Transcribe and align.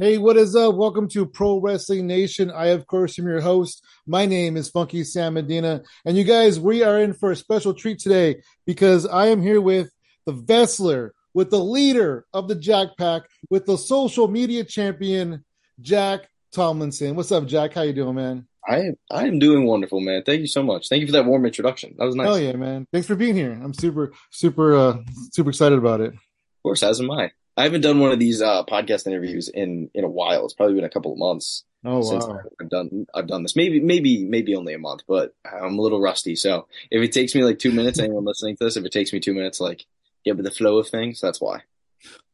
Hey, 0.00 0.16
what 0.16 0.36
is 0.36 0.54
up? 0.54 0.76
Welcome 0.76 1.08
to 1.08 1.26
Pro 1.26 1.58
Wrestling 1.58 2.06
Nation. 2.06 2.52
I, 2.52 2.66
of 2.66 2.86
course, 2.86 3.18
am 3.18 3.26
your 3.26 3.40
host. 3.40 3.84
My 4.06 4.26
name 4.26 4.56
is 4.56 4.70
Funky 4.70 5.02
Sam 5.02 5.34
Medina. 5.34 5.82
And 6.04 6.16
you 6.16 6.22
guys, 6.22 6.60
we 6.60 6.84
are 6.84 7.00
in 7.00 7.14
for 7.14 7.32
a 7.32 7.36
special 7.36 7.74
treat 7.74 7.98
today 7.98 8.36
because 8.64 9.06
I 9.06 9.26
am 9.26 9.42
here 9.42 9.60
with 9.60 9.90
the 10.24 10.30
Vestler, 10.30 11.14
with 11.34 11.50
the 11.50 11.58
leader 11.58 12.26
of 12.32 12.46
the 12.46 12.54
Jack 12.54 12.90
Pack, 12.96 13.24
with 13.50 13.66
the 13.66 13.76
social 13.76 14.28
media 14.28 14.62
champion, 14.62 15.44
Jack 15.80 16.28
Tomlinson. 16.52 17.16
What's 17.16 17.32
up, 17.32 17.46
Jack? 17.46 17.74
How 17.74 17.82
you 17.82 17.92
doing, 17.92 18.14
man? 18.14 18.46
I 18.68 18.78
am 18.82 18.94
I 19.10 19.26
am 19.26 19.40
doing 19.40 19.66
wonderful, 19.66 19.98
man. 19.98 20.22
Thank 20.24 20.42
you 20.42 20.46
so 20.46 20.62
much. 20.62 20.88
Thank 20.88 21.00
you 21.00 21.08
for 21.08 21.12
that 21.14 21.24
warm 21.24 21.44
introduction. 21.44 21.96
That 21.98 22.04
was 22.04 22.14
nice. 22.14 22.28
Oh 22.28 22.36
yeah, 22.36 22.52
man. 22.52 22.86
Thanks 22.92 23.08
for 23.08 23.16
being 23.16 23.34
here. 23.34 23.50
I'm 23.50 23.74
super, 23.74 24.12
super, 24.30 24.76
uh, 24.76 24.98
super 25.32 25.50
excited 25.50 25.76
about 25.76 26.00
it. 26.02 26.12
Of 26.12 26.62
course, 26.62 26.84
as 26.84 27.00
am 27.00 27.10
I. 27.10 27.32
I 27.58 27.64
haven't 27.64 27.80
done 27.80 27.98
one 27.98 28.12
of 28.12 28.20
these 28.20 28.40
uh, 28.40 28.62
podcast 28.64 29.08
interviews 29.08 29.48
in 29.48 29.90
in 29.92 30.04
a 30.04 30.08
while. 30.08 30.44
It's 30.44 30.54
probably 30.54 30.76
been 30.76 30.84
a 30.84 30.90
couple 30.90 31.12
of 31.12 31.18
months. 31.18 31.64
Oh 31.84 32.02
since 32.02 32.24
wow! 32.24 32.40
I've 32.60 32.70
done 32.70 33.06
I've 33.12 33.26
done 33.26 33.42
this. 33.42 33.56
Maybe 33.56 33.80
maybe 33.80 34.24
maybe 34.24 34.54
only 34.54 34.74
a 34.74 34.78
month, 34.78 35.02
but 35.08 35.34
I'm 35.44 35.76
a 35.76 35.82
little 35.82 36.00
rusty. 36.00 36.36
So 36.36 36.68
if 36.92 37.02
it 37.02 37.10
takes 37.10 37.34
me 37.34 37.42
like 37.42 37.58
two 37.58 37.72
minutes, 37.72 37.98
anyone 37.98 38.24
listening 38.24 38.56
to 38.56 38.64
this, 38.64 38.76
if 38.76 38.84
it 38.84 38.92
takes 38.92 39.12
me 39.12 39.18
two 39.18 39.34
minutes, 39.34 39.60
like 39.60 39.86
get 40.24 40.36
with 40.36 40.44
the 40.44 40.52
flow 40.52 40.78
of 40.78 40.88
things, 40.88 41.20
that's 41.20 41.40
why. 41.40 41.62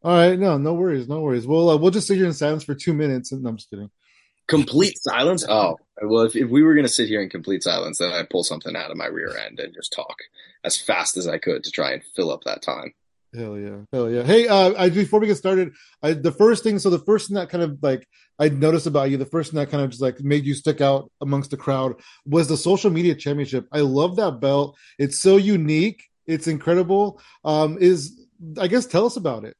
All 0.02 0.12
right, 0.12 0.38
no, 0.38 0.58
no 0.58 0.74
worries, 0.74 1.08
no 1.08 1.20
worries. 1.20 1.46
We'll 1.46 1.70
uh, 1.70 1.78
we'll 1.78 1.90
just 1.90 2.06
sit 2.06 2.18
here 2.18 2.26
in 2.26 2.34
silence 2.34 2.64
for 2.64 2.74
two 2.74 2.92
minutes, 2.92 3.32
and 3.32 3.42
no, 3.42 3.48
I'm 3.48 3.56
just 3.56 3.70
kidding. 3.70 3.90
Complete 4.46 4.98
silence. 4.98 5.42
Oh 5.48 5.78
well, 6.02 6.24
if 6.24 6.36
if 6.36 6.50
we 6.50 6.62
were 6.62 6.74
gonna 6.74 6.86
sit 6.86 7.08
here 7.08 7.22
in 7.22 7.30
complete 7.30 7.62
silence, 7.62 7.96
then 7.96 8.12
I'd 8.12 8.28
pull 8.28 8.44
something 8.44 8.76
out 8.76 8.90
of 8.90 8.98
my 8.98 9.06
rear 9.06 9.34
end 9.38 9.58
and 9.58 9.72
just 9.72 9.90
talk 9.90 10.16
as 10.64 10.78
fast 10.78 11.16
as 11.16 11.26
I 11.26 11.38
could 11.38 11.64
to 11.64 11.70
try 11.70 11.92
and 11.92 12.02
fill 12.14 12.30
up 12.30 12.44
that 12.44 12.60
time. 12.60 12.92
Hell 13.34 13.58
yeah, 13.58 13.78
hell 13.92 14.10
yeah. 14.10 14.22
Hey, 14.22 14.46
uh, 14.46 14.74
I 14.78 14.90
before 14.90 15.18
we 15.18 15.26
get 15.26 15.36
started, 15.36 15.72
I 16.02 16.12
the 16.12 16.30
first 16.30 16.62
thing, 16.62 16.78
so 16.78 16.88
the 16.88 17.00
first 17.00 17.28
thing 17.28 17.34
that 17.34 17.48
kind 17.48 17.64
of 17.64 17.82
like 17.82 18.06
I 18.38 18.48
noticed 18.48 18.86
about 18.86 19.10
you, 19.10 19.16
the 19.16 19.26
first 19.26 19.50
thing 19.50 19.58
that 19.58 19.70
kind 19.70 19.82
of 19.82 19.90
just 19.90 20.02
like 20.02 20.20
made 20.20 20.44
you 20.44 20.54
stick 20.54 20.80
out 20.80 21.10
amongst 21.20 21.50
the 21.50 21.56
crowd 21.56 21.94
was 22.24 22.46
the 22.46 22.56
social 22.56 22.90
media 22.90 23.14
championship. 23.14 23.66
I 23.72 23.80
love 23.80 24.16
that 24.16 24.40
belt. 24.40 24.76
It's 24.98 25.20
so 25.20 25.36
unique. 25.36 26.04
It's 26.26 26.46
incredible. 26.46 27.20
Um, 27.44 27.76
is 27.80 28.24
I 28.60 28.68
guess 28.68 28.86
tell 28.86 29.06
us 29.06 29.16
about 29.16 29.44
it. 29.44 29.56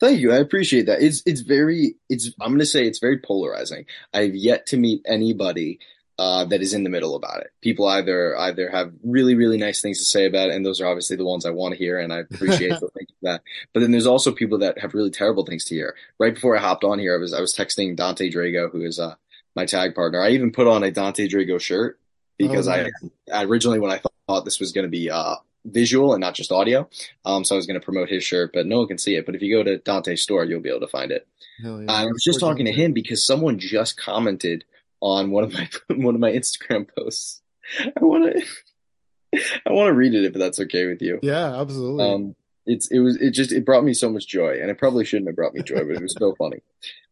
Thank 0.00 0.20
you. 0.20 0.32
I 0.32 0.36
appreciate 0.36 0.86
that. 0.86 1.00
It's 1.00 1.22
it's 1.24 1.40
very 1.40 1.94
it's 2.10 2.30
I'm 2.40 2.58
to 2.58 2.66
say 2.66 2.86
it's 2.86 2.98
very 2.98 3.18
polarizing. 3.18 3.86
I've 4.12 4.34
yet 4.34 4.66
to 4.66 4.76
meet 4.76 5.00
anybody 5.06 5.78
uh, 6.18 6.44
that 6.46 6.60
is 6.60 6.74
in 6.74 6.82
the 6.82 6.90
middle 6.90 7.14
about 7.14 7.40
it. 7.40 7.52
People 7.60 7.86
either 7.86 8.36
either 8.36 8.68
have 8.70 8.92
really 9.04 9.34
really 9.34 9.56
nice 9.56 9.80
things 9.80 9.98
to 9.98 10.04
say 10.04 10.26
about 10.26 10.50
it, 10.50 10.56
and 10.56 10.66
those 10.66 10.80
are 10.80 10.86
obviously 10.86 11.16
the 11.16 11.24
ones 11.24 11.46
I 11.46 11.50
want 11.50 11.72
to 11.72 11.78
hear, 11.78 11.98
and 11.98 12.12
I 12.12 12.18
appreciate 12.18 12.72
that. 13.22 13.42
But 13.72 13.80
then 13.80 13.92
there's 13.92 14.06
also 14.06 14.32
people 14.32 14.58
that 14.58 14.78
have 14.78 14.94
really 14.94 15.10
terrible 15.10 15.46
things 15.46 15.64
to 15.66 15.74
hear. 15.74 15.94
Right 16.18 16.34
before 16.34 16.56
I 16.56 16.60
hopped 16.60 16.84
on 16.84 16.98
here, 16.98 17.14
I 17.16 17.20
was 17.20 17.32
I 17.32 17.40
was 17.40 17.54
texting 17.54 17.96
Dante 17.96 18.30
Drago, 18.30 18.70
who 18.70 18.82
is 18.82 18.98
uh, 18.98 19.14
my 19.54 19.64
tag 19.64 19.94
partner. 19.94 20.20
I 20.20 20.30
even 20.30 20.50
put 20.50 20.66
on 20.66 20.82
a 20.82 20.90
Dante 20.90 21.28
Drago 21.28 21.60
shirt 21.60 22.00
because 22.36 22.66
oh. 22.66 22.86
I 23.32 23.44
originally 23.44 23.78
when 23.78 23.92
I 23.92 24.00
thought 24.26 24.44
this 24.44 24.58
was 24.58 24.72
going 24.72 24.86
to 24.86 24.90
be 24.90 25.10
uh, 25.10 25.36
visual 25.64 26.14
and 26.14 26.20
not 26.20 26.34
just 26.34 26.50
audio, 26.50 26.88
um, 27.26 27.44
so 27.44 27.54
I 27.54 27.58
was 27.58 27.66
going 27.66 27.78
to 27.78 27.84
promote 27.84 28.08
his 28.08 28.24
shirt, 28.24 28.50
but 28.52 28.66
no 28.66 28.78
one 28.78 28.88
can 28.88 28.98
see 28.98 29.14
it. 29.14 29.24
But 29.24 29.36
if 29.36 29.42
you 29.42 29.54
go 29.54 29.62
to 29.62 29.78
Dante's 29.78 30.22
store, 30.22 30.44
you'll 30.44 30.60
be 30.60 30.70
able 30.70 30.80
to 30.80 30.88
find 30.88 31.12
it. 31.12 31.28
Yeah. 31.62 31.84
I 31.88 32.06
was 32.06 32.24
just 32.24 32.40
talking 32.40 32.66
to 32.66 32.72
him 32.72 32.92
because 32.92 33.24
someone 33.24 33.58
just 33.58 33.96
commented 33.96 34.64
on 35.00 35.30
one 35.30 35.44
of 35.44 35.52
my 35.52 35.68
one 35.96 36.14
of 36.14 36.20
my 36.20 36.32
Instagram 36.32 36.88
posts. 36.96 37.42
I 37.80 38.04
want 38.04 38.34
to 38.34 39.40
I 39.66 39.72
want 39.72 39.88
to 39.88 39.94
read 39.94 40.14
it 40.14 40.24
if 40.24 40.32
that's 40.32 40.60
okay 40.60 40.86
with 40.86 41.02
you. 41.02 41.18
Yeah, 41.22 41.60
absolutely. 41.60 42.04
Um, 42.04 42.34
it's 42.66 42.90
it 42.90 43.00
was 43.00 43.16
it 43.16 43.30
just 43.30 43.52
it 43.52 43.64
brought 43.64 43.84
me 43.84 43.94
so 43.94 44.10
much 44.10 44.26
joy, 44.26 44.58
and 44.60 44.70
it 44.70 44.78
probably 44.78 45.04
shouldn't 45.04 45.28
have 45.28 45.36
brought 45.36 45.54
me 45.54 45.62
joy, 45.62 45.84
but 45.84 45.96
it 45.96 46.02
was 46.02 46.14
so 46.18 46.34
funny. 46.34 46.60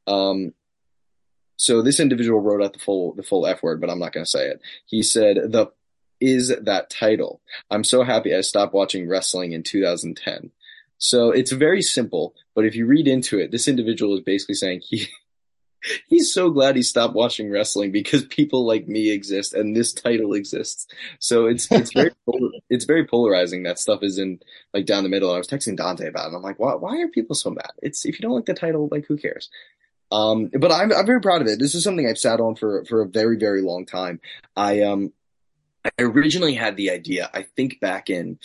Um, 0.06 0.52
so 1.56 1.82
this 1.82 2.00
individual 2.00 2.40
wrote 2.40 2.62
out 2.62 2.72
the 2.72 2.78
full 2.78 3.14
the 3.14 3.22
full 3.22 3.46
F 3.46 3.62
word, 3.62 3.80
but 3.80 3.90
I'm 3.90 3.98
not 3.98 4.12
going 4.12 4.24
to 4.24 4.30
say 4.30 4.48
it. 4.48 4.60
He 4.86 5.02
said 5.02 5.36
the 5.52 5.72
is 6.20 6.54
that 6.62 6.90
title. 6.90 7.40
I'm 7.70 7.84
so 7.84 8.02
happy 8.02 8.34
I 8.34 8.40
stopped 8.40 8.74
watching 8.74 9.08
wrestling 9.08 9.52
in 9.52 9.62
2010. 9.62 10.50
So 10.98 11.30
it's 11.30 11.52
very 11.52 11.82
simple, 11.82 12.34
but 12.54 12.64
if 12.64 12.74
you 12.74 12.86
read 12.86 13.06
into 13.06 13.38
it, 13.38 13.50
this 13.50 13.68
individual 13.68 14.14
is 14.14 14.22
basically 14.22 14.54
saying 14.54 14.80
he 14.82 15.08
he's 16.08 16.32
so 16.32 16.50
glad 16.50 16.76
he 16.76 16.82
stopped 16.82 17.14
watching 17.14 17.50
wrestling 17.50 17.92
because 17.92 18.24
people 18.24 18.66
like 18.66 18.88
me 18.88 19.10
exist 19.10 19.54
and 19.54 19.74
this 19.74 19.92
title 19.92 20.34
exists. 20.34 20.86
So 21.18 21.46
it's 21.46 21.70
it's 21.70 21.92
very 21.92 22.12
it's 22.70 22.84
very 22.84 23.06
polarizing. 23.06 23.62
That 23.62 23.78
stuff 23.78 24.02
is 24.02 24.18
in 24.18 24.40
like 24.72 24.86
down 24.86 25.02
the 25.02 25.08
middle. 25.08 25.32
I 25.32 25.38
was 25.38 25.48
texting 25.48 25.76
Dante 25.76 26.08
about 26.08 26.24
it. 26.24 26.26
And 26.28 26.36
I'm 26.36 26.42
like, 26.42 26.58
why 26.58 26.74
why 26.74 27.00
are 27.00 27.08
people 27.08 27.34
so 27.34 27.50
mad? 27.50 27.70
It's 27.82 28.04
if 28.04 28.18
you 28.18 28.22
don't 28.22 28.34
like 28.34 28.46
the 28.46 28.54
title, 28.54 28.88
like 28.90 29.06
who 29.06 29.16
cares? 29.16 29.50
Um, 30.12 30.50
but 30.52 30.70
I'm 30.70 30.92
I'm 30.92 31.06
very 31.06 31.20
proud 31.20 31.42
of 31.42 31.48
it. 31.48 31.58
This 31.58 31.74
is 31.74 31.82
something 31.82 32.06
I've 32.06 32.18
sat 32.18 32.40
on 32.40 32.54
for 32.54 32.84
for 32.84 33.02
a 33.02 33.08
very 33.08 33.36
very 33.36 33.62
long 33.62 33.86
time. 33.86 34.20
I 34.56 34.82
um 34.82 35.12
I 35.84 35.90
originally 36.00 36.54
had 36.54 36.76
the 36.76 36.90
idea. 36.90 37.30
I 37.32 37.42
think 37.42 37.80
back 37.80 38.10
in 38.10 38.38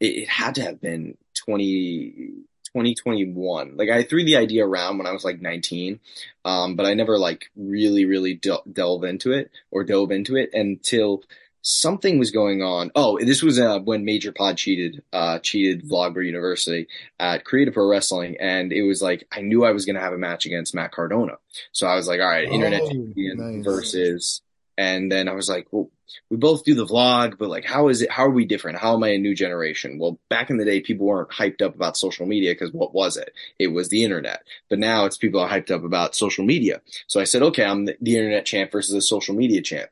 it, 0.00 0.06
it 0.06 0.28
had 0.28 0.54
to 0.56 0.62
have 0.62 0.80
been 0.80 1.16
20 1.34 2.44
2021. 2.78 3.76
Like 3.76 3.90
I 3.90 4.02
threw 4.02 4.24
the 4.24 4.36
idea 4.36 4.66
around 4.66 4.98
when 4.98 5.06
I 5.06 5.12
was 5.12 5.24
like 5.24 5.40
19, 5.40 6.00
um, 6.44 6.76
but 6.76 6.86
I 6.86 6.94
never 6.94 7.18
like 7.18 7.50
really, 7.56 8.04
really 8.04 8.34
de- 8.34 8.62
delve 8.72 9.04
into 9.04 9.32
it 9.32 9.50
or 9.70 9.84
dove 9.84 10.10
into 10.10 10.36
it 10.36 10.50
until 10.52 11.22
something 11.62 12.18
was 12.18 12.30
going 12.30 12.62
on. 12.62 12.90
Oh, 12.94 13.18
this 13.18 13.42
was 13.42 13.58
uh, 13.58 13.80
when 13.80 14.04
Major 14.04 14.32
Pod 14.32 14.56
cheated, 14.56 15.02
uh, 15.12 15.38
cheated 15.40 15.88
Vlogger 15.88 16.24
University 16.24 16.88
at 17.18 17.44
Create 17.44 17.68
a 17.68 17.72
Pro 17.72 17.88
Wrestling, 17.88 18.36
and 18.40 18.72
it 18.72 18.82
was 18.82 19.02
like 19.02 19.26
I 19.32 19.40
knew 19.40 19.64
I 19.64 19.72
was 19.72 19.84
going 19.84 19.96
to 19.96 20.02
have 20.02 20.12
a 20.12 20.18
match 20.18 20.46
against 20.46 20.74
Matt 20.74 20.92
Cardona, 20.92 21.38
so 21.72 21.86
I 21.86 21.96
was 21.96 22.08
like, 22.08 22.20
all 22.20 22.28
right, 22.28 22.48
Internet 22.48 22.82
oh, 22.82 22.88
Champion 22.90 23.56
nice. 23.56 23.64
versus, 23.64 24.42
and 24.78 25.12
then 25.12 25.28
I 25.28 25.34
was 25.34 25.50
like, 25.50 25.66
well 25.70 25.90
we 26.30 26.36
both 26.36 26.64
do 26.64 26.74
the 26.74 26.86
vlog, 26.86 27.38
but 27.38 27.48
like, 27.48 27.64
how 27.64 27.88
is 27.88 28.02
it? 28.02 28.10
How 28.10 28.24
are 28.24 28.30
we 28.30 28.44
different? 28.44 28.78
How 28.78 28.94
am 28.94 29.04
I 29.04 29.08
a 29.08 29.18
new 29.18 29.34
generation? 29.34 29.98
Well, 29.98 30.18
back 30.28 30.50
in 30.50 30.56
the 30.56 30.64
day, 30.64 30.80
people 30.80 31.06
weren't 31.06 31.30
hyped 31.30 31.62
up 31.62 31.74
about 31.74 31.96
social 31.96 32.26
media 32.26 32.52
because 32.52 32.72
what 32.72 32.94
was 32.94 33.16
it? 33.16 33.32
It 33.58 33.68
was 33.68 33.88
the 33.88 34.04
internet. 34.04 34.42
But 34.68 34.78
now 34.78 35.04
it's 35.04 35.16
people 35.16 35.40
are 35.40 35.48
hyped 35.48 35.70
up 35.70 35.84
about 35.84 36.14
social 36.14 36.44
media. 36.44 36.80
So 37.06 37.20
I 37.20 37.24
said, 37.24 37.42
okay, 37.42 37.64
I'm 37.64 37.86
the, 37.86 37.96
the 38.00 38.16
internet 38.16 38.46
champ 38.46 38.72
versus 38.72 38.94
a 38.94 39.02
social 39.02 39.34
media 39.34 39.62
champ. 39.62 39.90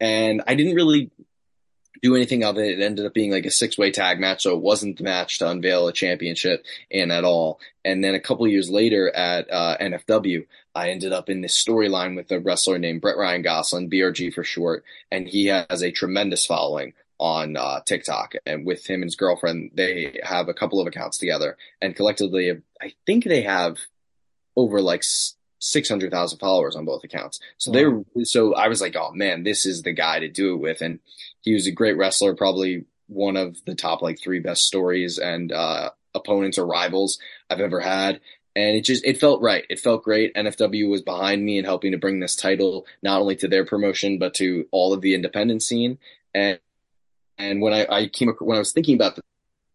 And 0.00 0.42
I 0.46 0.54
didn't 0.54 0.76
really 0.76 1.10
do 2.02 2.16
anything 2.16 2.44
of 2.44 2.58
it. 2.58 2.78
It 2.78 2.82
ended 2.82 3.06
up 3.06 3.14
being 3.14 3.30
like 3.30 3.46
a 3.46 3.50
six 3.50 3.78
way 3.78 3.90
tag 3.90 4.20
match, 4.20 4.42
so 4.42 4.54
it 4.54 4.62
wasn't 4.62 4.98
the 4.98 5.04
match 5.04 5.38
to 5.38 5.48
unveil 5.48 5.88
a 5.88 5.92
championship 5.92 6.64
in 6.90 7.10
at 7.10 7.24
all. 7.24 7.60
And 7.84 8.02
then 8.02 8.14
a 8.14 8.20
couple 8.20 8.46
years 8.46 8.70
later 8.70 9.14
at 9.14 9.50
uh, 9.50 9.76
NFW, 9.78 10.46
I 10.74 10.90
ended 10.90 11.12
up 11.12 11.28
in 11.28 11.40
this 11.40 11.62
storyline 11.62 12.16
with 12.16 12.30
a 12.30 12.40
wrestler 12.40 12.78
named 12.78 13.00
Brett 13.00 13.16
Ryan 13.16 13.42
Gosselin, 13.42 13.90
BRG 13.90 14.32
for 14.32 14.44
short, 14.44 14.84
and 15.10 15.26
he 15.26 15.46
has 15.46 15.82
a 15.82 15.90
tremendous 15.90 16.46
following 16.46 16.94
on 17.18 17.56
uh, 17.56 17.80
TikTok. 17.80 18.34
And 18.46 18.64
with 18.64 18.86
him 18.86 19.02
and 19.02 19.04
his 19.04 19.16
girlfriend, 19.16 19.72
they 19.74 20.20
have 20.22 20.48
a 20.48 20.54
couple 20.54 20.80
of 20.80 20.86
accounts 20.86 21.18
together, 21.18 21.56
and 21.80 21.96
collectively, 21.96 22.50
I 22.80 22.92
think 23.06 23.24
they 23.24 23.42
have 23.42 23.78
over 24.56 24.80
like 24.80 25.04
600,000 25.60 26.38
followers 26.38 26.76
on 26.76 26.84
both 26.84 27.04
accounts. 27.04 27.40
So 27.56 27.72
wow. 27.72 28.04
they 28.14 28.24
so 28.24 28.54
I 28.54 28.68
was 28.68 28.80
like, 28.80 28.96
oh 28.96 29.12
man, 29.12 29.42
this 29.42 29.66
is 29.66 29.82
the 29.82 29.92
guy 29.92 30.20
to 30.20 30.28
do 30.28 30.54
it 30.54 30.58
with. 30.58 30.80
And 30.80 31.00
he 31.40 31.54
was 31.54 31.66
a 31.66 31.72
great 31.72 31.96
wrestler, 31.96 32.34
probably 32.34 32.84
one 33.06 33.36
of 33.36 33.64
the 33.64 33.74
top 33.74 34.02
like 34.02 34.20
three 34.20 34.40
best 34.40 34.64
stories 34.64 35.18
and, 35.18 35.52
uh, 35.52 35.90
opponents 36.14 36.58
or 36.58 36.66
rivals 36.66 37.18
I've 37.48 37.60
ever 37.60 37.80
had. 37.80 38.20
And 38.56 38.76
it 38.76 38.80
just, 38.82 39.04
it 39.04 39.20
felt 39.20 39.40
right. 39.40 39.64
It 39.70 39.78
felt 39.78 40.02
great. 40.02 40.34
NFW 40.34 40.90
was 40.90 41.02
behind 41.02 41.44
me 41.44 41.58
and 41.58 41.66
helping 41.66 41.92
to 41.92 41.98
bring 41.98 42.18
this 42.18 42.34
title 42.34 42.86
not 43.02 43.20
only 43.20 43.36
to 43.36 43.48
their 43.48 43.64
promotion, 43.64 44.18
but 44.18 44.34
to 44.34 44.66
all 44.72 44.92
of 44.92 45.00
the 45.00 45.14
independent 45.14 45.62
scene. 45.62 45.98
And, 46.34 46.58
and 47.38 47.62
when 47.62 47.72
I, 47.72 47.86
I 47.88 48.06
came, 48.08 48.34
when 48.40 48.56
I 48.56 48.58
was 48.58 48.72
thinking 48.72 48.96
about 48.96 49.16
the 49.16 49.22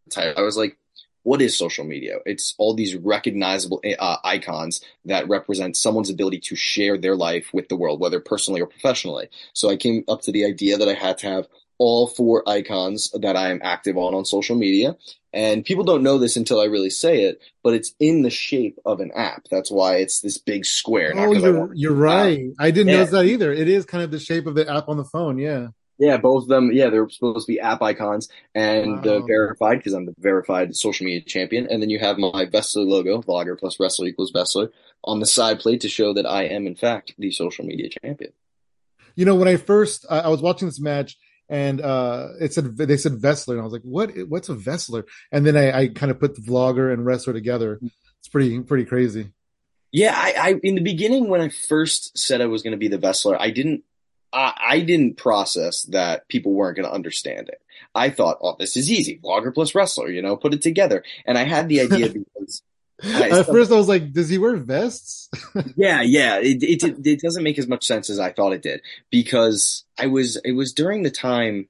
title, 0.09 0.34
I 0.38 0.41
was 0.41 0.57
like, 0.57 0.78
what 1.23 1.41
is 1.41 1.57
social 1.57 1.85
media? 1.85 2.17
It's 2.25 2.53
all 2.57 2.73
these 2.73 2.95
recognizable 2.95 3.81
uh, 3.97 4.17
icons 4.23 4.81
that 5.06 5.28
represent 5.28 5.78
someone's 5.78 6.09
ability 6.09 6.39
to 6.41 6.56
share 6.56 6.98
their 6.98 7.15
life 7.15 7.50
with 7.53 7.69
the 7.69 7.75
world, 7.75 8.00
whether 8.00 8.19
personally 8.19 8.62
or 8.62 8.68
professionally. 8.68 9.30
So 9.53 9.69
I 9.69 9.77
came 9.77 10.03
up 10.07 10.21
to 10.24 10.31
the 10.31 10.45
idea 10.45 10.77
that 10.77 10.88
I 10.88 10.94
had 10.94 11.18
to 11.19 11.27
have 11.27 11.48
all 11.77 12.07
four 12.07 12.48
icons 12.48 13.12
that 13.12 13.36
I 13.36 13.50
am 13.50 13.59
active 13.63 13.98
on 13.98 14.13
on 14.13 14.25
social 14.25 14.56
media. 14.56 14.95
And 15.33 15.65
people 15.65 15.83
don't 15.83 16.03
know 16.03 16.19
this 16.19 16.38
until 16.38 16.59
I 16.59 16.65
really 16.65 16.92
say 16.92 17.24
it, 17.24 17.42
but 17.63 17.74
it's 17.74 17.95
in 18.00 18.21
the 18.21 18.30
shape 18.30 18.77
of 18.86 19.00
an 19.00 19.12
app. 19.15 19.48
That's 19.50 19.71
why 19.71 19.95
it's 19.95 20.21
this 20.21 20.38
big 20.38 20.63
square. 20.65 21.12
Oh, 21.15 21.33
you're, 21.33 21.74
you're 21.74 21.94
right. 21.94 22.51
I 22.59 22.69
didn't 22.69 22.89
yeah. 22.89 22.98
notice 22.98 23.12
that 23.12 23.25
either. 23.25 23.51
It 23.51 23.68
is 23.68 23.86
kind 23.86 24.03
of 24.03 24.12
the 24.12 24.19
shape 24.19 24.45
of 24.45 24.53
the 24.53 24.71
app 24.71 24.89
on 24.89 24.98
the 24.98 25.03
phone. 25.03 25.39
Yeah. 25.39 25.69
Yeah, 26.03 26.17
both 26.17 26.44
of 26.44 26.50
them. 26.50 26.69
Yeah, 26.73 26.89
they're 26.89 27.07
supposed 27.07 27.47
to 27.47 27.53
be 27.53 27.61
app 27.61 27.81
icons 27.81 28.27
and 28.53 28.97
wow. 28.97 29.01
the 29.01 29.21
verified 29.21 29.77
because 29.77 29.94
I'm 29.94 30.05
the 30.05 30.13
verified 30.17 30.75
social 30.75 31.05
media 31.05 31.21
champion. 31.21 31.65
And 31.71 31.81
then 31.81 31.89
you 31.89 31.97
have 32.00 32.17
my 32.17 32.44
Vestler 32.44 32.83
logo, 32.83 33.21
vlogger 33.21 33.57
plus 33.57 33.79
wrestler 33.79 34.07
equals 34.07 34.31
Vestler, 34.31 34.69
on 35.05 35.21
the 35.21 35.25
side 35.25 35.61
plate 35.61 35.79
to 35.81 35.88
show 35.88 36.13
that 36.13 36.25
I 36.25 36.44
am 36.44 36.67
in 36.67 36.75
fact 36.75 37.13
the 37.17 37.31
social 37.31 37.63
media 37.63 37.88
champion. 38.03 38.33
You 39.15 39.23
know, 39.23 39.35
when 39.35 39.47
I 39.47 39.55
first 39.55 40.05
uh, 40.09 40.23
I 40.25 40.27
was 40.27 40.41
watching 40.41 40.67
this 40.67 40.81
match 40.81 41.17
and 41.47 41.79
uh 41.79 42.29
it 42.41 42.53
said 42.53 42.75
they 42.75 42.97
said 42.97 43.13
Vestler, 43.13 43.55
and 43.55 43.61
I 43.61 43.63
was 43.63 43.73
like, 43.73 43.83
what? 43.83 44.11
What's 44.27 44.50
a 44.50 44.55
Vestler? 44.55 45.05
And 45.31 45.45
then 45.45 45.55
I, 45.55 45.83
I 45.83 45.88
kind 45.88 46.11
of 46.11 46.19
put 46.19 46.35
the 46.35 46.41
vlogger 46.41 46.91
and 46.91 47.05
wrestler 47.05 47.31
together. 47.31 47.79
It's 48.19 48.27
pretty 48.27 48.59
pretty 48.59 48.83
crazy. 48.83 49.31
Yeah, 49.94 50.13
I, 50.17 50.33
I 50.38 50.59
in 50.63 50.75
the 50.75 50.81
beginning 50.81 51.29
when 51.29 51.39
I 51.39 51.47
first 51.47 52.17
said 52.17 52.41
I 52.41 52.47
was 52.47 52.61
going 52.61 52.71
to 52.71 52.77
be 52.77 52.89
the 52.89 52.97
Vestler, 52.97 53.41
I 53.41 53.51
didn't 53.51 53.85
I, 54.33 54.53
I 54.59 54.80
didn't 54.80 55.18
process 55.18 55.83
that 55.83 56.27
people 56.27 56.53
weren't 56.53 56.77
going 56.77 56.88
to 56.88 56.94
understand 56.94 57.50
it. 57.50 57.62
I 57.95 58.09
thought, 58.09 58.39
oh, 58.41 58.56
this 58.57 58.75
is 58.75 58.91
easy, 58.91 59.19
vlogger 59.24 59.53
plus 59.53 59.75
wrestler, 59.75 60.09
you 60.09 60.21
know, 60.21 60.35
put 60.35 60.53
it 60.53 60.62
together. 60.62 61.03
And 61.25 61.38
I 61.38 61.44
had 61.44 61.69
the 61.69 61.81
idea 61.81 62.09
because 62.35 62.63
I, 63.03 63.30
at 63.30 63.45
first 63.45 63.71
I 63.71 63.75
was 63.75 63.88
like, 63.88 64.13
does 64.13 64.30
he 64.30 64.38
wear 64.38 64.56
vests? 64.56 65.30
yeah, 65.75 66.01
yeah. 66.01 66.38
It, 66.38 66.63
it 66.63 67.06
it 67.06 67.21
doesn't 67.21 67.44
make 67.44 67.59
as 67.59 67.68
much 67.68 67.85
sense 67.85 68.09
as 68.09 68.19
I 68.19 68.31
thought 68.31 68.53
it 68.53 68.62
did 68.62 68.81
because 69.09 69.83
I 69.97 70.07
was 70.07 70.38
it 70.38 70.53
was 70.53 70.74
during 70.74 71.03
the 71.03 71.12
time 71.12 71.68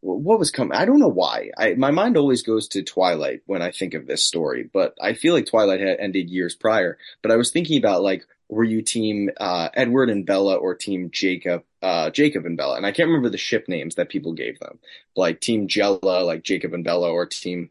what 0.00 0.38
was 0.38 0.50
coming? 0.50 0.76
I 0.76 0.84
don't 0.84 1.00
know 1.00 1.08
why. 1.08 1.50
I, 1.58 1.74
my 1.74 1.90
mind 1.90 2.16
always 2.16 2.42
goes 2.42 2.68
to 2.68 2.82
Twilight 2.82 3.42
when 3.46 3.62
I 3.62 3.72
think 3.72 3.94
of 3.94 4.06
this 4.06 4.22
story, 4.22 4.68
but 4.72 4.94
I 5.00 5.14
feel 5.14 5.34
like 5.34 5.46
Twilight 5.46 5.80
had 5.80 5.98
ended 5.98 6.30
years 6.30 6.54
prior. 6.54 6.98
But 7.22 7.32
I 7.32 7.36
was 7.36 7.50
thinking 7.50 7.78
about 7.78 8.02
like, 8.02 8.24
were 8.48 8.64
you 8.64 8.80
team 8.80 9.30
uh, 9.38 9.70
Edward 9.74 10.08
and 10.08 10.24
Bella 10.24 10.54
or 10.54 10.74
team 10.74 11.10
Jacob, 11.12 11.64
uh, 11.82 12.10
Jacob 12.10 12.46
and 12.46 12.56
Bella? 12.56 12.76
And 12.76 12.86
I 12.86 12.92
can't 12.92 13.08
remember 13.08 13.28
the 13.28 13.38
ship 13.38 13.68
names 13.68 13.96
that 13.96 14.08
people 14.08 14.32
gave 14.32 14.58
them, 14.58 14.78
like 15.16 15.40
Team 15.40 15.68
Jella, 15.68 16.22
like 16.24 16.42
Jacob 16.42 16.74
and 16.74 16.84
Bella, 16.84 17.10
or 17.10 17.26
Team. 17.26 17.70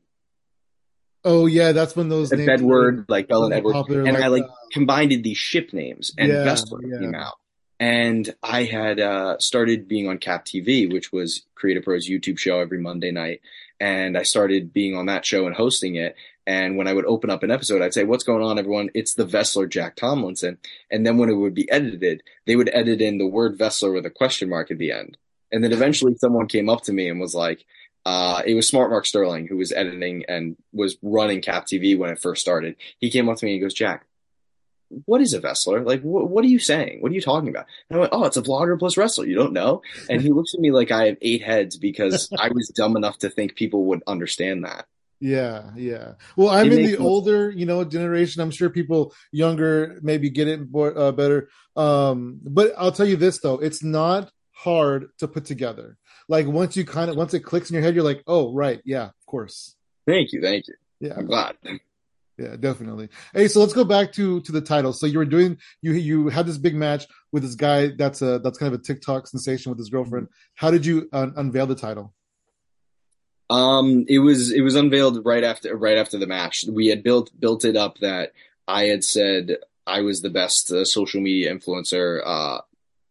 Oh 1.24 1.45
yeah, 1.45 1.71
that's 1.71 1.95
when 1.95 2.09
those 2.09 2.31
names 2.31 2.48
Edward, 2.48 3.06
like 3.09 3.27
Bella 3.27 3.45
and 3.45 3.54
Edward, 3.54 3.74
popular, 3.74 4.04
and 4.04 4.13
like, 4.13 4.24
I 4.24 4.27
like 4.27 4.44
uh, 4.44 4.54
combined 4.71 5.24
these 5.24 5.38
ship 5.38 5.74
names, 5.74 6.13
and 6.18 6.30
yeah, 6.30 6.44
Vestler 6.44 6.81
yeah. 6.83 7.00
came 7.00 7.15
out 7.15 7.36
and 7.80 8.33
I 8.42 8.63
had 8.63 9.00
uh, 9.00 9.38
started 9.39 9.88
being 9.88 10.07
on 10.07 10.18
Cap 10.18 10.45
TV, 10.45 10.92
which 10.92 11.12
was 11.12 11.44
Creative 11.56 11.83
Pros 11.83 12.09
YouTube 12.09 12.39
show 12.39 12.59
every 12.59 12.80
Monday 12.80 13.12
night, 13.12 13.42
and 13.80 14.18
I 14.18 14.24
started 14.24 14.74
being 14.74 14.95
on 14.95 15.06
that 15.07 15.25
show 15.25 15.45
and 15.45 15.56
hosting 15.56 15.95
it. 15.95 16.15
And 16.47 16.77
when 16.77 16.88
I 16.88 16.94
would 16.94 17.05
open 17.05 17.29
up 17.29 17.44
an 17.44 17.51
episode, 17.51 17.81
I'd 17.81 17.94
say, 17.94 18.05
"What's 18.05 18.23
going 18.23 18.41
on, 18.41 18.57
everyone? 18.57 18.89
It's 18.94 19.13
the 19.13 19.25
Vestler 19.25 19.67
Jack 19.67 19.97
Tomlinson." 19.97 20.57
And 20.89 21.05
then 21.05 21.17
when 21.17 21.29
it 21.29 21.33
would 21.33 21.53
be 21.53 21.69
edited, 21.69 22.23
they 22.47 22.55
would 22.55 22.69
edit 22.73 23.01
in 23.01 23.17
the 23.17 23.27
word 23.27 23.57
Vestler 23.57 23.91
with 23.91 24.05
a 24.05 24.09
question 24.09 24.49
mark 24.49 24.71
at 24.71 24.77
the 24.77 24.91
end. 24.91 25.17
And 25.51 25.63
then 25.63 25.73
eventually, 25.73 26.15
someone 26.15 26.47
came 26.47 26.69
up 26.69 26.81
to 26.83 26.94
me 26.94 27.09
and 27.09 27.19
was 27.19 27.35
like, 27.35 27.65
uh, 28.07 28.41
it 28.45 28.53
was 28.53 28.65
Smart 28.65 28.89
Mark 28.89 29.05
Sterling 29.05 29.47
who 29.47 29.57
was 29.57 29.73
editing 29.73 30.23
and 30.29 30.55
was 30.71 30.97
running 31.01 31.41
Cap 31.41 31.65
TV 31.65 31.97
when 31.97 32.09
it 32.09 32.21
first 32.21 32.39
started. 32.39 32.77
He 32.99 33.09
came 33.09 33.27
up 33.27 33.35
to 33.35 33.45
me 33.45 33.51
and 33.51 33.55
he 33.57 33.61
goes, 33.61 33.73
Jack, 33.73 34.05
what 35.03 35.19
is 35.19 35.33
a 35.33 35.41
Vestler? 35.41 35.83
Like, 35.83 36.01
wh- 36.01 36.31
what 36.31 36.45
are 36.45 36.47
you 36.47 36.59
saying? 36.59 37.01
What 37.01 37.11
are 37.11 37.15
you 37.15 37.21
talking 37.21 37.49
about? 37.49 37.65
And 37.89 37.97
I 37.97 37.99
went, 37.99 38.13
oh, 38.13 38.23
it's 38.23 38.38
a 38.38 38.41
vlogger 38.41 38.79
plus 38.79 38.95
wrestler. 38.95 39.25
You 39.25 39.35
don't 39.35 39.51
know? 39.51 39.81
And 40.09 40.21
he 40.21 40.29
looks 40.29 40.53
at 40.53 40.61
me 40.61 40.71
like 40.71 40.89
I 40.89 41.07
have 41.07 41.17
eight 41.21 41.44
heads 41.44 41.75
because 41.75 42.29
I 42.39 42.47
was 42.47 42.69
dumb 42.69 42.95
enough 42.95 43.17
to 43.19 43.29
think 43.29 43.55
people 43.55 43.83
would 43.88 44.03
understand 44.07 44.63
that. 44.63 44.85
Yeah, 45.19 45.72
yeah. 45.75 46.14
Well, 46.36 46.50
I'm 46.50 46.68
it 46.68 46.74
in 46.74 46.86
the 46.86 46.98
older, 46.98 47.50
you 47.50 47.66
know, 47.66 47.84
generation. 47.84 48.42
I'm 48.42 48.52
sure 48.52 48.69
people 48.69 49.14
younger 49.31 50.00
maybe 50.02 50.30
get 50.30 50.48
it 50.48 50.69
more, 50.69 50.98
uh, 50.98 51.12
better. 51.12 51.50
Um, 51.75 52.40
but 52.44 52.74
I'll 52.78 52.92
tell 52.92 53.08
you 53.08 53.16
this 53.16 53.40
though, 53.40 53.56
it's 53.56 53.84
not 53.84 54.31
hard 54.52 55.08
to 55.19 55.28
put 55.28 55.46
together. 55.46 55.98
Like 56.30 56.48
once 56.48 56.78
you 56.78 56.86
kind 56.86 57.10
of 57.10 57.16
once 57.16 57.34
it 57.34 57.42
clicks 57.42 57.69
in 57.69 57.75
your 57.75 57.84
head, 57.84 57.96
you're 57.96 58.04
like, 58.04 58.24
oh, 58.28 58.54
right, 58.54 58.81
yeah, 58.86 59.06
of 59.06 59.25
course. 59.25 59.75
Thank 60.06 60.34
you, 60.34 60.42
thank 60.42 60.68
you. 60.68 60.75
Yeah, 61.00 61.14
I'm 61.18 61.25
glad. 61.25 61.56
Yeah, 62.38 62.56
definitely. 62.56 63.10
Hey, 63.34 63.48
so 63.48 63.60
let's 63.60 63.74
go 63.74 63.84
back 63.84 64.12
to 64.14 64.42
to 64.42 64.52
the 64.52 64.62
title. 64.62 64.94
So 64.94 65.08
you 65.08 65.18
were 65.18 65.25
doing 65.25 65.58
you 65.81 65.94
you 65.94 66.30
had 66.30 66.46
this 66.46 66.60
big 66.60 66.75
match 66.75 67.08
with 67.31 67.42
this 67.42 67.56
guy 67.56 67.88
that's 67.98 68.22
a 68.22 68.40
that's 68.40 68.60
kind 68.60 68.72
of 68.74 68.80
a 68.80 68.84
TikTok 68.84 69.28
sensation 69.28 69.72
with 69.72 69.80
his 69.80 69.90
girlfriend. 69.90 70.28
How 70.54 70.69
did 70.69 70.86
you 70.86 71.10
uh, 71.12 71.30
unveil 71.36 71.66
the 71.66 71.75
title? 71.75 72.14
Um, 73.49 74.05
it 74.07 74.19
was 74.19 74.51
it 74.51 74.61
was 74.61 74.75
unveiled 74.75 75.25
right 75.25 75.44
after 75.44 75.75
right 75.75 75.97
after 75.97 76.17
the 76.17 76.27
match. 76.27 76.65
We 76.69 76.88
had 76.88 77.03
built 77.03 77.31
built 77.39 77.63
it 77.65 77.75
up 77.75 77.99
that 77.99 78.33
I 78.67 78.85
had 78.85 79.03
said 79.03 79.57
I 79.85 80.01
was 80.01 80.21
the 80.21 80.29
best 80.29 80.71
uh, 80.71 80.83
social 80.83 81.21
media 81.21 81.53
influencer 81.53 82.21
uh, 82.25 82.61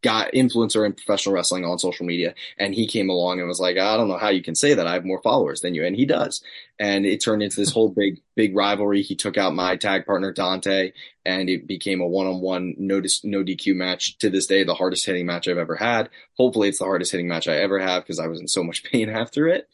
got 0.06 0.32
influencer 0.32 0.86
in 0.86 0.92
professional 0.92 1.34
wrestling 1.34 1.64
on 1.64 1.80
social 1.80 2.06
media. 2.06 2.32
And 2.58 2.72
he 2.72 2.86
came 2.86 3.10
along 3.10 3.40
and 3.40 3.48
was 3.48 3.58
like, 3.58 3.76
I 3.76 3.96
don't 3.96 4.06
know 4.06 4.18
how 4.18 4.28
you 4.28 4.40
can 4.40 4.54
say 4.54 4.72
that. 4.72 4.86
I 4.86 4.92
have 4.92 5.04
more 5.04 5.20
followers 5.20 5.62
than 5.62 5.74
you. 5.74 5.84
And 5.84 5.96
he 5.96 6.06
does. 6.06 6.42
And 6.78 7.04
it 7.04 7.20
turned 7.20 7.42
into 7.42 7.56
this 7.56 7.72
whole 7.72 7.88
big, 7.88 8.20
big 8.36 8.54
rivalry. 8.54 9.02
He 9.02 9.16
took 9.16 9.36
out 9.36 9.54
my 9.54 9.74
tag 9.74 10.06
partner, 10.06 10.32
Dante, 10.32 10.92
and 11.24 11.50
it 11.50 11.66
became 11.66 12.00
a 12.00 12.06
one 12.06 12.28
on 12.28 12.40
one 12.40 12.76
no, 12.78 13.00
no 13.24 13.42
DQ 13.42 13.74
match 13.74 14.18
to 14.18 14.30
this 14.30 14.46
day, 14.46 14.62
the 14.62 14.74
hardest 14.74 15.06
hitting 15.06 15.26
match 15.26 15.48
I've 15.48 15.58
ever 15.58 15.74
had. 15.74 16.08
Hopefully 16.36 16.68
it's 16.68 16.78
the 16.78 16.84
hardest 16.84 17.10
hitting 17.10 17.26
match 17.26 17.48
I 17.48 17.56
ever 17.56 17.80
have 17.80 18.04
because 18.04 18.20
I 18.20 18.28
was 18.28 18.40
in 18.40 18.46
so 18.46 18.62
much 18.62 18.84
pain 18.92 19.08
after 19.08 19.48
it. 19.48 19.68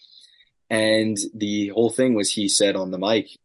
And 0.73 1.19
the 1.35 1.69
whole 1.69 1.91
thing 1.91 2.15
was 2.15 2.31
he 2.31 2.49
said 2.49 2.77
on 2.77 2.91
the 2.91 2.99
mic, 2.99 3.39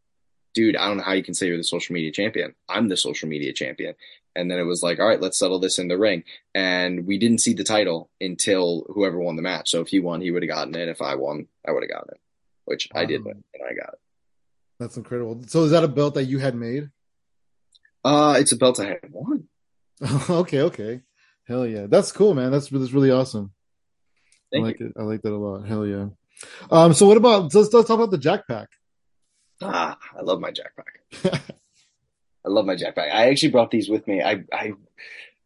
dude, 0.54 0.76
I 0.76 0.88
don't 0.88 0.96
know 0.96 1.02
how 1.02 1.12
you 1.12 1.22
can 1.22 1.34
say 1.34 1.46
you're 1.46 1.58
the 1.58 1.62
social 1.62 1.92
media 1.92 2.10
champion. 2.10 2.54
I'm 2.70 2.88
the 2.88 2.96
social 2.96 3.28
media 3.28 3.52
champion. 3.52 3.94
And 4.34 4.50
then 4.50 4.58
it 4.58 4.62
was 4.62 4.82
like, 4.82 4.98
all 4.98 5.06
right, 5.06 5.20
let's 5.20 5.38
settle 5.38 5.58
this 5.58 5.78
in 5.78 5.88
the 5.88 5.98
ring. 5.98 6.24
And 6.54 7.06
we 7.06 7.18
didn't 7.18 7.42
see 7.42 7.52
the 7.52 7.64
title 7.64 8.08
until 8.18 8.86
whoever 8.88 9.18
won 9.18 9.36
the 9.36 9.42
match. 9.42 9.68
So 9.68 9.82
if 9.82 9.88
he 9.88 10.00
won, 10.00 10.22
he 10.22 10.30
would 10.30 10.42
have 10.42 10.48
gotten 10.48 10.74
it. 10.74 10.88
If 10.88 11.02
I 11.02 11.16
won, 11.16 11.48
I 11.66 11.72
would 11.72 11.82
have 11.82 11.90
gotten 11.90 12.14
it, 12.14 12.20
which 12.64 12.88
I 12.94 13.04
did 13.04 13.22
win 13.22 13.44
and 13.52 13.62
I 13.62 13.74
got 13.74 13.92
it. 13.92 14.00
That's 14.80 14.96
incredible. 14.96 15.42
So 15.48 15.64
is 15.64 15.72
that 15.72 15.84
a 15.84 15.88
belt 15.88 16.14
that 16.14 16.24
you 16.24 16.38
had 16.38 16.54
made? 16.54 16.88
Uh, 18.02 18.36
it's 18.38 18.52
a 18.52 18.56
belt 18.56 18.80
I 18.80 18.86
had 18.86 19.10
won. 19.10 19.48
okay, 20.30 20.62
okay. 20.62 21.02
Hell 21.46 21.66
yeah. 21.66 21.88
That's 21.88 22.10
cool, 22.10 22.32
man. 22.32 22.52
That's, 22.52 22.70
that's 22.70 22.92
really 22.92 23.10
awesome. 23.10 23.52
Thank 24.50 24.64
I 24.64 24.66
like 24.66 24.80
you. 24.80 24.86
it. 24.86 24.92
I 24.96 25.02
like 25.02 25.20
that 25.22 25.32
a 25.32 25.36
lot. 25.36 25.66
Hell 25.66 25.86
yeah. 25.86 26.06
Um, 26.70 26.92
so 26.94 27.06
what 27.06 27.16
about, 27.16 27.54
let's, 27.54 27.72
let's 27.72 27.88
talk 27.88 27.90
about 27.90 28.10
the 28.10 28.18
Jack 28.18 28.46
Pack. 28.46 28.68
Ah, 29.62 29.98
I 30.16 30.22
love 30.22 30.40
my 30.40 30.50
Jack 30.50 30.72
Pack. 30.76 31.42
I 32.48 32.50
love 32.50 32.64
my 32.64 32.76
jetpack. 32.76 33.12
I 33.12 33.28
actually 33.28 33.50
brought 33.50 33.70
these 33.70 33.88
with 33.88 34.06
me. 34.06 34.22
I, 34.22 34.44
I, 34.52 34.72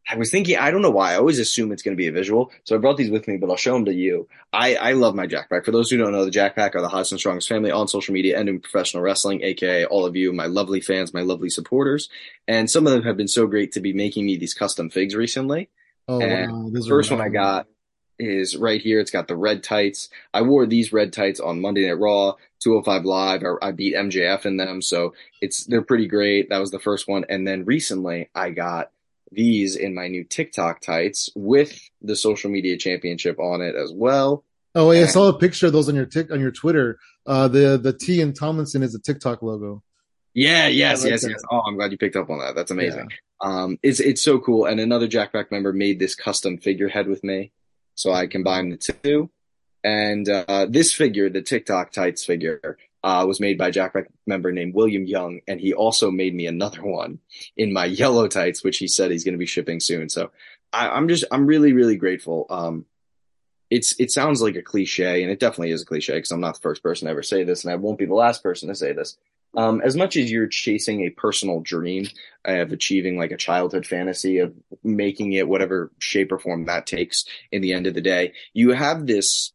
I 0.08 0.16
was 0.16 0.30
thinking, 0.30 0.56
I 0.56 0.70
don't 0.70 0.82
know 0.82 0.90
why. 0.90 1.12
I 1.12 1.16
always 1.16 1.38
assume 1.38 1.72
it's 1.72 1.82
going 1.82 1.96
to 1.96 2.00
be 2.00 2.06
a 2.06 2.12
visual. 2.12 2.52
So 2.64 2.74
I 2.74 2.78
brought 2.78 2.96
these 2.96 3.10
with 3.10 3.26
me, 3.26 3.36
but 3.36 3.50
I'll 3.50 3.56
show 3.56 3.72
them 3.72 3.84
to 3.86 3.94
you. 3.94 4.28
I, 4.52 4.76
I 4.76 4.92
love 4.92 5.14
my 5.14 5.26
Jackpack. 5.26 5.64
For 5.64 5.70
those 5.70 5.90
who 5.90 5.96
don't 5.96 6.12
know, 6.12 6.24
the 6.24 6.30
Jackpack 6.30 6.74
are 6.74 6.80
the 6.80 6.88
hottest 6.88 7.12
and 7.12 7.18
strongest 7.18 7.48
family 7.48 7.70
on 7.70 7.88
social 7.88 8.14
media 8.14 8.38
and 8.38 8.48
in 8.48 8.60
professional 8.60 9.02
wrestling, 9.02 9.42
aka 9.42 9.84
all 9.86 10.06
of 10.06 10.16
you, 10.16 10.32
my 10.32 10.46
lovely 10.46 10.80
fans, 10.80 11.14
my 11.14 11.22
lovely 11.22 11.50
supporters. 11.50 12.08
And 12.46 12.70
some 12.70 12.86
of 12.86 12.92
them 12.92 13.02
have 13.02 13.16
been 13.16 13.28
so 13.28 13.46
great 13.46 13.72
to 13.72 13.80
be 13.80 13.92
making 13.92 14.26
me 14.26 14.36
these 14.36 14.54
custom 14.54 14.90
figs 14.90 15.14
recently. 15.14 15.70
Oh, 16.08 16.18
wow. 16.18 16.68
the 16.70 16.84
first 16.88 17.10
one 17.10 17.20
I 17.20 17.28
got 17.28 17.66
is 18.22 18.56
right 18.56 18.80
here. 18.80 19.00
It's 19.00 19.10
got 19.10 19.28
the 19.28 19.36
red 19.36 19.62
tights. 19.62 20.08
I 20.32 20.42
wore 20.42 20.66
these 20.66 20.92
red 20.92 21.12
tights 21.12 21.40
on 21.40 21.60
Monday 21.60 21.86
Night 21.86 21.98
Raw, 21.98 22.34
205 22.60 23.04
Live. 23.04 23.42
I, 23.44 23.68
I 23.68 23.72
beat 23.72 23.94
MJF 23.94 24.46
in 24.46 24.56
them, 24.56 24.82
so 24.82 25.14
it's 25.40 25.64
they're 25.64 25.82
pretty 25.82 26.06
great. 26.06 26.48
That 26.48 26.58
was 26.58 26.70
the 26.70 26.78
first 26.80 27.08
one, 27.08 27.24
and 27.28 27.46
then 27.46 27.64
recently 27.64 28.30
I 28.34 28.50
got 28.50 28.90
these 29.30 29.76
in 29.76 29.94
my 29.94 30.08
new 30.08 30.24
TikTok 30.24 30.80
tights 30.80 31.30
with 31.34 31.88
the 32.02 32.16
social 32.16 32.50
media 32.50 32.76
championship 32.76 33.38
on 33.38 33.60
it 33.62 33.74
as 33.74 33.92
well. 33.92 34.44
Oh, 34.74 34.90
yeah, 34.90 35.02
I 35.02 35.06
saw 35.06 35.28
a 35.28 35.38
picture 35.38 35.66
of 35.66 35.72
those 35.72 35.88
on 35.88 35.94
your 35.94 36.06
tick 36.06 36.30
on 36.30 36.40
your 36.40 36.50
Twitter. 36.50 36.98
Uh, 37.26 37.48
the 37.48 37.78
the 37.78 37.92
T 37.92 38.20
in 38.20 38.32
Tomlinson 38.32 38.82
is 38.82 38.94
a 38.94 38.98
TikTok 38.98 39.42
logo. 39.42 39.82
Yeah, 40.34 40.66
yes, 40.68 41.02
like 41.02 41.10
yes, 41.10 41.22
that. 41.22 41.30
yes. 41.30 41.42
Oh, 41.50 41.60
I'm 41.66 41.76
glad 41.76 41.92
you 41.92 41.98
picked 41.98 42.16
up 42.16 42.30
on 42.30 42.38
that. 42.38 42.54
That's 42.54 42.70
amazing. 42.70 43.08
Yeah. 43.10 43.16
Um, 43.42 43.78
it's 43.82 44.00
it's 44.00 44.22
so 44.22 44.38
cool. 44.38 44.64
And 44.64 44.80
another 44.80 45.08
Jackpack 45.08 45.50
member 45.50 45.72
made 45.72 45.98
this 45.98 46.14
custom 46.14 46.58
figurehead 46.58 47.06
with 47.06 47.22
me. 47.22 47.52
So 48.02 48.12
I 48.12 48.26
combined 48.26 48.72
the 48.72 48.94
two. 49.04 49.30
And 49.84 50.28
uh, 50.28 50.66
this 50.68 50.92
figure, 50.92 51.30
the 51.30 51.40
TikTok 51.40 51.92
tights 51.92 52.24
figure, 52.24 52.76
uh, 53.04 53.24
was 53.28 53.38
made 53.38 53.58
by 53.58 53.68
a 53.68 53.70
Jack 53.70 53.94
member 54.26 54.50
named 54.50 54.74
William 54.74 55.04
Young, 55.04 55.40
and 55.46 55.60
he 55.60 55.72
also 55.72 56.10
made 56.10 56.34
me 56.34 56.46
another 56.46 56.82
one 56.82 57.20
in 57.56 57.72
my 57.72 57.84
yellow 57.84 58.26
tights, 58.26 58.64
which 58.64 58.78
he 58.78 58.88
said 58.88 59.12
he's 59.12 59.22
going 59.22 59.34
to 59.34 59.38
be 59.38 59.46
shipping 59.46 59.78
soon. 59.78 60.08
So 60.08 60.32
I, 60.72 60.96
am 60.98 61.06
just, 61.06 61.24
I'm 61.30 61.46
really, 61.46 61.72
really 61.72 61.96
grateful. 61.96 62.46
Um, 62.50 62.86
it's, 63.70 63.98
it 64.00 64.10
sounds 64.10 64.42
like 64.42 64.56
a 64.56 64.62
cliche, 64.62 65.22
and 65.22 65.30
it 65.30 65.38
definitely 65.38 65.70
is 65.70 65.82
a 65.82 65.86
cliche 65.86 66.14
because 66.14 66.32
I'm 66.32 66.40
not 66.40 66.54
the 66.54 66.60
first 66.60 66.82
person 66.82 67.06
to 67.06 67.12
ever 67.12 67.22
say 67.22 67.44
this, 67.44 67.62
and 67.62 67.72
I 67.72 67.76
won't 67.76 67.98
be 67.98 68.06
the 68.06 68.14
last 68.14 68.42
person 68.42 68.68
to 68.68 68.74
say 68.74 68.92
this. 68.92 69.16
Um, 69.54 69.82
as 69.82 69.96
much 69.96 70.16
as 70.16 70.30
you're 70.30 70.46
chasing 70.46 71.02
a 71.02 71.10
personal 71.10 71.60
dream 71.60 72.06
of 72.44 72.72
achieving 72.72 73.18
like 73.18 73.32
a 73.32 73.36
childhood 73.36 73.86
fantasy 73.86 74.38
of 74.38 74.54
making 74.82 75.32
it 75.32 75.46
whatever 75.46 75.90
shape 75.98 76.32
or 76.32 76.38
form 76.38 76.64
that 76.64 76.86
takes 76.86 77.26
in 77.50 77.60
the 77.60 77.74
end 77.74 77.86
of 77.86 77.94
the 77.94 78.00
day, 78.00 78.32
you 78.54 78.70
have 78.70 79.06
this 79.06 79.52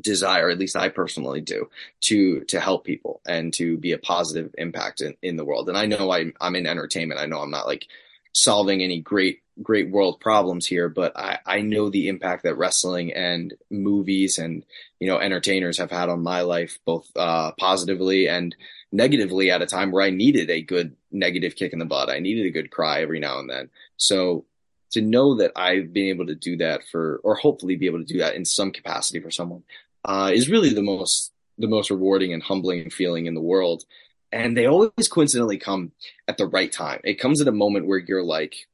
desire, 0.00 0.50
at 0.50 0.58
least 0.58 0.76
I 0.76 0.88
personally 0.88 1.40
do, 1.40 1.70
to 2.02 2.40
to 2.44 2.60
help 2.60 2.84
people 2.84 3.20
and 3.26 3.52
to 3.54 3.76
be 3.76 3.92
a 3.92 3.98
positive 3.98 4.54
impact 4.58 5.00
in, 5.00 5.16
in 5.22 5.36
the 5.36 5.44
world. 5.44 5.68
And 5.68 5.78
I 5.78 5.86
know 5.86 6.10
I'm 6.10 6.34
I'm 6.40 6.56
in 6.56 6.66
entertainment. 6.66 7.20
I 7.20 7.26
know 7.26 7.40
I'm 7.40 7.50
not 7.50 7.66
like 7.66 7.86
solving 8.32 8.82
any 8.82 9.00
great 9.00 9.40
great 9.60 9.90
world 9.90 10.20
problems 10.20 10.66
here, 10.66 10.88
but 10.88 11.16
I, 11.16 11.38
I 11.44 11.60
know 11.62 11.90
the 11.90 12.06
impact 12.06 12.44
that 12.44 12.56
wrestling 12.56 13.12
and 13.12 13.52
movies 13.70 14.38
and 14.38 14.64
you 15.00 15.08
know 15.08 15.18
entertainers 15.18 15.78
have 15.78 15.90
had 15.90 16.08
on 16.08 16.22
my 16.22 16.42
life, 16.42 16.78
both 16.84 17.08
uh, 17.16 17.52
positively 17.58 18.28
and 18.28 18.54
negatively 18.92 19.50
at 19.50 19.62
a 19.62 19.66
time 19.66 19.90
where 19.90 20.04
I 20.04 20.10
needed 20.10 20.50
a 20.50 20.62
good 20.62 20.96
negative 21.10 21.56
kick 21.56 21.72
in 21.72 21.78
the 21.78 21.84
butt. 21.84 22.10
I 22.10 22.20
needed 22.20 22.46
a 22.46 22.50
good 22.50 22.70
cry 22.70 23.02
every 23.02 23.20
now 23.20 23.38
and 23.38 23.50
then. 23.50 23.70
So 23.96 24.44
to 24.92 25.02
know 25.02 25.36
that 25.36 25.52
I've 25.56 25.92
been 25.92 26.06
able 26.06 26.26
to 26.26 26.34
do 26.34 26.56
that 26.58 26.84
for, 26.90 27.20
or 27.22 27.34
hopefully 27.34 27.76
be 27.76 27.86
able 27.86 27.98
to 27.98 28.04
do 28.04 28.18
that 28.18 28.34
in 28.34 28.44
some 28.44 28.70
capacity 28.70 29.20
for 29.20 29.30
someone, 29.30 29.62
uh, 30.04 30.30
is 30.32 30.48
really 30.48 30.72
the 30.72 30.82
most, 30.82 31.32
the 31.58 31.68
most 31.68 31.90
rewarding 31.90 32.32
and 32.32 32.42
humbling 32.42 32.88
feeling 32.90 33.26
in 33.26 33.34
the 33.34 33.40
world. 33.40 33.84
And 34.32 34.56
they 34.56 34.66
always 34.66 35.08
coincidentally 35.08 35.58
come 35.58 35.92
at 36.26 36.36
the 36.38 36.46
right 36.46 36.70
time. 36.70 37.00
It 37.04 37.20
comes 37.20 37.40
at 37.40 37.48
a 37.48 37.52
moment 37.52 37.86
where 37.86 37.98
you're 37.98 38.22
like, 38.22 38.66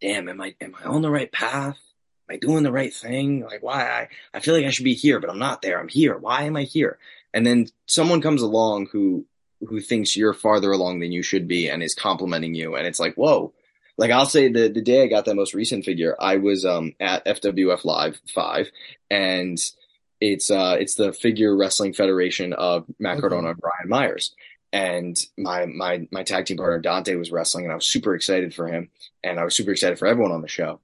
damn, 0.00 0.28
am 0.28 0.40
I 0.40 0.54
am 0.60 0.74
I 0.82 0.86
on 0.86 1.02
the 1.02 1.10
right 1.10 1.30
path? 1.30 1.78
Am 2.28 2.34
I 2.34 2.38
doing 2.38 2.62
the 2.62 2.72
right 2.72 2.92
thing? 2.92 3.44
Like 3.44 3.62
why 3.62 3.82
I, 3.88 4.08
I 4.32 4.40
feel 4.40 4.54
like 4.54 4.66
I 4.66 4.70
should 4.70 4.84
be 4.84 4.94
here, 4.94 5.20
but 5.20 5.30
I'm 5.30 5.38
not 5.38 5.62
there. 5.62 5.78
I'm 5.78 5.88
here. 5.88 6.16
Why 6.16 6.42
am 6.42 6.56
I 6.56 6.64
here? 6.64 6.98
And 7.32 7.46
then 7.46 7.68
someone 7.86 8.20
comes 8.20 8.42
along 8.42 8.88
who 8.92 9.26
who 9.66 9.80
thinks 9.80 10.16
you're 10.16 10.34
farther 10.34 10.72
along 10.72 11.00
than 11.00 11.12
you 11.12 11.22
should 11.22 11.48
be 11.48 11.70
and 11.70 11.82
is 11.82 11.94
complimenting 11.94 12.54
you 12.54 12.76
and 12.76 12.86
it's 12.86 13.00
like, 13.00 13.14
whoa. 13.14 13.52
Like 13.96 14.10
I'll 14.10 14.26
say 14.26 14.48
the 14.48 14.68
the 14.68 14.82
day 14.82 15.04
I 15.04 15.06
got 15.06 15.24
that 15.24 15.36
most 15.36 15.54
recent 15.54 15.84
figure, 15.84 16.16
I 16.18 16.36
was 16.36 16.64
um 16.66 16.94
at 17.00 17.24
FWF 17.24 17.84
Live 17.84 18.20
five 18.34 18.70
and 19.10 19.58
it's 20.32 20.50
uh 20.50 20.76
it's 20.78 20.94
the 20.94 21.12
figure 21.12 21.56
wrestling 21.56 21.92
federation 21.92 22.52
of 22.52 22.86
Matt 22.98 23.14
okay. 23.14 23.20
Cardona 23.22 23.50
and 23.50 23.58
Brian 23.58 23.88
Myers 23.88 24.34
and 24.74 25.16
my 25.38 25.66
my 25.66 26.06
my 26.10 26.24
tag 26.24 26.46
team 26.46 26.56
partner 26.56 26.80
Dante 26.80 27.14
was 27.14 27.30
wrestling, 27.30 27.64
and 27.64 27.72
I 27.72 27.76
was 27.76 27.86
super 27.86 28.12
excited 28.14 28.52
for 28.52 28.66
him, 28.66 28.90
and 29.22 29.38
I 29.38 29.44
was 29.44 29.54
super 29.54 29.70
excited 29.70 30.00
for 30.00 30.08
everyone 30.08 30.32
on 30.32 30.42
the 30.42 30.48
show. 30.48 30.80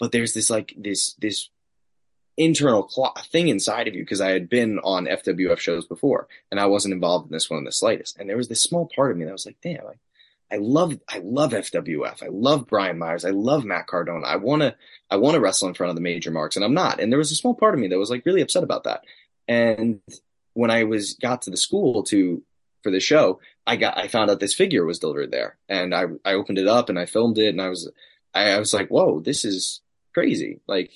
But 0.00 0.10
there's 0.10 0.32
this 0.32 0.48
like 0.48 0.72
this 0.78 1.12
this 1.20 1.50
internal 2.38 2.88
cl- 2.88 3.14
thing 3.30 3.48
inside 3.48 3.88
of 3.88 3.94
you 3.94 4.02
because 4.02 4.22
I 4.22 4.30
had 4.30 4.48
been 4.48 4.78
on 4.78 5.04
FWF 5.04 5.58
shows 5.58 5.86
before, 5.86 6.28
and 6.50 6.58
I 6.58 6.64
wasn't 6.64 6.94
involved 6.94 7.26
in 7.26 7.32
this 7.32 7.50
one 7.50 7.58
in 7.58 7.64
the 7.64 7.72
slightest. 7.72 8.18
And 8.18 8.26
there 8.26 8.38
was 8.38 8.48
this 8.48 8.62
small 8.62 8.88
part 8.96 9.10
of 9.10 9.18
me 9.18 9.26
that 9.26 9.32
was 9.32 9.44
like, 9.44 9.58
damn, 9.62 9.86
I, 9.86 9.96
I 10.50 10.56
love 10.56 10.98
I 11.08 11.18
love 11.18 11.52
FWF, 11.52 12.22
I 12.22 12.28
love 12.28 12.66
Brian 12.66 12.98
Myers, 12.98 13.24
I 13.24 13.30
love 13.30 13.64
Matt 13.64 13.86
Cardona. 13.86 14.26
I 14.26 14.36
wanna 14.36 14.76
I 15.10 15.16
wanna 15.16 15.40
wrestle 15.40 15.68
in 15.68 15.74
front 15.74 15.90
of 15.90 15.96
the 15.96 16.02
major 16.02 16.30
marks, 16.30 16.56
and 16.56 16.64
I'm 16.64 16.74
not. 16.74 17.00
And 17.00 17.10
there 17.10 17.18
was 17.18 17.32
a 17.32 17.36
small 17.36 17.54
part 17.54 17.74
of 17.74 17.80
me 17.80 17.88
that 17.88 17.98
was 17.98 18.10
like 18.10 18.24
really 18.24 18.42
upset 18.42 18.62
about 18.62 18.84
that. 18.84 19.02
And 19.48 20.00
when 20.54 20.70
I 20.70 20.84
was 20.84 21.14
got 21.14 21.42
to 21.42 21.50
the 21.50 21.56
school 21.56 22.02
to 22.04 22.42
for 22.82 22.90
the 22.90 23.00
show, 23.00 23.40
I 23.66 23.76
got 23.76 23.98
I 23.98 24.08
found 24.08 24.30
out 24.30 24.40
this 24.40 24.54
figure 24.54 24.84
was 24.84 25.00
delivered 25.00 25.32
there, 25.32 25.56
and 25.68 25.94
I 25.94 26.04
I 26.24 26.34
opened 26.34 26.58
it 26.58 26.68
up 26.68 26.88
and 26.88 26.98
I 26.98 27.06
filmed 27.06 27.38
it, 27.38 27.48
and 27.48 27.60
I 27.60 27.68
was 27.68 27.90
I, 28.32 28.50
I 28.50 28.58
was 28.58 28.72
like, 28.72 28.88
whoa, 28.88 29.20
this 29.20 29.44
is 29.44 29.80
crazy. 30.14 30.60
Like 30.68 30.92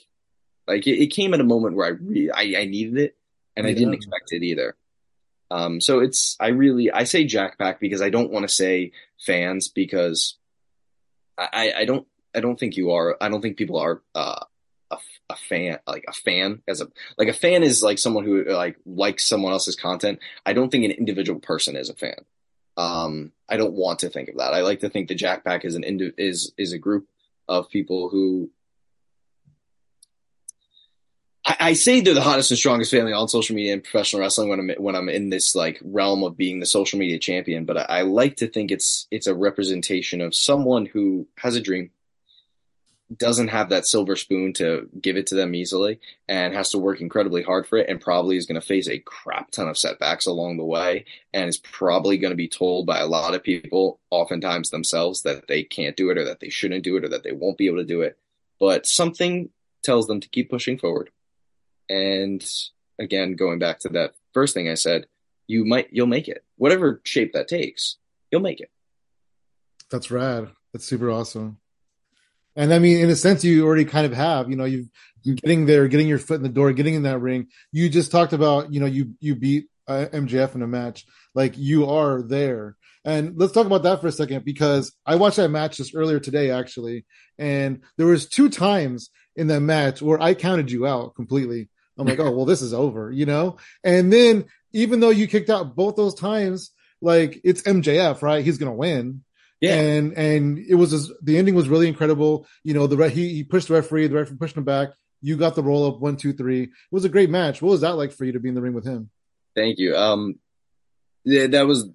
like 0.69 0.87
it, 0.87 1.03
it 1.03 1.09
came 1.09 1.35
at 1.35 1.41
a 1.41 1.45
moment 1.45 1.75
where 1.75 1.87
I 1.87 1.91
really 1.91 2.31
I, 2.31 2.63
I 2.63 2.65
needed 2.67 2.99
it, 2.99 3.17
and 3.57 3.67
yeah. 3.67 3.73
I 3.73 3.75
didn't 3.75 3.95
expect 3.95 4.33
it 4.33 4.45
either. 4.45 4.77
Um, 5.51 5.81
so 5.81 6.01
it's 6.01 6.37
I 6.39 6.49
really 6.49 6.91
I 6.91 7.05
say 7.05 7.25
Jackpack 7.25 7.81
because 7.81 8.01
I 8.01 8.11
don't 8.11 8.31
want 8.31 8.49
to 8.49 8.55
say 8.55 8.93
fans 9.19 9.69
because 9.69 10.37
I 11.37 11.73
I 11.79 11.85
don't 11.85 12.07
I 12.35 12.41
don't 12.41 12.59
think 12.59 12.77
you 12.77 12.93
are 12.93 13.17
I 13.21 13.29
don't 13.29 13.41
think 13.41 13.57
people 13.57 13.79
are 13.79 14.03
uh, 14.15 14.45
a, 14.91 14.99
a 15.29 15.37
fan 15.37 15.79
like 15.87 16.05
a 16.07 16.13
fan 16.13 16.63
as 16.69 16.81
a 16.81 16.89
like 17.19 17.29
a 17.29 17.33
fan 17.33 17.63
is 17.63 17.83
like 17.83 17.99
someone 17.99 18.25
who 18.25 18.45
like 18.45 18.77
likes 18.87 19.27
someone 19.27 19.53
else's 19.53 19.77
content. 19.77 20.21
I 20.47 20.53
don't 20.53 20.71
think 20.71 20.85
an 20.85 20.93
individual 20.93 21.41
person 21.41 21.77
is 21.77 21.91
a 21.91 21.95
fan. 21.95 22.25
Um 22.77 23.33
i 23.49 23.57
don't 23.57 23.73
want 23.73 23.99
to 24.01 24.09
think 24.09 24.29
of 24.29 24.37
that. 24.37 24.55
I 24.55 24.61
like 24.61 24.81
to 24.81 24.89
think 24.89 25.09
the 25.09 25.17
jackpack 25.17 25.65
is 25.65 25.75
an 25.75 25.83
indi- 25.83 26.13
is 26.17 26.53
is 26.57 26.73
a 26.73 26.79
group 26.79 27.09
of 27.49 27.69
people 27.69 28.09
who 28.09 28.51
I, 31.61 31.75
say 31.75 32.01
they're 32.01 32.15
the 32.15 32.23
hottest 32.23 32.51
and 32.51 32.59
strongest 32.59 32.91
family 32.91 33.13
on 33.13 33.29
social 33.29 33.55
media 33.55 33.75
and 33.75 33.85
professional 33.85 34.21
wrestling 34.21 34.49
when 34.49 34.61
I'm 34.61 34.71
when 34.83 34.97
I'm 34.97 35.09
in 35.09 35.29
this 35.31 35.55
like 35.55 35.79
realm 35.83 36.25
of 36.25 36.37
being 36.37 36.59
the 36.59 36.67
social 36.67 36.99
media 36.99 37.19
champion. 37.19 37.67
But 37.67 37.77
I, 37.77 37.99
I 37.99 38.03
like 38.03 38.37
to 38.37 38.49
think 38.49 38.71
it's 38.71 39.07
it's 39.11 39.27
a 39.27 39.35
representation 39.35 40.21
of 40.21 40.35
someone 40.35 40.87
who 40.87 41.29
has 41.37 41.57
a 41.57 41.61
dream, 41.61 41.91
doesn't 43.17 43.49
have 43.49 43.71
that 43.71 43.87
silver 43.87 44.15
spoon 44.15 44.53
to 44.55 44.89
give 45.01 45.17
it 45.17 45.27
to 45.29 45.35
them 45.35 45.55
easily 45.55 45.99
and 46.29 46.55
has 46.55 46.71
to 46.71 46.79
work 46.79 47.01
incredibly 47.01 47.43
hard 47.43 47.67
for 47.67 47.79
it 47.79 47.89
and 47.89 48.01
probably 48.01 48.37
is 48.37 48.47
going 48.47 48.61
to 48.61 48.67
face 48.67 48.89
a 48.89 49.01
crap 49.01 49.51
ton 49.51 49.69
of 49.69 49.77
setbacks 49.77 50.27
along 50.27 50.57
the 50.57 50.65
way 50.65 51.05
and 51.35 51.49
is 51.49 51.59
probably 51.59 52.19
going 52.19 52.31
to 52.31 52.37
be 52.37 52.49
told 52.49 52.87
by 52.87 53.01
a 53.01 53.07
lot 53.07 53.35
of 53.35 53.43
people 53.43 53.99
oftentimes 54.11 54.71
themselves 54.71 55.23
that 55.23 55.49
they 55.49 55.65
can't 55.65 55.97
do 55.97 56.11
it 56.11 56.19
or 56.19 56.25
that 56.25 56.39
they 56.39 56.51
shouldn't 56.51 56.85
do 56.85 56.97
it 56.97 57.05
or 57.05 57.09
that 57.09 57.25
they 57.25 57.33
won't 57.33 57.59
be 57.59 57.67
able 57.67 57.79
to 57.79 57.85
do 57.85 58.01
it 58.03 58.17
but 58.61 58.87
something 58.87 59.51
tells 59.83 60.07
them 60.07 60.21
to 60.21 60.29
keep 60.29 60.49
pushing 60.49 60.79
forward 60.79 61.11
and 61.91 62.43
again 62.99 63.35
going 63.35 63.59
back 63.59 63.81
to 63.81 63.89
that 63.89 64.13
first 64.33 64.55
thing 64.55 64.69
i 64.69 64.75
said 64.75 65.07
you 65.47 65.65
might 65.65 65.89
you'll 65.91 66.07
make 66.07 66.29
it 66.29 66.45
whatever 66.57 67.03
shape 67.05 67.33
that 67.33 67.49
takes 67.49 67.97
you'll 68.31 68.41
make 68.41 68.61
it 68.61 68.71
that's 69.91 70.11
rad 70.11 70.49
that's 70.73 70.87
super 70.87 71.11
awesome 71.11 71.59
and 72.57 72.75
I 72.75 72.79
mean, 72.79 72.99
in 72.99 73.11
a 73.11 73.17
sense, 73.17 73.45
you 73.45 73.65
already 73.65 73.85
kind 73.85 74.07
of 74.07 74.13
have. 74.13 74.51
You 74.51 74.57
know, 74.57 74.65
you 74.65 74.89
are 75.27 75.35
getting 75.35 75.67
there, 75.67 75.89
getting 75.89 76.09
your 76.09 76.19
foot 76.19 76.37
in 76.37 76.43
the 76.43 76.49
door, 76.49 76.73
getting 76.73 76.95
in 76.95 77.05
that 77.05 77.21
ring. 77.21 77.49
You 77.73 77.89
just 77.89 78.11
talked 78.11 78.33
about, 78.33 78.73
you 78.73 78.81
know, 78.81 78.87
you 78.87 79.15
you 79.21 79.35
beat 79.35 79.69
uh, 79.87 80.07
MJF 80.13 80.55
in 80.55 80.63
a 80.63 80.67
match. 80.67 81.07
Like 81.35 81.57
you 81.57 81.89
are 81.89 82.23
there. 82.23 82.77
And 83.05 83.39
let's 83.39 83.53
talk 83.53 83.67
about 83.67 83.85
that 83.85 84.01
for 84.01 84.09
a 84.09 84.13
second 84.13 84.45
because 84.45 84.95
I 85.07 85.15
watched 85.15 85.37
that 85.37 85.49
match 85.49 85.79
just 85.79 85.95
earlier 85.95 86.21
today, 86.21 86.51
actually, 86.51 87.07
and 87.39 87.81
there 87.97 88.07
was 88.07 88.29
two 88.29 88.51
times 88.51 89.09
in 89.37 89.47
that 89.47 89.61
match 89.61 90.03
where 90.03 90.21
I 90.21 90.35
counted 90.35 90.71
you 90.71 90.87
out 90.87 91.15
completely. 91.15 91.71
I'm 92.01 92.07
like, 92.07 92.19
oh 92.19 92.31
well, 92.37 92.47
this 92.47 92.63
is 92.63 92.75
over, 92.75 93.11
you 93.13 93.27
know. 93.27 93.57
And 93.85 94.13
then 94.13 94.47
even 94.73 95.01
though 95.01 95.11
you 95.11 95.27
kicked 95.27 95.51
out 95.51 95.77
both 95.77 95.97
those 95.97 96.15
times, 96.15 96.71
like 97.01 97.41
it's 97.45 97.63
MJF, 97.63 98.23
right? 98.23 98.45
He's 98.45 98.59
gonna 98.59 98.73
win. 98.75 99.23
Yeah. 99.61 99.75
And 99.75 100.13
and 100.15 100.59
it 100.59 100.75
was 100.75 100.91
just, 100.91 101.13
the 101.23 101.37
ending 101.37 101.55
was 101.55 101.69
really 101.69 101.89
incredible. 101.89 102.47
You 102.65 102.75
know, 102.75 102.87
the 102.87 102.97
re- 102.97 103.11
he 103.11 103.35
he 103.35 103.45
pushed 103.45 103.69
the 103.69 103.75
referee, 103.75 104.07
the 104.07 104.15
referee 104.15 104.39
pushed 104.39 104.57
him 104.57 104.65
back. 104.65 104.91
You 105.23 105.37
got 105.37 105.55
the 105.55 105.63
roll 105.63 105.87
up 105.87 106.01
one, 106.01 106.17
two, 106.17 106.33
three. 106.33 106.63
It 106.63 106.71
was 106.91 107.05
a 107.05 107.11
great 107.11 107.29
match. 107.29 107.61
What 107.61 107.71
was 107.71 107.83
that 107.83 107.97
like 107.97 108.13
for 108.13 108.25
you 108.25 108.33
to 108.33 108.41
be 108.41 108.49
in 108.49 108.55
the 108.55 108.63
ring 108.63 108.73
with 108.73 108.87
him? 108.87 109.11
Thank 109.55 109.79
you. 109.79 109.95
Um, 109.97 110.39
yeah, 111.25 111.47
that 111.49 111.67
was. 111.67 111.91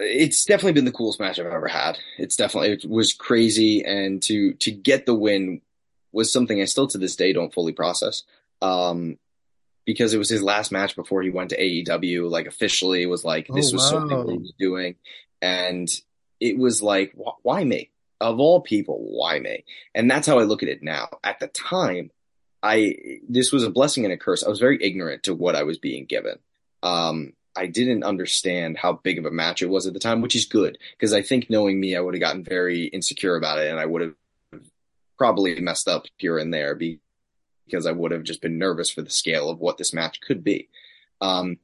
It's 0.00 0.44
definitely 0.44 0.72
been 0.72 0.84
the 0.84 0.92
coolest 0.92 1.18
match 1.18 1.38
I've 1.38 1.46
ever 1.46 1.68
had. 1.68 1.98
It's 2.18 2.36
definitely 2.36 2.72
it 2.72 2.88
was 2.88 3.12
crazy, 3.12 3.84
and 3.84 4.20
to 4.22 4.54
to 4.54 4.70
get 4.72 5.06
the 5.06 5.14
win 5.14 5.60
was 6.12 6.32
something 6.32 6.60
I 6.60 6.64
still 6.64 6.88
to 6.88 6.98
this 6.98 7.16
day 7.16 7.32
don't 7.32 7.52
fully 7.52 7.72
process. 7.72 8.22
Um, 8.60 9.18
because 9.84 10.12
it 10.12 10.18
was 10.18 10.28
his 10.28 10.42
last 10.42 10.70
match 10.70 10.96
before 10.96 11.22
he 11.22 11.30
went 11.30 11.50
to 11.50 11.58
AEW. 11.58 12.30
Like 12.30 12.46
officially, 12.46 13.06
was 13.06 13.24
like 13.24 13.48
this 13.48 13.70
oh, 13.70 13.76
was 13.76 13.82
wow. 13.84 14.00
something 14.00 14.30
he 14.30 14.38
was 14.38 14.52
doing, 14.58 14.96
and 15.40 15.88
it 16.40 16.58
was 16.58 16.82
like, 16.82 17.14
why 17.42 17.64
me? 17.64 17.90
Of 18.20 18.40
all 18.40 18.60
people, 18.60 18.98
why 18.98 19.38
me? 19.38 19.64
And 19.94 20.10
that's 20.10 20.26
how 20.26 20.38
I 20.38 20.42
look 20.42 20.62
at 20.62 20.68
it 20.68 20.82
now. 20.82 21.08
At 21.24 21.40
the 21.40 21.46
time, 21.46 22.10
I 22.62 22.96
this 23.28 23.52
was 23.52 23.64
a 23.64 23.70
blessing 23.70 24.04
and 24.04 24.12
a 24.12 24.18
curse. 24.18 24.44
I 24.44 24.48
was 24.48 24.60
very 24.60 24.82
ignorant 24.82 25.22
to 25.24 25.34
what 25.34 25.56
I 25.56 25.62
was 25.62 25.78
being 25.78 26.04
given. 26.04 26.38
Um, 26.82 27.32
I 27.56 27.66
didn't 27.66 28.04
understand 28.04 28.76
how 28.76 28.92
big 28.92 29.18
of 29.18 29.24
a 29.24 29.30
match 29.30 29.62
it 29.62 29.70
was 29.70 29.86
at 29.86 29.94
the 29.94 30.00
time, 30.00 30.20
which 30.20 30.36
is 30.36 30.44
good 30.44 30.78
because 30.92 31.12
I 31.12 31.22
think 31.22 31.48
knowing 31.48 31.80
me, 31.80 31.96
I 31.96 32.00
would 32.00 32.14
have 32.14 32.20
gotten 32.20 32.44
very 32.44 32.84
insecure 32.84 33.36
about 33.36 33.58
it, 33.58 33.70
and 33.70 33.80
I 33.80 33.86
would 33.86 34.02
have 34.02 34.14
probably 35.16 35.60
messed 35.60 35.88
up 35.88 36.06
here 36.18 36.38
and 36.38 36.52
there 36.52 36.74
because 37.68 37.86
I 37.86 37.92
would 37.92 38.12
have 38.12 38.22
just 38.22 38.40
been 38.40 38.58
nervous 38.58 38.90
for 38.90 39.02
the 39.02 39.10
scale 39.10 39.50
of 39.50 39.58
what 39.58 39.78
this 39.78 39.92
match 39.92 40.20
could 40.20 40.42
be. 40.42 40.68
Um, 41.20 41.58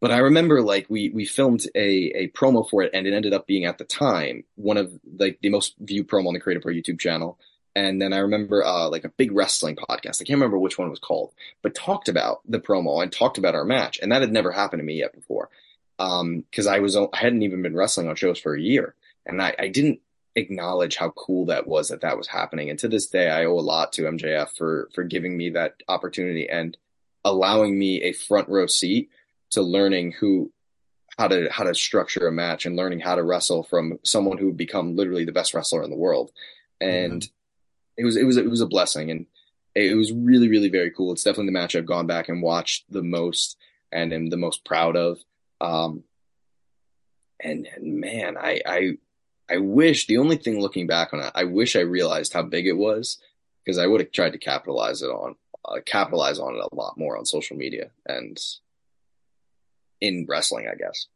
but 0.00 0.10
I 0.10 0.18
remember 0.18 0.62
like 0.62 0.86
we 0.88 1.08
we 1.10 1.24
filmed 1.24 1.66
a 1.74 1.88
a 2.14 2.28
promo 2.28 2.68
for 2.68 2.82
it, 2.82 2.90
and 2.92 3.06
it 3.06 3.14
ended 3.14 3.32
up 3.32 3.46
being 3.46 3.64
at 3.64 3.78
the 3.78 3.84
time 3.84 4.44
one 4.56 4.76
of 4.76 4.92
like 5.18 5.38
the 5.40 5.48
most 5.48 5.74
viewed 5.80 6.08
promo 6.08 6.28
on 6.28 6.34
the 6.34 6.40
Create 6.40 6.58
a 6.58 6.60
Pro 6.60 6.72
YouTube 6.72 7.00
channel. 7.00 7.38
And 7.74 8.00
then 8.00 8.14
I 8.14 8.18
remember 8.18 8.64
uh, 8.64 8.88
like 8.88 9.04
a 9.04 9.10
big 9.10 9.32
wrestling 9.32 9.76
podcast. 9.76 10.22
I 10.22 10.24
can't 10.24 10.38
remember 10.38 10.58
which 10.58 10.78
one 10.78 10.88
was 10.88 10.98
called, 10.98 11.32
but 11.62 11.74
talked 11.74 12.08
about 12.08 12.40
the 12.48 12.58
promo 12.58 13.02
and 13.02 13.12
talked 13.12 13.36
about 13.36 13.54
our 13.54 13.64
match, 13.66 13.98
and 14.00 14.12
that 14.12 14.22
had 14.22 14.32
never 14.32 14.50
happened 14.50 14.80
to 14.80 14.84
me 14.84 14.98
yet 14.98 15.14
before. 15.14 15.50
Because 15.98 16.66
um, 16.66 16.72
I 16.72 16.78
was 16.80 16.96
I 16.96 17.06
hadn't 17.14 17.42
even 17.42 17.62
been 17.62 17.76
wrestling 17.76 18.08
on 18.08 18.16
shows 18.16 18.38
for 18.38 18.54
a 18.54 18.60
year, 18.60 18.94
and 19.24 19.42
I, 19.42 19.54
I 19.58 19.68
didn't 19.68 20.00
acknowledge 20.36 20.96
how 20.96 21.10
cool 21.10 21.46
that 21.46 21.66
was 21.66 21.88
that 21.88 22.02
that 22.02 22.16
was 22.16 22.28
happening. 22.28 22.70
And 22.70 22.78
to 22.80 22.88
this 22.88 23.08
day, 23.08 23.30
I 23.30 23.46
owe 23.46 23.58
a 23.58 23.60
lot 23.60 23.92
to 23.94 24.02
MJF 24.02 24.56
for 24.56 24.88
for 24.94 25.02
giving 25.02 25.36
me 25.36 25.50
that 25.50 25.74
opportunity 25.88 26.48
and 26.48 26.76
allowing 27.24 27.78
me 27.78 28.02
a 28.02 28.12
front 28.12 28.48
row 28.48 28.66
seat 28.66 29.10
to 29.50 29.62
learning 29.62 30.12
who 30.12 30.52
how 31.18 31.28
to 31.28 31.48
how 31.50 31.64
to 31.64 31.74
structure 31.74 32.28
a 32.28 32.32
match 32.32 32.66
and 32.66 32.76
learning 32.76 33.00
how 33.00 33.14
to 33.14 33.24
wrestle 33.24 33.62
from 33.62 33.98
someone 34.04 34.36
who 34.36 34.46
would 34.46 34.56
become 34.56 34.94
literally 34.94 35.24
the 35.24 35.32
best 35.32 35.54
wrestler 35.54 35.82
in 35.82 35.90
the 35.90 35.96
world. 35.96 36.30
And 36.80 37.22
mm-hmm. 37.22 38.02
it 38.02 38.04
was 38.04 38.16
it 38.16 38.24
was 38.24 38.36
it 38.36 38.48
was 38.48 38.60
a 38.60 38.66
blessing 38.66 39.10
and 39.10 39.26
it 39.74 39.96
was 39.96 40.12
really 40.12 40.48
really 40.48 40.68
very 40.68 40.90
cool. 40.90 41.12
It's 41.12 41.24
definitely 41.24 41.46
the 41.46 41.52
match 41.52 41.74
I've 41.74 41.86
gone 41.86 42.06
back 42.06 42.28
and 42.28 42.42
watched 42.42 42.84
the 42.90 43.02
most 43.02 43.56
and 43.90 44.12
am 44.12 44.28
the 44.28 44.36
most 44.36 44.64
proud 44.64 44.96
of. 44.96 45.18
Um, 45.60 46.04
and, 47.40 47.66
and 47.74 48.00
man, 48.00 48.36
I 48.36 48.60
I 48.66 48.98
I 49.50 49.58
wish 49.58 50.06
the 50.06 50.18
only 50.18 50.36
thing 50.36 50.60
looking 50.60 50.86
back 50.86 51.12
on 51.12 51.20
it, 51.20 51.32
I 51.34 51.44
wish 51.44 51.76
I 51.76 51.80
realized 51.80 52.32
how 52.32 52.42
big 52.42 52.66
it 52.66 52.76
was 52.76 53.18
because 53.64 53.78
I 53.78 53.86
would 53.86 54.00
have 54.00 54.12
tried 54.12 54.32
to 54.32 54.38
capitalize 54.38 55.02
it 55.02 55.06
on 55.06 55.36
uh, 55.64 55.80
capitalize 55.84 56.38
on 56.38 56.54
it 56.54 56.64
a 56.70 56.74
lot 56.74 56.96
more 56.96 57.16
on 57.16 57.26
social 57.26 57.56
media 57.56 57.90
and 58.06 58.38
in 60.00 60.26
wrestling, 60.28 60.68
I 60.70 60.76
guess. 60.76 61.06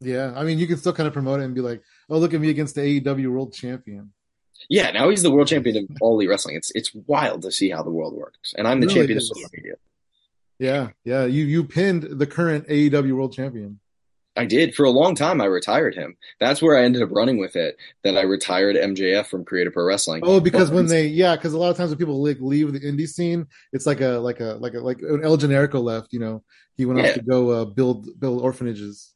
Yeah, 0.00 0.32
I 0.34 0.44
mean, 0.44 0.58
you 0.58 0.66
can 0.66 0.78
still 0.78 0.94
kind 0.94 1.06
of 1.06 1.12
promote 1.12 1.40
it 1.40 1.44
and 1.44 1.54
be 1.54 1.60
like, 1.60 1.82
"Oh, 2.08 2.18
look 2.18 2.32
at 2.32 2.40
me 2.40 2.48
against 2.48 2.74
the 2.74 3.00
AEW 3.00 3.30
World 3.30 3.52
Champion." 3.52 4.12
Yeah, 4.68 4.90
now 4.90 5.08
he's 5.08 5.22
the 5.22 5.30
world 5.30 5.48
champion 5.48 5.76
of 5.76 5.84
all 6.00 6.14
elite 6.14 6.28
wrestling. 6.28 6.56
It's 6.56 6.70
it's 6.74 6.94
wild 6.94 7.42
to 7.42 7.52
see 7.52 7.70
how 7.70 7.82
the 7.82 7.90
world 7.90 8.14
works, 8.14 8.54
and 8.56 8.66
I'm 8.66 8.80
the 8.80 8.86
champion 8.86 9.18
of 9.18 9.24
social 9.24 9.48
media. 9.52 9.74
Yeah, 10.58 10.90
yeah, 11.04 11.24
you 11.24 11.44
you 11.44 11.64
pinned 11.64 12.02
the 12.02 12.26
current 12.26 12.68
AEW 12.68 13.12
World 13.12 13.32
Champion. 13.32 13.80
I 14.40 14.46
did 14.46 14.74
for 14.74 14.86
a 14.86 14.90
long 14.90 15.14
time. 15.14 15.42
I 15.42 15.44
retired 15.44 15.94
him. 15.94 16.16
That's 16.38 16.62
where 16.62 16.74
I 16.74 16.84
ended 16.84 17.02
up 17.02 17.10
running 17.12 17.38
with 17.38 17.56
it. 17.56 17.76
That 18.04 18.16
I 18.16 18.22
retired 18.22 18.74
MJF 18.74 19.26
from 19.26 19.44
Create 19.44 19.66
a 19.66 19.70
Pro 19.70 19.84
Wrestling. 19.84 20.22
Oh, 20.24 20.40
because 20.40 20.70
when 20.70 20.86
they 20.86 21.08
yeah, 21.08 21.36
because 21.36 21.52
a 21.52 21.58
lot 21.58 21.68
of 21.68 21.76
times 21.76 21.90
when 21.90 21.98
people 21.98 22.24
like 22.24 22.38
leave 22.40 22.72
the 22.72 22.80
indie 22.80 23.06
scene, 23.06 23.48
it's 23.74 23.84
like 23.84 24.00
a 24.00 24.18
like 24.18 24.40
a 24.40 24.56
like 24.58 24.72
a 24.72 24.80
like 24.80 25.02
an 25.02 25.22
El 25.22 25.36
Generico 25.36 25.82
left. 25.82 26.14
You 26.14 26.20
know, 26.20 26.42
he 26.74 26.86
went 26.86 27.00
yeah. 27.00 27.08
off 27.10 27.14
to 27.16 27.22
go 27.22 27.50
uh, 27.50 27.64
build 27.66 28.18
build 28.18 28.42
orphanages. 28.42 29.12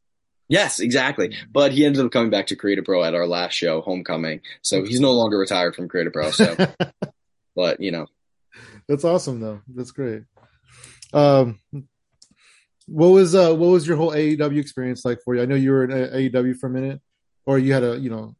Yes, 0.48 0.78
exactly. 0.78 1.34
But 1.50 1.72
he 1.72 1.86
ended 1.86 2.04
up 2.04 2.12
coming 2.12 2.28
back 2.28 2.48
to 2.48 2.56
Create 2.56 2.78
a 2.78 2.82
Pro 2.82 3.02
at 3.02 3.14
our 3.14 3.26
last 3.26 3.54
show, 3.54 3.80
Homecoming. 3.80 4.42
So 4.60 4.84
he's 4.84 5.00
no 5.00 5.12
longer 5.12 5.38
retired 5.38 5.74
from 5.74 5.88
Create 5.88 6.06
a 6.06 6.10
Pro. 6.10 6.32
So, 6.32 6.54
but 7.56 7.80
you 7.80 7.92
know, 7.92 8.08
that's 8.86 9.04
awesome 9.04 9.40
though. 9.40 9.62
That's 9.74 9.92
great. 9.92 10.24
Um, 11.14 11.60
what 12.86 13.08
was 13.08 13.34
uh 13.34 13.54
what 13.54 13.68
was 13.68 13.86
your 13.86 13.96
whole 13.96 14.12
AEW 14.12 14.58
experience 14.58 15.04
like 15.04 15.22
for 15.22 15.34
you? 15.34 15.42
I 15.42 15.46
know 15.46 15.54
you 15.54 15.70
were 15.70 15.84
in 15.84 15.90
AEW 15.90 16.56
for 16.56 16.66
a 16.66 16.70
minute, 16.70 17.00
or 17.46 17.58
you 17.58 17.72
had 17.72 17.84
a 17.84 17.98
you 17.98 18.10
know. 18.10 18.36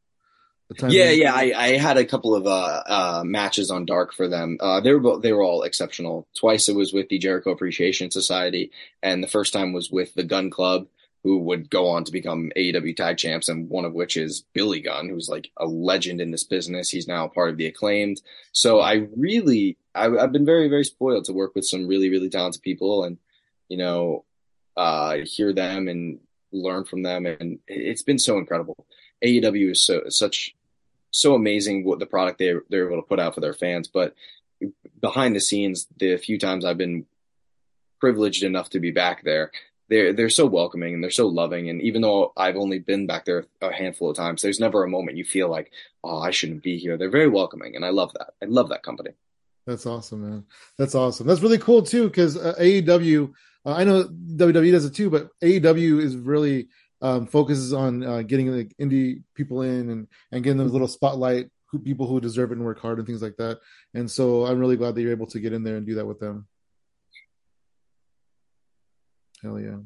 A 0.71 0.75
time 0.75 0.91
Yeah, 0.91 1.11
yeah, 1.11 1.35
I, 1.35 1.53
I 1.55 1.69
had 1.77 1.99
a 1.99 2.07
couple 2.07 2.35
of 2.35 2.47
uh, 2.47 2.83
uh, 2.87 3.23
matches 3.25 3.71
on 3.71 3.85
Dark 3.85 4.15
for 4.15 4.29
them. 4.29 4.57
Uh, 4.61 4.81
they 4.81 4.95
were 4.95 5.19
they 5.21 5.33
were 5.33 5.43
all 5.43 5.63
exceptional. 5.63 6.27
Twice 6.35 6.69
it 6.69 6.75
was 6.75 6.93
with 6.93 7.11
the 7.11 7.19
Jericho 7.19 7.51
Appreciation 7.51 8.11
Society, 8.11 8.71
and 9.03 9.23
the 9.23 9.29
first 9.29 9.53
time 9.53 9.75
was 9.75 9.91
with 9.91 10.15
the 10.15 10.25
Gunn 10.25 10.49
Club, 10.49 10.87
who 11.23 11.39
would 11.39 11.69
go 11.69 11.89
on 11.89 12.05
to 12.05 12.13
become 12.13 12.51
AEW 12.57 12.97
tag 12.97 13.19
champs, 13.19 13.49
and 13.49 13.69
one 13.69 13.85
of 13.85 13.93
which 13.93 14.17
is 14.17 14.45
Billy 14.53 14.81
Gunn, 14.81 15.09
who's 15.09 15.29
like 15.29 15.51
a 15.59 15.67
legend 15.67 16.21
in 16.21 16.31
this 16.31 16.45
business. 16.45 16.89
He's 16.89 17.09
now 17.09 17.29
part 17.29 17.51
of 17.51 17.59
the 17.59 17.67
acclaimed. 17.67 18.23
So 18.53 18.81
I 18.81 19.07
really, 19.17 19.77
I, 19.95 20.07
I've 20.07 20.33
been 20.33 20.47
very, 20.47 20.69
very 20.69 20.85
spoiled 20.85 21.27
to 21.27 21.33
work 21.35 21.55
with 21.55 21.67
some 21.67 21.87
really, 21.87 22.09
really 22.09 22.31
talented 22.31 22.63
people, 22.63 23.05
and 23.05 23.19
you 23.69 23.77
know, 23.77 24.25
uh, 24.77 25.19
hear 25.25 25.53
them 25.53 25.89
and 25.89 26.21
learn 26.53 26.85
from 26.85 27.03
them. 27.03 27.27
And 27.27 27.59
it's 27.67 28.03
been 28.03 28.19
so 28.19 28.39
incredible. 28.39 28.87
AEW 29.25 29.73
is 29.73 29.85
so 29.85 30.03
such 30.09 30.55
so 31.11 31.35
amazing 31.35 31.85
what 31.85 31.99
the 31.99 32.07
product 32.07 32.39
they 32.39 32.55
they're 32.69 32.87
able 32.87 33.03
to 33.03 33.09
put 33.09 33.21
out 33.21 33.35
for 33.35 33.41
their 33.41 33.55
fans. 33.55 33.89
But 33.89 34.15
behind 35.01 35.35
the 35.35 35.41
scenes, 35.41 35.87
the 35.97 36.17
few 36.17 36.39
times 36.39 36.65
I've 36.65 36.79
been 36.79 37.07
privileged 38.01 38.43
enough 38.43 38.71
to 38.71 38.81
be 38.81 38.91
back 38.91 39.25
there, 39.25 39.51
they're 39.89 40.13
they're 40.13 40.31
so 40.31 40.47
welcoming 40.47 40.95
and 40.95 41.03
they're 41.03 41.11
so 41.11 41.27
loving. 41.27 41.69
And 41.71 41.81
even 41.83 42.03
though 42.03 42.33
I've 42.37 42.57
only 42.57 42.79
been 42.79 43.07
back 43.07 43.25
there 43.25 43.47
a 43.61 43.73
handful 43.73 44.11
of 44.11 44.17
times, 44.17 44.43
there's 44.43 44.61
never 44.61 44.83
a 44.83 44.89
moment 44.89 45.17
you 45.17 45.25
feel 45.25 45.49
like, 45.49 45.71
oh, 46.03 46.19
I 46.19 46.31
shouldn't 46.31 46.63
be 46.63 46.79
here. 46.79 46.97
They're 46.97 47.11
very 47.11 47.29
welcoming, 47.29 47.77
and 47.77 47.85
I 47.85 47.91
love 47.91 48.13
that. 48.15 48.35
I 48.43 48.47
love 48.47 48.71
that 48.71 48.83
company. 48.83 49.11
That's 49.67 49.87
awesome, 49.87 50.23
man. 50.23 50.45
That's 50.77 50.95
awesome. 50.95 51.27
That's 51.27 51.41
really 51.41 51.59
cool 51.59 51.83
too, 51.83 52.09
because 52.09 52.37
uh, 52.37 52.55
AEW 52.61 53.33
uh, 53.67 53.73
I 53.73 53.85
know 53.85 54.05
WWE 54.05 54.73
does 54.73 54.85
it 54.85 54.95
too, 54.95 55.11
but 55.11 55.29
AEW 55.43 56.03
is 56.03 56.17
really 56.17 56.69
um, 57.01 57.27
focuses 57.27 57.73
on 57.73 58.05
uh, 58.05 58.23
getting 58.23 58.53
the 58.53 58.65
indie 58.81 59.23
people 59.35 59.63
in 59.63 59.91
and, 59.91 60.09
and 60.33 60.45
getting 60.45 60.59
them 60.59 60.69
a 60.69 60.73
little 60.73 60.89
spotlight, 60.89 61.49
who, 61.67 61.79
people 61.79 62.07
who 62.07 62.21
deserve 62.21 62.51
it 62.51 62.57
and 62.57 62.65
work 62.65 62.81
hard 62.81 62.99
and 62.99 63.07
things 63.07 63.23
like 63.23 63.37
that. 63.37 63.61
And 63.95 64.11
so 64.11 64.47
I'm 64.47 64.59
really 64.59 64.77
glad 64.77 64.95
that 64.95 65.03
you're 65.03 65.13
able 65.13 65.27
to 65.29 65.41
get 65.41 65.53
in 65.53 65.65
there 65.65 65.77
and 65.77 65.87
do 65.87 65.95
that 65.97 66.07
with 66.07 66.21
them. 66.21 66.47
Hell 69.43 69.61
yeah. 69.61 69.79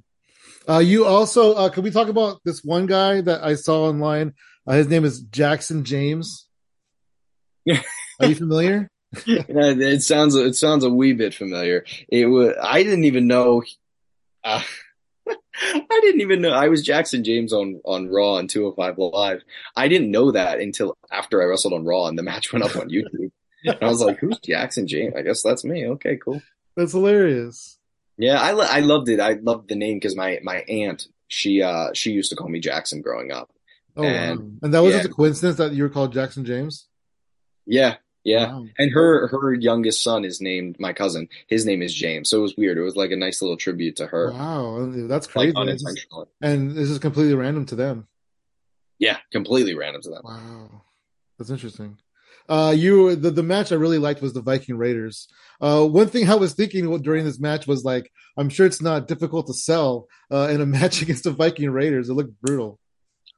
Uh, 0.69 0.79
you 0.79 1.05
also, 1.05 1.55
uh, 1.55 1.69
can 1.69 1.83
we 1.83 1.91
talk 1.91 2.09
about 2.09 2.41
this 2.45 2.63
one 2.65 2.87
guy 2.87 3.21
that 3.21 3.43
I 3.43 3.55
saw 3.55 3.85
online? 3.89 4.35
Uh, 4.67 4.73
his 4.73 4.89
name 4.89 5.05
is 5.05 5.21
Jackson 5.21 5.85
James. 5.85 6.47
Are 8.21 8.27
you 8.27 8.35
familiar? 8.35 8.91
it 9.27 10.03
sounds 10.03 10.35
it 10.35 10.55
sounds 10.55 10.85
a 10.85 10.91
wee 10.91 11.13
bit 11.13 11.35
familiar. 11.35 11.85
It 12.09 12.27
was 12.27 12.55
I 12.63 12.83
didn't 12.83 13.05
even 13.05 13.27
know. 13.27 13.63
Uh, 14.45 14.63
I 15.29 16.01
didn't 16.03 16.21
even 16.21 16.41
know 16.41 16.51
I 16.51 16.69
was 16.69 16.83
Jackson 16.83 17.25
James 17.25 17.53
on 17.53 17.81
on 17.85 18.09
Raw 18.09 18.37
and 18.37 18.51
205 18.51 18.99
Live. 18.99 19.43
I 19.77 19.89
didn't 19.89 20.11
know 20.11 20.33
that 20.33 20.61
until 20.61 20.97
after 21.11 21.43
I 21.43 21.47
wrestled 21.47 21.75
on 21.75 21.85
Raw 21.85 22.07
and 22.07 22.19
the 22.19 22.23
match 22.23 22.53
went 22.53 22.65
up 22.65 22.77
on 22.77 22.91
YouTube. 22.91 23.31
and 23.65 23.79
I 23.81 23.89
was 23.89 24.01
like, 24.01 24.19
"Who's 24.19 24.39
Jackson 24.41 24.87
James?" 24.87 25.15
I 25.17 25.23
guess 25.23 25.43
that's 25.43 25.65
me. 25.65 25.87
Okay, 25.87 26.17
cool. 26.17 26.43
That's 26.77 26.93
hilarious. 26.93 27.79
Yeah, 28.19 28.41
I 28.41 28.51
I 28.51 28.81
loved 28.81 29.09
it. 29.09 29.21
I 29.21 29.35
loved 29.35 29.69
the 29.69 29.75
name 29.75 29.97
because 29.97 30.17
my 30.17 30.39
my 30.43 30.59
aunt 30.69 31.09
she 31.29 31.63
uh 31.63 31.93
she 31.95 32.11
used 32.13 32.31
to 32.31 32.37
call 32.37 32.49
me 32.49 32.61
Jackson 32.61 33.01
growing 33.01 33.33
up. 33.33 33.51
Oh, 33.97 34.05
and, 34.05 34.41
wow. 34.41 34.47
and 34.63 34.75
that 34.75 34.81
was 34.81 34.93
yeah. 34.93 34.99
just 34.99 35.11
a 35.11 35.15
coincidence 35.15 35.57
that 35.57 35.73
you 35.73 35.83
were 35.83 35.89
called 35.89 36.13
Jackson 36.13 36.45
James. 36.45 36.87
Yeah, 37.67 37.97
yeah. 38.29 38.53
Wow. 38.53 38.67
And 38.79 38.93
her 38.93 39.29
her 39.29 39.55
youngest 39.55 40.03
son 40.03 40.25
is 40.25 40.41
named 40.41 40.77
my 40.79 40.93
cousin. 40.93 41.29
His 41.47 41.65
name 41.65 41.81
is 41.83 41.95
James. 41.95 42.29
So 42.29 42.39
it 42.39 42.43
was 42.43 42.57
weird. 42.57 42.77
It 42.77 42.83
was 42.83 42.95
like 42.95 43.11
a 43.11 43.17
nice 43.17 43.41
little 43.41 43.57
tribute 43.57 43.97
to 43.97 44.07
her. 44.07 44.33
Wow. 44.33 44.93
That's 44.93 45.27
crazy. 45.27 45.53
Like 45.53 46.29
and 46.43 46.73
this 46.73 46.91
is 46.91 46.99
completely 46.99 47.35
random 47.35 47.65
to 47.67 47.75
them. 47.75 48.07
Yeah, 48.99 49.17
completely 49.33 49.75
random 49.75 50.03
to 50.03 50.11
them. 50.11 50.23
Wow. 50.25 50.83
That's 51.39 51.51
interesting. 51.51 51.99
Uh, 52.49 52.75
you 52.77 53.15
the, 53.17 53.31
the 53.31 53.43
match 53.43 53.73
I 53.73 53.77
really 53.77 53.99
liked 53.99 54.21
was 54.21 54.35
the 54.35 54.43
Viking 54.43 54.77
Raiders. 54.77 55.29
Uh, 55.61 55.87
one 55.87 56.09
thing 56.09 56.29
I 56.29 56.35
was 56.35 56.55
thinking 56.55 57.01
during 57.03 57.25
this 57.25 57.41
match 57.41 57.67
was 57.67 57.85
like, 57.85 58.13
I'm 58.37 58.51
sure 58.51 58.67
it's 58.67 58.83
not 58.83 59.09
difficult 59.09 59.47
to 59.47 59.55
sell 59.55 60.09
uh, 60.31 60.49
in 60.51 60.61
a 60.61 60.67
match 60.79 61.01
against 61.01 61.25
the 61.25 61.31
Viking 61.31 61.71
Raiders. 61.71 62.09
It 62.09 62.15
looked 62.15 62.41
brutal. 62.43 62.79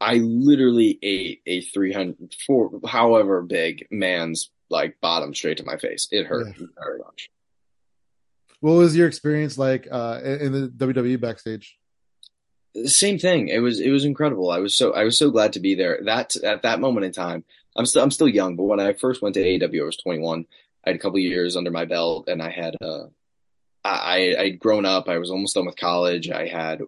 I 0.01 0.15
literally 0.15 0.99
ate 1.03 1.43
a 1.47 1.61
300, 1.61 2.35
four, 2.47 2.81
however 2.87 3.43
big 3.43 3.87
man's 3.91 4.51
like 4.71 5.01
bottom 5.01 5.35
straight 5.35 5.59
to 5.59 5.65
my 5.65 5.77
face. 5.77 6.09
It 6.11 6.27
hurt 6.27 6.47
yeah. 6.59 6.67
very 6.83 6.99
much. 6.99 7.31
What 8.61 8.73
was 8.73 8.97
your 8.97 9.09
experience 9.09 9.57
like 9.59 9.89
uh, 9.91 10.21
in 10.23 10.53
the 10.53 10.69
WWE 10.69 11.21
backstage? 11.21 11.77
Same 12.85 13.19
thing. 13.19 13.49
It 13.49 13.59
was 13.59 13.81
it 13.81 13.91
was 13.91 14.05
incredible. 14.05 14.51
I 14.51 14.59
was 14.59 14.77
so 14.77 14.93
I 14.93 15.05
was 15.05 15.19
so 15.19 15.31
glad 15.31 15.55
to 15.55 15.61
be 15.61 15.75
there. 15.75 16.01
That 16.05 16.37
at 16.37 16.63
that 16.63 16.81
moment 16.81 17.07
in 17.07 17.13
time, 17.13 17.45
I'm 17.75 17.87
still 17.87 18.03
I'm 18.03 18.11
still 18.11 18.29
young, 18.29 18.57
but 18.57 18.65
when 18.65 18.81
I 18.81 18.93
first 18.93 19.23
went 19.23 19.35
to 19.35 19.43
AEW, 19.43 19.83
I 19.83 19.85
was 19.85 19.97
21. 19.97 20.47
I 20.85 20.91
had 20.91 20.97
a 20.97 20.99
couple 20.99 21.19
years 21.19 21.57
under 21.57 21.71
my 21.71 21.85
belt, 21.85 22.29
and 22.29 22.43
I 22.43 22.51
had 22.51 22.77
uh, 22.81 23.07
I 23.83 24.37
I'd 24.39 24.59
grown 24.59 24.85
up. 24.85 25.09
I 25.09 25.19
was 25.19 25.31
almost 25.31 25.55
done 25.55 25.67
with 25.67 25.77
college. 25.77 26.31
I 26.31 26.47
had 26.47 26.83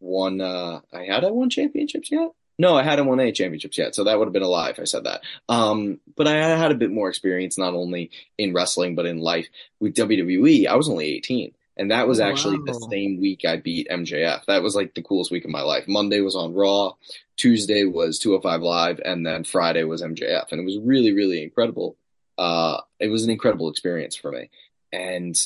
won 0.00 0.40
uh, 0.40 0.80
I 0.92 1.04
had 1.04 1.24
I 1.24 1.30
won 1.30 1.50
championships 1.50 2.10
yet? 2.10 2.30
No, 2.58 2.74
I 2.74 2.82
hadn't 2.82 3.06
won 3.06 3.20
any 3.20 3.30
championships 3.30 3.78
yet, 3.78 3.94
so 3.94 4.04
that 4.04 4.18
would 4.18 4.26
have 4.26 4.32
been 4.32 4.42
a 4.42 4.48
lie 4.48 4.70
if 4.70 4.80
I 4.80 4.84
said 4.84 5.04
that. 5.04 5.22
Um, 5.48 6.00
but 6.16 6.26
I 6.26 6.34
had 6.34 6.72
a 6.72 6.76
bit 6.76 6.90
more 6.90 7.08
experience, 7.08 7.56
not 7.56 7.74
only 7.74 8.10
in 8.36 8.52
wrestling 8.52 8.96
but 8.96 9.06
in 9.06 9.18
life. 9.18 9.46
With 9.78 9.94
WWE, 9.94 10.66
I 10.66 10.74
was 10.74 10.88
only 10.88 11.06
18, 11.06 11.54
and 11.76 11.92
that 11.92 12.08
was 12.08 12.18
actually 12.18 12.58
wow. 12.58 12.64
the 12.66 12.88
same 12.90 13.20
week 13.20 13.44
I 13.44 13.58
beat 13.58 13.88
MJF. 13.88 14.44
That 14.46 14.62
was 14.62 14.74
like 14.74 14.94
the 14.94 15.02
coolest 15.02 15.30
week 15.30 15.44
of 15.44 15.52
my 15.52 15.62
life. 15.62 15.84
Monday 15.86 16.20
was 16.20 16.34
on 16.34 16.52
Raw, 16.52 16.94
Tuesday 17.36 17.84
was 17.84 18.18
205 18.18 18.62
Live, 18.62 19.00
and 19.04 19.24
then 19.24 19.44
Friday 19.44 19.84
was 19.84 20.02
MJF, 20.02 20.50
and 20.50 20.60
it 20.60 20.64
was 20.64 20.78
really, 20.78 21.12
really 21.12 21.44
incredible. 21.44 21.96
Uh, 22.36 22.80
it 22.98 23.08
was 23.08 23.22
an 23.22 23.30
incredible 23.30 23.70
experience 23.70 24.16
for 24.16 24.32
me, 24.32 24.50
and 24.92 25.40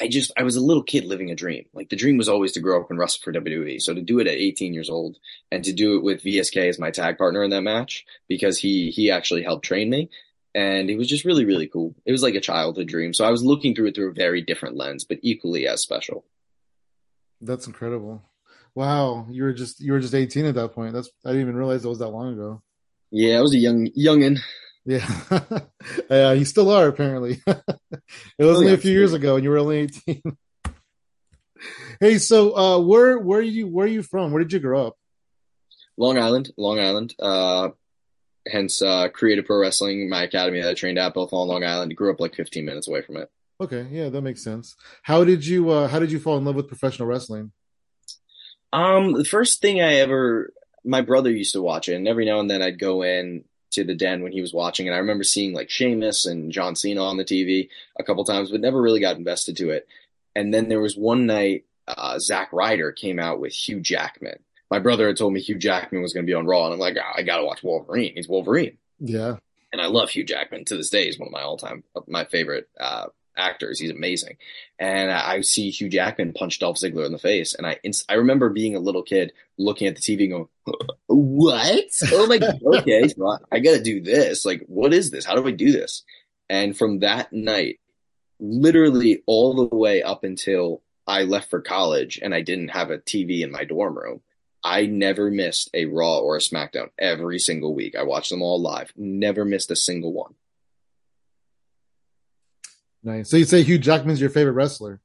I 0.00 0.08
just 0.08 0.30
I 0.36 0.42
was 0.42 0.56
a 0.56 0.60
little 0.60 0.82
kid 0.82 1.04
living 1.04 1.30
a 1.30 1.34
dream. 1.34 1.66
Like 1.72 1.88
the 1.88 1.96
dream 1.96 2.18
was 2.18 2.28
always 2.28 2.52
to 2.52 2.60
grow 2.60 2.80
up 2.80 2.90
and 2.90 2.98
wrestle 2.98 3.20
for 3.22 3.32
WWE. 3.32 3.80
So 3.80 3.94
to 3.94 4.02
do 4.02 4.18
it 4.18 4.26
at 4.26 4.34
18 4.34 4.74
years 4.74 4.90
old 4.90 5.16
and 5.50 5.64
to 5.64 5.72
do 5.72 5.96
it 5.96 6.02
with 6.02 6.22
VSK 6.22 6.68
as 6.68 6.78
my 6.78 6.90
tag 6.90 7.18
partner 7.18 7.42
in 7.42 7.50
that 7.50 7.62
match 7.62 8.04
because 8.28 8.58
he 8.58 8.90
he 8.90 9.10
actually 9.10 9.42
helped 9.42 9.64
train 9.64 9.88
me 9.88 10.10
and 10.54 10.90
it 10.90 10.96
was 10.96 11.08
just 11.08 11.24
really 11.24 11.44
really 11.44 11.66
cool. 11.66 11.94
It 12.04 12.12
was 12.12 12.22
like 12.22 12.34
a 12.34 12.40
childhood 12.40 12.88
dream. 12.88 13.14
So 13.14 13.24
I 13.24 13.30
was 13.30 13.44
looking 13.44 13.74
through 13.74 13.88
it 13.88 13.94
through 13.94 14.10
a 14.10 14.14
very 14.14 14.42
different 14.42 14.76
lens, 14.76 15.04
but 15.04 15.18
equally 15.22 15.66
as 15.66 15.82
special. 15.82 16.24
That's 17.40 17.66
incredible. 17.66 18.22
Wow, 18.74 19.26
you 19.30 19.44
were 19.44 19.52
just 19.52 19.80
you 19.80 19.92
were 19.92 20.00
just 20.00 20.14
18 20.14 20.44
at 20.46 20.54
that 20.56 20.72
point. 20.72 20.92
That's 20.92 21.10
I 21.24 21.30
didn't 21.30 21.42
even 21.42 21.56
realize 21.56 21.84
it 21.84 21.88
was 21.88 22.00
that 22.00 22.08
long 22.08 22.32
ago. 22.32 22.62
Yeah, 23.10 23.38
I 23.38 23.40
was 23.40 23.54
a 23.54 23.58
young 23.58 23.88
youngin. 23.96 24.38
Yeah, 24.86 25.04
yeah, 26.10 26.32
you 26.32 26.44
still 26.44 26.70
are 26.70 26.86
apparently. 26.86 27.42
it 27.46 27.64
was 28.38 28.56
oh, 28.56 28.56
only 28.56 28.68
yeah, 28.68 28.74
a 28.74 28.78
few 28.78 28.92
years 28.92 29.12
ago, 29.12 29.34
and 29.34 29.42
you 29.42 29.50
were 29.50 29.58
only 29.58 29.78
eighteen. 29.78 30.22
hey, 32.00 32.18
so 32.18 32.56
uh, 32.56 32.78
where 32.78 33.18
where 33.18 33.40
are 33.40 33.42
you 33.42 33.66
where 33.66 33.86
are 33.86 33.90
you 33.90 34.02
from? 34.02 34.30
Where 34.30 34.42
did 34.42 34.52
you 34.52 34.60
grow 34.60 34.86
up? 34.86 34.96
Long 35.96 36.18
Island, 36.18 36.52
Long 36.56 36.78
Island. 36.78 37.16
Uh, 37.18 37.70
hence, 38.46 38.80
uh, 38.80 39.08
Create 39.08 39.40
a 39.40 39.42
Pro 39.42 39.58
Wrestling, 39.58 40.08
my 40.08 40.22
academy 40.22 40.62
that 40.62 40.70
I 40.70 40.74
trained 40.74 40.98
at, 40.98 41.14
both 41.14 41.32
on 41.32 41.48
Long 41.48 41.64
Island. 41.64 41.96
Grew 41.96 42.12
up 42.12 42.20
like 42.20 42.36
15 42.36 42.64
minutes 42.64 42.86
away 42.86 43.02
from 43.02 43.16
it. 43.16 43.28
Okay, 43.60 43.88
yeah, 43.90 44.08
that 44.08 44.22
makes 44.22 44.44
sense. 44.44 44.76
How 45.02 45.24
did 45.24 45.44
you 45.44 45.70
uh, 45.70 45.88
How 45.88 45.98
did 45.98 46.12
you 46.12 46.20
fall 46.20 46.38
in 46.38 46.44
love 46.44 46.54
with 46.54 46.68
professional 46.68 47.08
wrestling? 47.08 47.50
Um, 48.72 49.14
the 49.14 49.24
first 49.24 49.60
thing 49.60 49.80
I 49.80 49.94
ever, 49.94 50.52
my 50.84 51.00
brother 51.00 51.30
used 51.30 51.54
to 51.54 51.62
watch 51.62 51.88
it, 51.88 51.94
and 51.94 52.06
every 52.06 52.24
now 52.24 52.38
and 52.38 52.48
then 52.48 52.62
I'd 52.62 52.78
go 52.78 53.02
in 53.02 53.44
to 53.76 53.84
the 53.84 53.94
den 53.94 54.22
when 54.22 54.32
he 54.32 54.40
was 54.40 54.52
watching, 54.52 54.86
and 54.86 54.94
I 54.94 54.98
remember 54.98 55.24
seeing 55.24 55.54
like 55.54 55.70
Sheamus 55.70 56.26
and 56.26 56.52
John 56.52 56.76
Cena 56.76 57.02
on 57.02 57.16
the 57.16 57.24
TV 57.24 57.68
a 57.98 58.02
couple 58.02 58.24
times, 58.24 58.50
but 58.50 58.60
never 58.60 58.80
really 58.80 59.00
got 59.00 59.16
invested 59.16 59.56
to 59.58 59.70
it. 59.70 59.88
And 60.34 60.52
then 60.52 60.68
there 60.68 60.80
was 60.80 60.96
one 60.96 61.26
night 61.26 61.64
uh, 61.88 62.18
Zack 62.18 62.52
Ryder 62.52 62.92
came 62.92 63.18
out 63.18 63.40
with 63.40 63.52
Hugh 63.52 63.80
Jackman. 63.80 64.38
My 64.70 64.78
brother 64.78 65.06
had 65.06 65.16
told 65.16 65.32
me 65.32 65.40
Hugh 65.40 65.58
Jackman 65.58 66.02
was 66.02 66.12
going 66.12 66.26
to 66.26 66.30
be 66.30 66.34
on 66.34 66.46
Raw, 66.46 66.64
and 66.64 66.74
I'm 66.74 66.80
like, 66.80 66.96
oh, 66.98 67.12
I 67.14 67.22
got 67.22 67.38
to 67.38 67.44
watch 67.44 67.62
Wolverine. 67.62 68.14
He's 68.16 68.28
Wolverine. 68.28 68.78
Yeah. 68.98 69.36
And 69.72 69.80
I 69.80 69.86
love 69.86 70.10
Hugh 70.10 70.24
Jackman 70.24 70.64
to 70.66 70.76
this 70.76 70.90
day. 70.90 71.04
He's 71.06 71.18
one 71.18 71.28
of 71.28 71.32
my 71.32 71.42
all 71.42 71.56
time, 71.56 71.84
my 72.06 72.24
favorite 72.24 72.68
uh, 72.80 73.06
actors. 73.36 73.78
He's 73.78 73.90
amazing. 73.90 74.36
And 74.78 75.10
I 75.10 75.40
see 75.40 75.70
Hugh 75.70 75.88
Jackman 75.88 76.32
punch 76.32 76.58
Dolph 76.58 76.76
Ziggler 76.76 77.06
in 77.06 77.12
the 77.12 77.18
face, 77.18 77.54
and 77.54 77.66
I 77.66 77.78
I 78.08 78.14
remember 78.14 78.48
being 78.50 78.76
a 78.76 78.80
little 78.80 79.02
kid 79.02 79.32
looking 79.58 79.86
at 79.86 79.96
the 79.96 80.02
TV 80.02 80.24
and 80.24 80.32
going, 80.32 80.48
"What? 81.06 81.84
Oh 82.12 82.26
my 82.26 82.38
god! 82.38 82.60
Okay, 82.64 83.08
so 83.08 83.28
I, 83.28 83.36
I 83.52 83.58
got 83.60 83.72
to 83.72 83.82
do 83.82 84.00
this. 84.00 84.44
Like, 84.44 84.64
what 84.66 84.92
is 84.92 85.10
this? 85.10 85.24
How 85.24 85.34
do 85.34 85.46
I 85.46 85.52
do 85.52 85.72
this?" 85.72 86.04
And 86.48 86.76
from 86.76 87.00
that 87.00 87.32
night, 87.32 87.80
literally 88.38 89.22
all 89.26 89.54
the 89.54 89.76
way 89.76 90.02
up 90.02 90.24
until 90.24 90.82
I 91.06 91.22
left 91.22 91.50
for 91.50 91.60
college 91.60 92.18
and 92.22 92.34
I 92.34 92.42
didn't 92.42 92.68
have 92.68 92.90
a 92.90 92.98
TV 92.98 93.40
in 93.42 93.50
my 93.50 93.64
dorm 93.64 93.96
room, 93.96 94.20
I 94.62 94.86
never 94.86 95.30
missed 95.30 95.70
a 95.74 95.86
Raw 95.86 96.18
or 96.18 96.36
a 96.36 96.40
SmackDown 96.40 96.90
every 96.98 97.38
single 97.38 97.74
week. 97.74 97.94
I 97.94 98.02
watched 98.02 98.30
them 98.30 98.42
all 98.42 98.60
live. 98.60 98.92
Never 98.96 99.44
missed 99.44 99.70
a 99.70 99.76
single 99.76 100.12
one. 100.12 100.34
Nice. 103.06 103.30
So 103.30 103.36
you'd 103.36 103.48
say 103.48 103.62
Hugh 103.62 103.78
Jackman's 103.78 104.20
your 104.20 104.30
favorite 104.30 104.54
wrestler? 104.54 105.00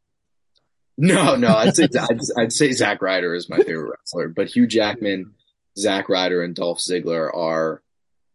No, 0.97 1.35
no. 1.35 1.49
I'd 1.49 1.75
say 1.75 1.83
I'd, 1.83 2.19
I'd 2.35 2.51
say 2.51 2.71
Zack 2.71 2.99
Ryder 2.99 3.35
is 3.35 3.47
my 3.47 3.57
favorite 3.57 3.91
wrestler, 3.91 4.27
but 4.27 4.47
Hugh 4.47 4.65
Jackman, 4.65 5.35
Zack 5.77 6.09
Ryder, 6.09 6.41
and 6.41 6.55
Dolph 6.55 6.79
Ziggler 6.79 7.33
are 7.33 7.83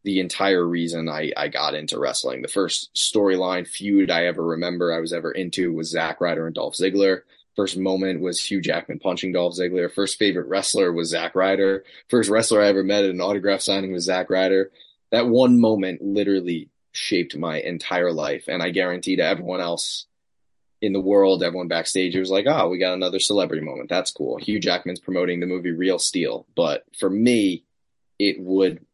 the 0.05 0.21
entire 0.21 0.65
reason 0.65 1.09
I, 1.09 1.33
I 1.37 1.49
got 1.49 1.75
into 1.75 1.99
wrestling. 1.99 2.43
The 2.43 2.49
first 2.49 2.95
storyline 2.95 3.67
feud 3.67 4.09
I 4.09 4.27
ever 4.27 4.45
remember 4.45 4.95
I 4.95 5.01
was 5.01 5.13
ever 5.13 5.33
into 5.33 5.73
was 5.73 5.91
Zack 5.91 6.21
Ryder 6.21 6.47
and 6.47 6.55
Dolph 6.55 6.75
Ziggler. 6.75 7.23
First 7.57 7.77
moment 7.77 8.21
was 8.21 8.41
Hugh 8.41 8.61
Jackman 8.61 9.01
punching 9.01 9.33
Dolph 9.33 9.55
Ziggler. 9.55 9.93
First 9.93 10.17
favorite 10.17 10.47
wrestler 10.47 10.93
was 10.93 11.09
Zack 11.09 11.35
Ryder. 11.35 11.83
First 12.09 12.31
wrestler 12.31 12.63
I 12.63 12.69
ever 12.69 12.85
met 12.85 13.03
at 13.03 13.11
an 13.11 13.21
autograph 13.21 13.63
signing 13.63 13.93
was 13.93 14.05
Zack 14.05 14.31
Ryder. 14.31 14.71
That 15.11 15.27
one 15.27 15.59
moment 15.59 16.03
literally 16.03 16.69
shaped 16.97 17.37
my 17.37 17.61
entire 17.61 18.13
life. 18.13 18.45
And 18.49 18.63
I 18.63 18.71
guarantee 18.71 19.17
to 19.17 19.25
everyone 19.25 19.61
else 19.61 20.07
in 20.81 20.93
the 20.93 21.01
world, 21.01 21.43
everyone 21.43 21.69
backstage, 21.69 22.15
it 22.15 22.21
was 22.21 22.31
like, 22.31 22.47
oh, 22.47 22.69
we 22.69 22.79
got 22.79 22.95
another 22.95 23.21
celebrity 23.21 23.63
moment. 23.63 23.89
That's 23.89 24.11
cool. 24.11 24.37
Hugh 24.39 24.61
Jackman's 24.61 25.01
promoting 25.01 25.41
the 25.41 25.47
movie 25.47 25.73
Real 25.73 25.99
Steel. 25.99 26.47
But 26.55 26.85
for 26.99 27.11
me, 27.11 27.65
it 28.19 28.41
would 28.41 28.85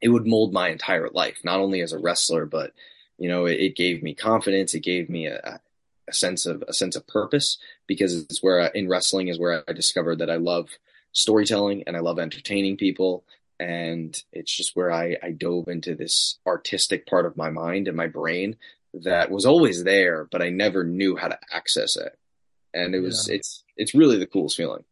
it 0.00 0.08
would 0.08 0.26
mold 0.26 0.52
my 0.52 0.70
entire 0.70 1.10
life, 1.10 1.38
not 1.44 1.60
only 1.60 1.82
as 1.82 1.92
a 1.92 1.98
wrestler, 1.98 2.46
but 2.46 2.72
you 3.18 3.28
know, 3.28 3.44
it, 3.44 3.60
it 3.60 3.76
gave 3.76 4.02
me 4.02 4.14
confidence. 4.14 4.72
It 4.74 4.80
gave 4.80 5.10
me 5.10 5.26
a, 5.26 5.60
a, 6.08 6.12
sense 6.12 6.46
of 6.46 6.64
a 6.66 6.72
sense 6.72 6.96
of 6.96 7.06
purpose 7.06 7.58
because 7.86 8.14
it's 8.14 8.42
where 8.42 8.62
I, 8.62 8.70
in 8.74 8.88
wrestling 8.88 9.28
is 9.28 9.38
where 9.38 9.62
I 9.68 9.72
discovered 9.72 10.18
that 10.18 10.30
I 10.30 10.36
love 10.36 10.70
storytelling 11.12 11.84
and 11.86 11.96
I 11.96 12.00
love 12.00 12.18
entertaining 12.18 12.76
people. 12.76 13.24
And 13.60 14.16
it's 14.32 14.56
just 14.56 14.74
where 14.74 14.90
I, 14.90 15.18
I 15.22 15.32
dove 15.32 15.68
into 15.68 15.94
this 15.94 16.38
artistic 16.46 17.06
part 17.06 17.26
of 17.26 17.36
my 17.36 17.50
mind 17.50 17.88
and 17.88 17.96
my 17.96 18.06
brain 18.06 18.56
that 18.94 19.30
was 19.30 19.44
always 19.44 19.84
there, 19.84 20.26
but 20.32 20.40
I 20.40 20.48
never 20.48 20.82
knew 20.82 21.14
how 21.14 21.28
to 21.28 21.38
access 21.52 21.94
it. 21.94 22.18
And 22.72 22.94
it 22.94 23.00
was, 23.00 23.28
yeah. 23.28 23.36
it's, 23.36 23.62
it's 23.76 23.94
really 23.94 24.16
the 24.16 24.26
coolest 24.26 24.56
feeling. 24.56 24.84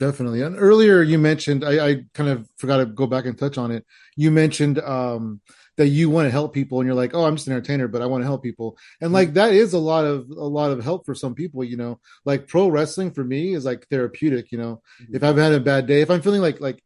Definitely. 0.00 0.42
And 0.42 0.56
earlier 0.58 1.00
you 1.02 1.16
mentioned, 1.16 1.64
I, 1.64 1.88
I, 1.88 2.04
kind 2.12 2.28
of 2.28 2.48
forgot 2.56 2.78
to 2.78 2.86
go 2.86 3.06
back 3.06 3.26
and 3.26 3.38
touch 3.38 3.56
on 3.56 3.70
it. 3.70 3.84
You 4.16 4.30
mentioned 4.30 4.80
um, 4.80 5.40
that 5.76 5.88
you 5.88 6.08
want 6.10 6.26
to 6.26 6.30
help 6.30 6.54
people, 6.54 6.78
and 6.78 6.86
you're 6.86 6.94
like, 6.94 7.14
"Oh, 7.14 7.24
I'm 7.24 7.34
just 7.34 7.48
an 7.48 7.52
entertainer, 7.52 7.88
but 7.88 8.00
I 8.00 8.06
want 8.06 8.22
to 8.22 8.26
help 8.26 8.42
people." 8.42 8.78
And 9.00 9.12
like 9.12 9.34
that 9.34 9.52
is 9.52 9.72
a 9.72 9.78
lot 9.78 10.04
of 10.04 10.30
a 10.30 10.44
lot 10.44 10.70
of 10.70 10.84
help 10.84 11.04
for 11.04 11.16
some 11.16 11.34
people. 11.34 11.64
You 11.64 11.76
know, 11.76 12.00
like 12.24 12.46
pro 12.46 12.68
wrestling 12.68 13.10
for 13.10 13.24
me 13.24 13.54
is 13.54 13.64
like 13.64 13.88
therapeutic. 13.88 14.52
You 14.52 14.58
know, 14.58 14.82
mm-hmm. 15.02 15.16
if 15.16 15.24
I've 15.24 15.36
had 15.36 15.52
a 15.52 15.60
bad 15.60 15.86
day, 15.86 16.00
if 16.00 16.10
I'm 16.10 16.22
feeling 16.22 16.42
like 16.42 16.60
like 16.60 16.80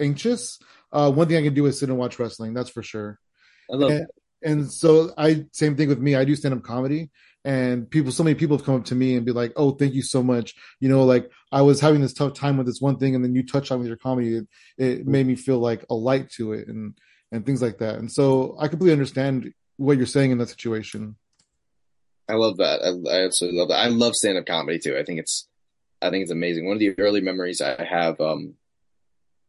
anxious, 0.00 0.58
uh, 0.92 1.10
one 1.10 1.28
thing 1.28 1.36
I 1.36 1.42
can 1.42 1.54
do 1.54 1.66
is 1.66 1.78
sit 1.78 1.88
and 1.88 1.98
watch 1.98 2.18
wrestling. 2.18 2.54
That's 2.54 2.70
for 2.70 2.82
sure. 2.82 3.18
I 3.70 3.76
love 3.76 3.90
and. 3.90 4.06
And 4.44 4.72
so 4.72 5.12
I 5.16 5.46
same 5.52 5.76
thing 5.76 5.88
with 5.88 6.00
me. 6.00 6.16
I 6.16 6.24
do 6.24 6.34
stand 6.34 6.52
up 6.52 6.64
comedy, 6.64 7.10
and 7.44 7.90
people 7.90 8.12
so 8.12 8.22
many 8.22 8.34
people 8.34 8.56
have 8.56 8.64
come 8.64 8.76
up 8.76 8.84
to 8.84 8.94
me 8.94 9.16
and 9.16 9.26
be 9.26 9.32
like 9.32 9.52
oh 9.56 9.72
thank 9.72 9.94
you 9.94 10.02
so 10.02 10.22
much 10.22 10.54
you 10.80 10.88
know 10.88 11.04
like 11.04 11.30
i 11.50 11.60
was 11.60 11.80
having 11.80 12.00
this 12.00 12.12
tough 12.12 12.34
time 12.34 12.56
with 12.56 12.66
this 12.66 12.80
one 12.80 12.96
thing 12.96 13.14
and 13.14 13.24
then 13.24 13.34
you 13.34 13.44
touched 13.44 13.72
on 13.72 13.78
with 13.78 13.88
your 13.88 13.96
comedy 13.96 14.36
it, 14.36 14.48
it 14.78 15.06
made 15.06 15.26
me 15.26 15.34
feel 15.34 15.58
like 15.58 15.84
a 15.90 15.94
light 15.94 16.30
to 16.30 16.52
it 16.52 16.68
and 16.68 16.94
and 17.32 17.44
things 17.44 17.62
like 17.62 17.78
that 17.78 17.96
and 17.96 18.10
so 18.10 18.56
i 18.60 18.68
completely 18.68 18.92
understand 18.92 19.52
what 19.76 19.96
you're 19.96 20.06
saying 20.06 20.30
in 20.30 20.38
that 20.38 20.48
situation 20.48 21.16
i 22.28 22.34
love 22.34 22.56
that 22.58 22.80
i, 22.82 23.10
I 23.12 23.24
absolutely 23.24 23.58
love 23.58 23.68
that 23.68 23.80
i 23.80 23.88
love 23.88 24.14
stand-up 24.14 24.46
comedy 24.46 24.78
too 24.78 24.96
i 24.96 25.02
think 25.02 25.18
it's 25.18 25.48
i 26.00 26.10
think 26.10 26.22
it's 26.22 26.30
amazing 26.30 26.66
one 26.66 26.74
of 26.74 26.80
the 26.80 26.94
early 26.98 27.20
memories 27.20 27.60
i 27.60 27.82
have 27.82 28.20
um 28.20 28.54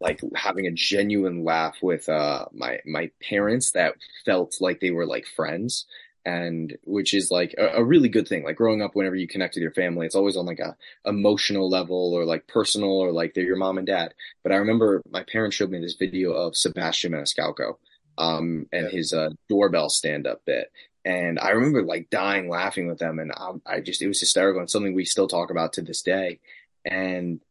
like 0.04 0.20
having 0.36 0.68
a 0.68 0.72
genuine 0.72 1.44
laugh 1.44 1.78
with 1.82 2.10
uh 2.10 2.46
my 2.52 2.80
my 2.86 3.10
parents 3.28 3.72
that 3.72 3.96
felt 4.26 4.58
like 4.60 4.80
they 4.80 4.92
were 4.92 5.08
like 5.08 5.26
friends. 5.26 5.86
And 6.26 6.78
which 6.86 7.14
is 7.14 7.32
like 7.32 7.54
a, 7.58 7.80
a, 7.80 7.84
really 7.84 8.08
good 8.08 8.30
thing. 8.30 8.46
Like 8.46 8.56
growing 8.56 8.82
up 8.82 8.96
whenever 8.96 9.18
you 9.18 9.28
connect 9.28 9.56
with 9.56 9.62
your 9.62 9.74
family 9.74 10.06
it's 10.06 10.16
always 10.16 10.38
on 10.38 10.46
like 10.46 10.60
a 10.60 10.78
emotional 11.06 11.70
level 11.70 12.14
or 12.14 12.24
like 12.24 12.48
personal 12.48 12.92
or 12.92 13.12
like 13.12 13.34
they're 13.34 13.44
your 13.44 13.58
mom 13.58 13.78
and 13.78 13.88
dad. 13.88 14.14
But 14.42 14.54
i 14.54 14.56
remember 14.56 15.02
my 15.10 15.24
parents 15.24 15.56
showed 15.56 15.70
me 15.70 15.80
this 15.80 15.96
video 15.96 16.32
of 16.32 16.56
sebastian 16.56 17.12
maniscalco 17.12 17.76
um 18.18 18.68
and 18.72 18.86
yeah. 18.86 18.90
his 18.90 19.12
uh 19.12 19.32
doorbell 19.50 19.90
stand-up 19.90 20.46
bit. 20.46 20.72
And 21.04 21.40
i 21.40 21.50
remember 21.50 21.84
like 21.84 22.10
dying 22.10 22.48
laughing 22.48 22.88
with 22.88 23.00
them. 23.00 23.20
And 23.20 23.34
I, 23.34 23.52
I 23.66 23.80
just 23.82 24.02
it 24.02 24.08
was 24.08 24.22
hysterical 24.22 24.62
and 24.62 24.70
something 24.70 24.94
we 24.94 25.06
still 25.06 25.28
talk 25.28 25.52
about 25.52 25.74
to 25.74 25.82
this 25.82 26.04
day. 26.04 26.40
And 26.86 27.42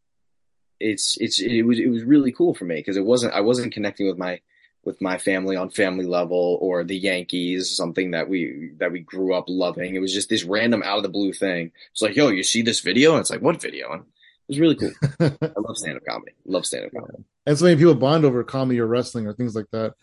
it's 0.82 1.16
it's 1.20 1.40
it 1.40 1.62
was 1.62 1.78
it 1.78 1.88
was 1.88 2.02
really 2.04 2.32
cool 2.32 2.54
for 2.54 2.64
me 2.64 2.76
because 2.76 2.96
it 2.96 3.04
wasn't 3.04 3.32
i 3.32 3.40
wasn't 3.40 3.72
connecting 3.72 4.06
with 4.06 4.18
my 4.18 4.40
with 4.84 5.00
my 5.00 5.18
family 5.18 5.56
on 5.56 5.70
family 5.70 6.04
level 6.04 6.58
or 6.60 6.82
the 6.84 6.96
Yankees, 6.96 7.74
something 7.74 8.12
that 8.12 8.28
we 8.28 8.72
that 8.78 8.92
we 8.92 9.00
grew 9.00 9.34
up 9.34 9.44
loving. 9.48 9.94
It 9.94 10.00
was 10.00 10.12
just 10.12 10.28
this 10.28 10.44
random 10.44 10.82
out 10.84 10.96
of 10.96 11.02
the 11.02 11.08
blue 11.08 11.32
thing. 11.32 11.70
It's 11.92 12.02
like, 12.02 12.16
yo, 12.16 12.28
you 12.28 12.42
see 12.42 12.62
this 12.62 12.80
video? 12.80 13.12
And 13.12 13.20
it's 13.20 13.30
like, 13.30 13.42
what 13.42 13.60
video? 13.60 13.92
And 13.92 14.02
it 14.02 14.06
was 14.48 14.60
really 14.60 14.74
cool. 14.74 14.92
I 15.20 15.52
love 15.56 15.78
stand 15.78 15.98
up 15.98 16.04
comedy. 16.08 16.32
Love 16.44 16.66
stand 16.66 16.86
up 16.86 16.92
comedy. 16.92 17.24
And 17.46 17.58
so 17.58 17.64
many 17.64 17.76
people 17.76 17.94
bond 17.94 18.24
over 18.24 18.42
comedy 18.44 18.80
or 18.80 18.86
wrestling 18.86 19.26
or 19.26 19.34
things 19.34 19.54
like 19.54 19.70
that. 19.72 19.94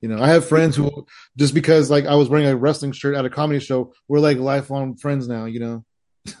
You 0.00 0.08
know, 0.08 0.20
I 0.20 0.28
have 0.28 0.48
friends 0.48 0.76
who 0.76 1.06
just 1.36 1.54
because 1.54 1.90
like 1.90 2.06
I 2.06 2.14
was 2.14 2.28
wearing 2.28 2.46
a 2.46 2.56
wrestling 2.56 2.92
shirt 2.92 3.14
at 3.14 3.24
a 3.24 3.30
comedy 3.30 3.60
show, 3.60 3.92
we're 4.08 4.18
like 4.18 4.38
lifelong 4.38 4.96
friends 4.96 5.28
now, 5.28 5.44
you 5.44 5.60
know. 5.60 5.84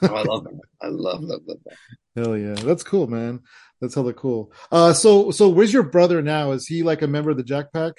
oh, 0.02 0.14
I 0.14 0.22
love 0.22 0.44
that. 0.44 0.60
I 0.80 0.88
love, 0.88 1.22
love, 1.22 1.42
love 1.46 1.58
that. 1.66 1.76
Hell 2.16 2.36
yeah. 2.36 2.54
That's 2.54 2.82
cool, 2.82 3.06
man. 3.06 3.40
That's 3.82 3.96
hella 3.96 4.12
cool. 4.12 4.52
Uh, 4.70 4.92
so 4.92 5.32
so 5.32 5.48
where's 5.48 5.72
your 5.72 5.82
brother 5.82 6.22
now? 6.22 6.52
Is 6.52 6.68
he 6.68 6.84
like 6.84 7.02
a 7.02 7.08
member 7.08 7.30
of 7.30 7.36
the 7.36 7.42
Jack 7.42 7.72
Pack? 7.72 7.94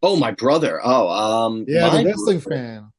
Oh, 0.00 0.14
my 0.14 0.30
brother. 0.30 0.80
Oh, 0.82 1.08
um, 1.08 1.64
yeah, 1.66 1.88
the 1.88 2.04
wrestling 2.04 2.38
brother. 2.38 2.62
fan. 2.62 2.92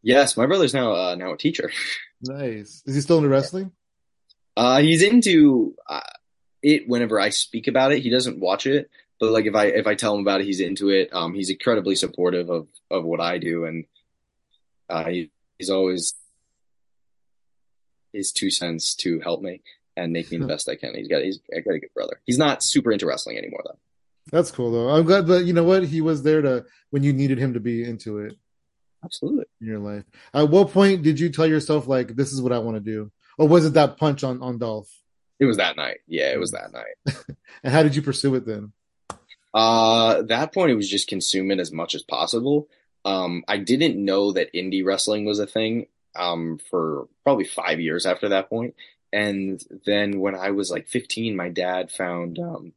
Yes, 0.00 0.36
my 0.36 0.46
brother's 0.46 0.74
now 0.74 0.92
uh, 0.92 1.14
now 1.16 1.32
a 1.32 1.36
teacher. 1.36 1.72
nice. 2.22 2.84
Is 2.86 2.94
he 2.94 3.00
still 3.00 3.16
into 3.16 3.30
wrestling? 3.30 3.72
Uh, 4.56 4.78
he's 4.80 5.02
into 5.02 5.74
uh, 5.88 6.00
it 6.62 6.88
whenever 6.88 7.18
I 7.18 7.30
speak 7.30 7.66
about 7.66 7.90
it. 7.90 8.02
He 8.02 8.10
doesn't 8.10 8.38
watch 8.38 8.64
it, 8.64 8.90
but 9.18 9.32
like 9.32 9.46
if 9.46 9.56
I 9.56 9.66
if 9.66 9.88
I 9.88 9.96
tell 9.96 10.14
him 10.14 10.20
about 10.20 10.40
it, 10.40 10.44
he's 10.44 10.60
into 10.60 10.90
it. 10.90 11.08
Um, 11.12 11.34
he's 11.34 11.50
incredibly 11.50 11.96
supportive 11.96 12.48
of 12.48 12.68
of 12.92 13.02
what 13.02 13.20
I 13.20 13.38
do, 13.38 13.64
and 13.64 13.86
uh, 14.88 15.06
he, 15.06 15.32
he's 15.58 15.70
always 15.70 16.14
his 18.12 18.30
two 18.30 18.50
cents 18.50 18.94
to 18.94 19.18
help 19.18 19.42
me 19.42 19.62
and 19.96 20.12
make 20.12 20.30
me 20.30 20.38
the 20.38 20.46
best 20.46 20.68
I 20.68 20.76
can. 20.76 20.94
He's 20.94 21.08
got 21.08 21.22
he's 21.22 21.40
I 21.54 21.60
got 21.60 21.74
a 21.74 21.78
good 21.78 21.94
brother. 21.94 22.20
He's 22.24 22.38
not 22.38 22.62
super 22.62 22.92
into 22.92 23.06
wrestling 23.06 23.38
anymore 23.38 23.62
though. 23.64 23.78
That's 24.30 24.50
cool 24.50 24.70
though. 24.70 24.88
I'm 24.88 25.04
glad 25.04 25.26
that 25.26 25.44
you 25.44 25.52
know 25.52 25.64
what 25.64 25.84
he 25.84 26.00
was 26.00 26.22
there 26.22 26.42
to 26.42 26.64
when 26.90 27.02
you 27.02 27.12
needed 27.12 27.38
him 27.38 27.54
to 27.54 27.60
be 27.60 27.84
into 27.84 28.18
it. 28.18 28.36
Absolutely. 29.04 29.46
In 29.60 29.66
your 29.66 29.78
life. 29.80 30.04
At 30.32 30.48
what 30.48 30.70
point 30.70 31.02
did 31.02 31.18
you 31.18 31.30
tell 31.30 31.46
yourself 31.46 31.88
like 31.88 32.14
this 32.14 32.32
is 32.32 32.40
what 32.40 32.52
I 32.52 32.58
want 32.58 32.76
to 32.76 32.80
do? 32.80 33.10
Or 33.38 33.48
was 33.48 33.64
it 33.64 33.74
that 33.74 33.96
punch 33.96 34.22
on 34.22 34.40
on 34.42 34.58
Dolph? 34.58 34.90
It 35.40 35.46
was 35.46 35.56
that 35.56 35.76
night. 35.76 35.98
Yeah, 36.06 36.32
it 36.32 36.38
was 36.38 36.52
that 36.52 36.72
night. 36.72 37.16
and 37.64 37.72
how 37.72 37.82
did 37.82 37.96
you 37.96 38.02
pursue 38.02 38.34
it 38.36 38.46
then? 38.46 38.72
Uh 39.52 40.22
that 40.22 40.54
point 40.54 40.70
it 40.70 40.76
was 40.76 40.88
just 40.88 41.08
consume 41.08 41.50
it 41.50 41.58
as 41.58 41.72
much 41.72 41.94
as 41.94 42.02
possible. 42.02 42.68
Um 43.04 43.42
I 43.48 43.58
didn't 43.58 44.02
know 44.02 44.32
that 44.32 44.54
indie 44.54 44.84
wrestling 44.84 45.24
was 45.24 45.40
a 45.40 45.46
thing 45.46 45.86
um 46.14 46.58
for 46.70 47.08
probably 47.24 47.44
5 47.44 47.80
years 47.80 48.06
after 48.06 48.28
that 48.28 48.50
point 48.50 48.74
and 49.12 49.62
then 49.84 50.20
when 50.20 50.34
I 50.34 50.50
was 50.52 50.70
like 50.70 50.88
15, 50.88 51.36
my 51.36 51.50
dad 51.50 51.90
found 51.90 52.38
um, 52.38 52.72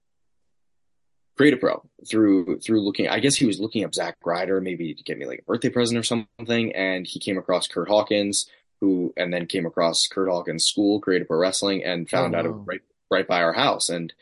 Create 1.37 1.53
a 1.53 1.57
Pro 1.57 1.83
through 2.07 2.59
through 2.59 2.81
looking. 2.81 3.07
I 3.07 3.19
guess 3.19 3.35
he 3.35 3.45
was 3.45 3.59
looking 3.59 3.83
up 3.83 3.93
Zack 3.93 4.17
Ryder, 4.23 4.61
maybe 4.61 4.93
to 4.93 5.03
get 5.03 5.17
me 5.17 5.25
like 5.25 5.39
a 5.39 5.43
birthday 5.43 5.69
present 5.69 5.99
or 5.99 6.03
something. 6.03 6.73
And 6.73 7.05
he 7.05 7.19
came 7.19 7.37
across 7.37 7.67
Kurt 7.67 7.87
Hawkins, 7.87 8.49
who 8.79 9.13
and 9.17 9.33
then 9.33 9.45
came 9.45 9.65
across 9.65 10.07
Kurt 10.07 10.29
Hawkins' 10.29 10.65
school, 10.65 10.99
Create 10.99 11.21
a 11.21 11.25
Pro 11.25 11.37
Wrestling, 11.37 11.83
and 11.83 12.09
found 12.09 12.35
oh, 12.35 12.39
out 12.39 12.45
it 12.45 12.49
right 12.49 12.81
right 13.11 13.27
by 13.27 13.41
our 13.41 13.53
house. 13.53 13.89
And 13.89 14.13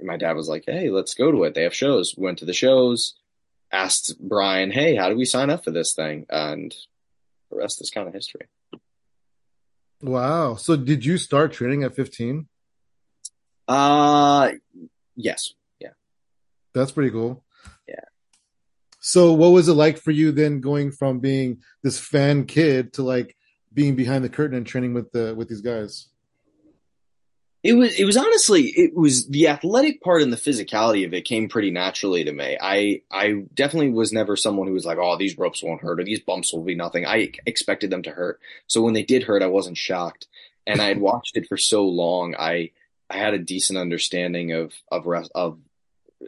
my 0.00 0.16
dad 0.16 0.36
was 0.36 0.48
like, 0.48 0.64
"Hey, 0.66 0.90
let's 0.90 1.14
go 1.14 1.32
to 1.32 1.44
it. 1.44 1.54
They 1.54 1.64
have 1.64 1.74
shows." 1.74 2.14
Went 2.16 2.38
to 2.38 2.44
the 2.44 2.52
shows. 2.52 3.14
Asked 3.72 4.20
Brian, 4.20 4.70
"Hey, 4.70 4.94
how 4.94 5.08
do 5.08 5.16
we 5.16 5.24
sign 5.24 5.50
up 5.50 5.64
for 5.64 5.72
this 5.72 5.92
thing?" 5.92 6.26
And 6.30 6.74
the 7.50 7.56
rest 7.56 7.80
is 7.80 7.90
kind 7.90 8.06
of 8.06 8.14
history. 8.14 8.46
Wow. 10.02 10.54
So 10.56 10.76
did 10.76 11.04
you 11.04 11.18
start 11.18 11.52
training 11.52 11.84
at 11.84 11.94
15? 11.94 12.46
Uh 13.68 14.52
yes. 15.16 15.54
Yeah. 15.78 15.90
That's 16.74 16.92
pretty 16.92 17.10
cool. 17.10 17.44
Yeah. 17.88 18.04
So 19.00 19.32
what 19.32 19.48
was 19.48 19.68
it 19.68 19.74
like 19.74 19.98
for 19.98 20.10
you 20.10 20.32
then 20.32 20.60
going 20.60 20.92
from 20.92 21.20
being 21.20 21.62
this 21.82 21.98
fan 21.98 22.46
kid 22.46 22.92
to 22.94 23.02
like 23.02 23.36
being 23.72 23.94
behind 23.94 24.24
the 24.24 24.28
curtain 24.28 24.56
and 24.56 24.66
training 24.66 24.94
with 24.94 25.12
the 25.12 25.34
with 25.34 25.48
these 25.48 25.60
guys? 25.60 26.08
It 27.62 27.74
was 27.74 27.98
it 27.98 28.04
was 28.04 28.16
honestly 28.16 28.72
it 28.74 28.96
was 28.96 29.28
the 29.28 29.48
athletic 29.48 30.02
part 30.02 30.22
and 30.22 30.32
the 30.32 30.38
physicality 30.38 31.04
of 31.04 31.12
it 31.12 31.26
came 31.26 31.48
pretty 31.48 31.70
naturally 31.70 32.24
to 32.24 32.32
me. 32.32 32.56
I 32.60 33.02
I 33.10 33.44
definitely 33.52 33.90
was 33.90 34.12
never 34.12 34.34
someone 34.34 34.66
who 34.66 34.72
was 34.72 34.86
like, 34.86 34.96
"Oh, 34.98 35.18
these 35.18 35.36
ropes 35.36 35.62
won't 35.62 35.82
hurt 35.82 36.00
or 36.00 36.04
these 36.04 36.20
bumps 36.20 36.52
will 36.52 36.62
be 36.62 36.74
nothing." 36.74 37.04
I 37.04 37.32
expected 37.44 37.90
them 37.90 38.02
to 38.04 38.10
hurt. 38.10 38.40
So 38.66 38.80
when 38.80 38.94
they 38.94 39.02
did 39.02 39.24
hurt, 39.24 39.42
I 39.42 39.48
wasn't 39.48 39.76
shocked. 39.76 40.26
And 40.66 40.80
I 40.80 40.86
had 40.86 41.00
watched 41.00 41.36
it 41.36 41.48
for 41.48 41.58
so 41.58 41.86
long, 41.86 42.34
I 42.38 42.70
I 43.10 43.18
had 43.18 43.34
a 43.34 43.38
decent 43.38 43.78
understanding 43.78 44.52
of 44.52 44.72
of 44.90 45.06
of 45.34 45.58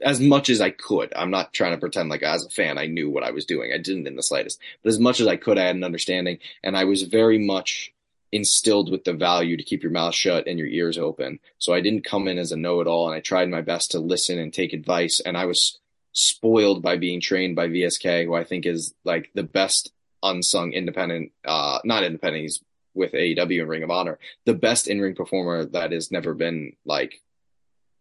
as 0.03 0.21
much 0.21 0.51
as 0.51 0.61
I 0.61 0.71
could. 0.71 1.13
I'm 1.15 1.31
not 1.31 1.53
trying 1.53 1.73
to 1.73 1.79
pretend 1.79 2.09
like 2.11 2.23
as 2.23 2.45
a 2.45 2.51
fan 2.51 2.79
I 2.79 2.87
knew 2.87 3.09
what 3.09 3.25
I 3.25 3.31
was 3.31 3.45
doing. 3.47 3.73
I 3.73 3.79
didn't 3.79 4.07
in 4.07 4.17
the 4.17 4.23
slightest. 4.23 4.61
But 4.83 4.91
as 4.91 4.99
much 4.99 5.21
as 5.21 5.27
I 5.27 5.37
could, 5.37 5.59
I 5.59 5.65
had 5.65 5.77
an 5.77 5.85
understanding 5.85 6.39
and 6.63 6.77
I 6.77 6.85
was 6.85 7.03
very 7.03 7.39
much 7.39 7.92
instilled 8.33 8.91
with 8.91 9.05
the 9.05 9.13
value 9.13 9.57
to 9.57 9.63
keep 9.63 9.83
your 9.83 9.93
mouth 9.93 10.15
shut 10.15 10.47
and 10.47 10.59
your 10.59 10.69
ears 10.69 10.99
open. 10.99 11.39
So 11.59 11.75
I 11.75 11.81
didn't 11.81 12.05
come 12.05 12.27
in 12.29 12.39
as 12.39 12.51
a 12.51 12.57
know-it-all 12.57 13.07
and 13.07 13.15
I 13.15 13.21
tried 13.21 13.51
my 13.51 13.61
best 13.61 13.91
to 13.93 14.01
listen 14.01 14.39
and 14.39 14.53
take 14.53 14.73
advice 14.73 15.21
and 15.21 15.37
I 15.37 15.45
was 15.45 15.79
spoiled 16.13 16.83
by 16.83 16.97
being 16.97 17.21
trained 17.21 17.57
by 17.57 17.69
VSK 17.69 18.25
who 18.25 18.35
I 18.35 18.45
think 18.45 18.67
is 18.67 18.95
like 19.05 19.31
the 19.35 19.43
best 19.43 19.93
unsung 20.23 20.73
independent 20.73 21.33
uh 21.45 21.79
not 21.85 22.05
independent 22.05 22.43
he's 22.43 22.63
with 22.95 23.13
AEW 23.13 23.61
and 23.61 23.69
Ring 23.69 23.83
of 23.83 23.91
Honor 23.91 24.19
the 24.45 24.55
best 24.55 24.89
in-ring 24.89 25.15
performer 25.15 25.65
that 25.65 25.91
has 25.91 26.13
never 26.13 26.35
been 26.35 26.75
like 26.85 27.23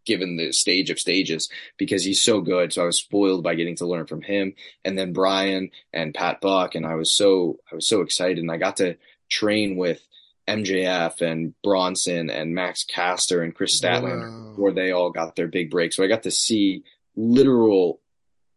given 0.06 0.38
the 0.38 0.52
stage 0.52 0.90
of 0.90 1.00
stages 1.00 1.50
because 1.78 2.04
he's 2.04 2.22
so 2.22 2.42
good. 2.42 2.74
So 2.74 2.84
I 2.84 2.86
was 2.86 2.98
spoiled 2.98 3.44
by 3.44 3.56
getting 3.56 3.76
to 3.78 3.86
learn 3.86 4.08
from 4.08 4.22
him 4.22 4.56
and 4.84 4.98
then 4.98 5.14
Brian 5.14 5.72
and 5.94 6.14
Pat 6.14 6.42
Buck. 6.42 6.76
And 6.76 6.86
I 6.86 6.96
was 6.96 7.12
so, 7.12 7.60
I 7.72 7.76
was 7.76 7.88
so 7.88 8.02
excited 8.02 8.40
and 8.40 8.52
I 8.52 8.58
got 8.58 8.78
to 8.78 8.98
train 9.30 9.78
with 9.78 10.02
MJF 10.48 11.22
and 11.22 11.54
Bronson 11.64 12.30
and 12.30 12.56
Max 12.56 12.84
Caster 12.84 13.42
and 13.44 13.54
Kris 13.54 13.80
Statlander 13.80 14.30
wow. 14.30 14.50
before 14.50 14.72
they 14.72 14.92
all 14.92 15.12
got 15.12 15.36
their 15.36 15.48
big 15.48 15.70
break. 15.70 15.94
So 15.94 16.04
I 16.04 16.08
got 16.08 16.24
to 16.24 16.32
see 16.32 16.84
literal 17.16 18.00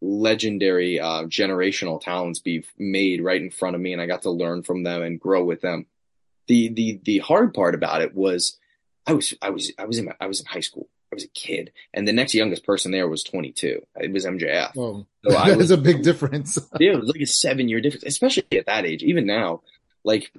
legendary 0.01 1.01
uh, 1.01 1.25
generational 1.25 2.01
talents 2.01 2.39
be 2.39 2.65
made 2.79 3.23
right 3.23 3.41
in 3.41 3.51
front 3.51 3.75
of 3.75 3.83
me, 3.83 3.93
and 3.93 4.03
I 4.03 4.07
got 4.07 4.23
to 4.23 4.31
learn 4.31 4.63
from 4.63 4.83
them 4.83 5.03
and 5.03 5.21
grow 5.21 5.45
with 5.45 5.61
them. 5.61 5.87
the 6.47 6.69
the 6.69 7.01
The 7.05 7.19
hard 7.19 7.55
part 7.55 7.75
about 7.75 8.03
it 8.03 8.15
was, 8.15 8.59
I 9.07 9.15
was 9.15 9.35
I 9.41 9.51
was 9.51 9.73
I 9.79 9.85
was 9.87 9.99
in 9.99 10.13
I 10.21 10.27
was 10.27 10.41
in 10.41 10.47
high 10.47 10.61
school. 10.61 10.89
I 11.13 11.15
was 11.15 11.25
a 11.25 11.29
kid, 11.29 11.73
and 11.93 12.09
the 12.09 12.13
next 12.13 12.35
youngest 12.35 12.65
person 12.65 12.91
there 12.91 13.07
was 13.07 13.23
22. 13.23 13.87
It 13.97 14.13
was 14.13 14.27
MJF. 14.27 14.73
Oh, 14.77 15.07
so 15.25 15.31
that 15.45 15.57
was, 15.57 15.71
a 15.71 15.77
big 15.77 16.03
difference. 16.03 16.59
yeah, 16.81 16.93
it 16.93 17.01
was 17.01 17.09
like 17.09 17.21
a 17.21 17.27
seven 17.27 17.69
year 17.69 17.81
difference, 17.81 18.05
especially 18.05 18.45
at 18.53 18.67
that 18.67 18.85
age. 18.85 19.03
Even 19.03 19.27
now, 19.27 19.63
like 20.03 20.33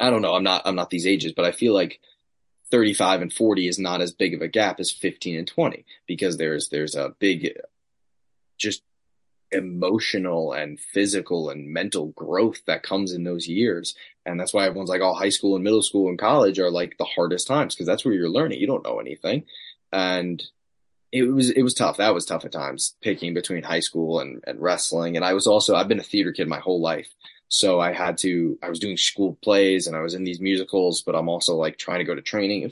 I 0.00 0.10
don't 0.10 0.22
know. 0.22 0.34
I'm 0.34 0.44
not 0.44 0.62
I'm 0.64 0.76
not 0.76 0.90
these 0.90 1.06
ages, 1.06 1.32
but 1.32 1.44
I 1.44 1.52
feel 1.52 1.74
like 1.74 2.00
35 2.70 3.22
and 3.22 3.32
40 3.32 3.68
is 3.68 3.78
not 3.78 4.00
as 4.00 4.12
big 4.12 4.34
of 4.34 4.42
a 4.42 4.48
gap 4.48 4.78
as 4.80 4.90
15 4.90 5.38
and 5.38 5.48
20 5.48 5.84
because 6.06 6.36
there's 6.36 6.68
there's 6.68 6.94
a 6.94 7.14
big 7.18 7.58
just 8.58 8.82
emotional 9.50 10.52
and 10.52 10.78
physical 10.78 11.48
and 11.48 11.72
mental 11.72 12.08
growth 12.08 12.64
that 12.66 12.82
comes 12.82 13.12
in 13.12 13.24
those 13.24 13.48
years. 13.48 13.94
And 14.26 14.38
that's 14.38 14.52
why 14.52 14.66
everyone's 14.66 14.90
like 14.90 15.00
oh 15.00 15.14
high 15.14 15.30
school 15.30 15.54
and 15.54 15.64
middle 15.64 15.82
school 15.82 16.08
and 16.08 16.18
college 16.18 16.58
are 16.58 16.70
like 16.70 16.98
the 16.98 17.04
hardest 17.04 17.46
times 17.46 17.74
because 17.74 17.86
that's 17.86 18.04
where 18.04 18.14
you're 18.14 18.28
learning. 18.28 18.60
You 18.60 18.66
don't 18.66 18.84
know 18.84 19.00
anything. 19.00 19.44
And 19.92 20.42
it 21.10 21.22
was 21.22 21.50
it 21.50 21.62
was 21.62 21.74
tough. 21.74 21.96
That 21.96 22.14
was 22.14 22.26
tough 22.26 22.44
at 22.44 22.52
times 22.52 22.94
picking 23.00 23.32
between 23.32 23.62
high 23.62 23.80
school 23.80 24.20
and, 24.20 24.44
and 24.46 24.60
wrestling. 24.60 25.16
And 25.16 25.24
i 25.24 25.32
was 25.32 25.46
also 25.46 25.74
i've 25.74 25.88
been 25.88 26.00
a 26.00 26.04
theater 26.04 26.32
kid 26.32 26.46
my 26.46 26.60
whole 26.60 26.80
life 26.80 27.08
so 27.48 27.80
I 27.80 27.92
had 27.92 28.18
to, 28.18 28.58
I 28.62 28.68
was 28.68 28.78
doing 28.78 28.96
school 28.96 29.38
plays 29.42 29.86
and 29.86 29.96
I 29.96 30.00
was 30.00 30.14
in 30.14 30.24
these 30.24 30.40
musicals, 30.40 31.02
but 31.02 31.14
I'm 31.14 31.28
also 31.28 31.54
like 31.54 31.78
trying 31.78 31.98
to 31.98 32.04
go 32.04 32.14
to 32.14 32.20
training. 32.20 32.70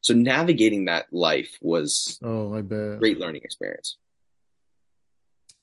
So 0.00 0.14
navigating 0.14 0.86
that 0.86 1.06
life 1.12 1.56
was 1.62 2.18
oh, 2.22 2.54
I 2.54 2.62
bet 2.62 2.98
great 2.98 3.18
learning 3.18 3.42
experience. 3.44 3.96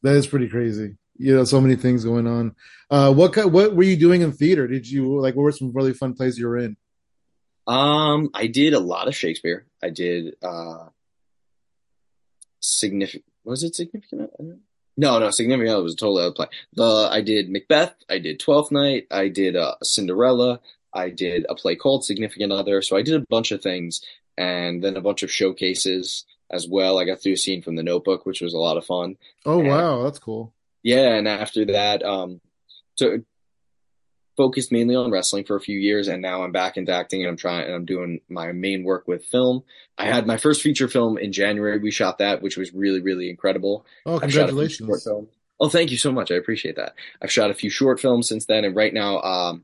That 0.02 0.16
is 0.16 0.28
pretty 0.28 0.48
crazy. 0.48 0.96
You 1.18 1.36
know, 1.36 1.44
so 1.44 1.62
many 1.62 1.76
things 1.76 2.04
going 2.04 2.26
on. 2.26 2.56
Uh, 2.90 3.14
what 3.14 3.36
what 3.52 3.76
were 3.76 3.84
you 3.84 3.98
doing 3.98 4.22
in 4.22 4.32
theater? 4.32 4.68
Did 4.68 4.90
you 4.90 5.20
like? 5.20 5.36
What 5.36 5.44
were 5.44 5.52
some 5.52 5.72
really 5.72 5.94
fun 5.94 6.14
plays 6.14 6.38
you 6.38 6.48
were 6.48 6.58
in? 6.58 6.76
Um, 7.68 8.30
I 8.34 8.48
did 8.48 8.74
a 8.74 8.80
lot 8.80 9.08
of 9.08 9.16
Shakespeare. 9.16 9.66
I 9.82 9.90
did 9.90 10.36
uh, 10.42 10.88
significant. 12.60 13.26
Was 13.44 13.64
it 13.64 13.76
significant? 13.76 14.32
No, 14.96 15.18
no, 15.20 15.32
Significant 15.32 15.72
Other 15.72 15.84
was 15.84 15.94
a 15.94 15.98
totally 15.98 16.24
other 16.24 16.34
play. 16.34 16.48
The 16.74 17.10
I 17.12 17.22
did 17.22 17.50
Macbeth, 17.50 17.96
I 18.10 18.20
did 18.20 18.40
Twelfth 18.40 18.72
Night, 18.72 19.08
I 19.10 19.28
did 19.28 19.56
uh, 19.56 19.76
Cinderella, 19.82 20.60
I 20.94 21.10
did 21.10 21.46
a 21.50 21.56
play 21.56 21.76
called 21.76 22.06
Significant 22.06 22.52
Other. 22.52 22.82
So 22.82 22.96
I 22.96 23.02
did 23.02 23.16
a 23.16 23.26
bunch 23.30 23.52
of 23.52 23.62
things, 23.62 24.02
and 24.38 24.84
then 24.84 24.96
a 24.96 25.02
bunch 25.02 25.24
of 25.24 25.32
showcases 25.32 26.26
as 26.52 26.68
well. 26.68 27.00
I 27.00 27.06
got 27.06 27.22
through 27.22 27.34
a 27.34 27.38
scene 27.38 27.62
from 27.62 27.76
The 27.76 27.84
Notebook, 27.84 28.26
which 28.26 28.42
was 28.42 28.54
a 28.54 28.60
lot 28.60 28.78
of 28.78 28.86
fun. 28.86 29.18
Oh 29.46 29.60
and, 29.60 29.68
wow, 29.68 30.04
that's 30.04 30.20
cool. 30.20 30.54
Yeah, 30.84 31.16
and 31.16 31.28
after 31.28 31.66
that, 31.66 32.04
um, 32.04 32.40
so 32.96 33.22
focused 34.36 34.72
mainly 34.72 34.96
on 34.96 35.12
wrestling 35.12 35.44
for 35.44 35.56
a 35.56 35.62
few 35.62 35.78
years, 35.78 36.08
and 36.08 36.22
now 36.22 36.44
I'm 36.44 36.52
back 36.52 36.78
into 36.78 36.92
acting, 36.92 37.22
and 37.22 37.30
I'm 37.30 37.38
trying, 37.38 37.66
and 37.66 37.76
I'm 37.76 37.86
doing 37.86 38.22
my 38.30 38.52
main 38.52 38.84
work 38.84 39.08
with 39.08 39.26
film. 39.26 39.64
I 39.98 40.06
had 40.06 40.26
my 40.26 40.38
first 40.38 40.62
feature 40.62 40.88
film 40.88 41.18
in 41.18 41.32
January. 41.32 41.80
We 41.80 41.92
shot 41.92 42.18
that, 42.18 42.42
which 42.42 42.58
was 42.58 42.74
really, 42.74 43.02
really 43.02 43.30
incredible. 43.30 43.86
Oh, 44.06 44.20
congratulations! 44.20 45.08
Oh, 45.60 45.70
thank 45.70 45.92
you 45.92 45.98
so 45.98 46.12
much. 46.12 46.32
I 46.32 46.36
appreciate 46.36 46.76
that. 46.78 46.96
I've 47.22 47.32
shot 47.32 47.52
a 47.52 47.54
few 47.54 47.70
short 47.70 48.00
films 48.00 48.28
since 48.28 48.46
then, 48.46 48.66
and 48.66 48.76
right 48.76 48.94
now, 48.94 49.22
um, 49.22 49.64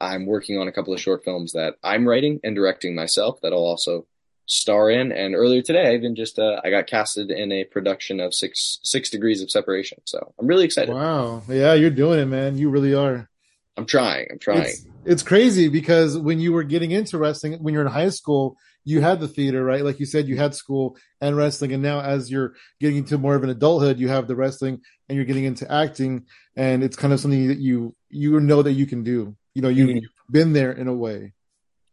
I'm 0.00 0.26
working 0.26 0.58
on 0.58 0.68
a 0.68 0.72
couple 0.72 0.92
of 0.92 1.00
short 1.00 1.24
films 1.24 1.52
that 1.52 1.76
I'm 1.82 2.06
writing 2.06 2.40
and 2.44 2.54
directing 2.54 2.94
myself. 2.94 3.40
That 3.40 3.52
I'll 3.52 3.58
also 3.58 4.06
star 4.50 4.90
in. 4.90 5.12
And 5.12 5.34
earlier 5.34 5.62
today, 5.62 5.88
I 5.88 5.94
even 5.94 6.14
just 6.14 6.38
uh, 6.38 6.60
I 6.62 6.70
got 6.70 6.86
casted 6.86 7.30
in 7.30 7.52
a 7.52 7.64
production 7.64 8.20
of 8.20 8.34
Six 8.34 8.80
Six 8.82 9.08
Degrees 9.08 9.42
of 9.42 9.50
Separation. 9.50 9.98
So 10.04 10.34
I'm 10.38 10.46
really 10.46 10.64
excited. 10.64 10.94
Wow! 10.94 11.42
Yeah, 11.48 11.72
you're 11.74 11.90
doing 11.90 12.18
it, 12.18 12.26
man. 12.26 12.58
You 12.58 12.68
really 12.68 12.94
are. 12.94 13.29
I'm 13.76 13.86
trying. 13.86 14.26
I'm 14.30 14.38
trying. 14.38 14.62
It's, 14.62 14.86
it's, 15.04 15.22
crazy 15.22 15.68
because 15.68 16.18
when 16.18 16.40
you 16.40 16.52
were 16.52 16.64
getting 16.64 16.90
into 16.90 17.18
wrestling, 17.18 17.54
when 17.62 17.72
you're 17.72 17.84
in 17.84 17.92
high 17.92 18.10
school, 18.10 18.56
you 18.84 19.00
had 19.00 19.20
the 19.20 19.28
theater, 19.28 19.64
right? 19.64 19.84
Like 19.84 20.00
you 20.00 20.06
said, 20.06 20.28
you 20.28 20.36
had 20.36 20.54
school 20.54 20.96
and 21.20 21.36
wrestling. 21.36 21.72
And 21.72 21.82
now 21.82 22.00
as 22.00 22.30
you're 22.30 22.54
getting 22.80 22.98
into 22.98 23.18
more 23.18 23.34
of 23.34 23.44
an 23.44 23.50
adulthood, 23.50 23.98
you 23.98 24.08
have 24.08 24.26
the 24.26 24.36
wrestling 24.36 24.80
and 25.08 25.16
you're 25.16 25.24
getting 25.24 25.44
into 25.44 25.70
acting. 25.70 26.26
And 26.56 26.82
it's 26.82 26.96
kind 26.96 27.12
of 27.12 27.20
something 27.20 27.48
that 27.48 27.58
you, 27.58 27.94
you 28.08 28.40
know 28.40 28.62
that 28.62 28.72
you 28.72 28.86
can 28.86 29.02
do. 29.02 29.36
You 29.54 29.62
know, 29.62 29.68
you, 29.68 29.86
mm-hmm. 29.86 29.96
you've 29.98 30.12
been 30.30 30.52
there 30.52 30.72
in 30.72 30.88
a 30.88 30.94
way. 30.94 31.32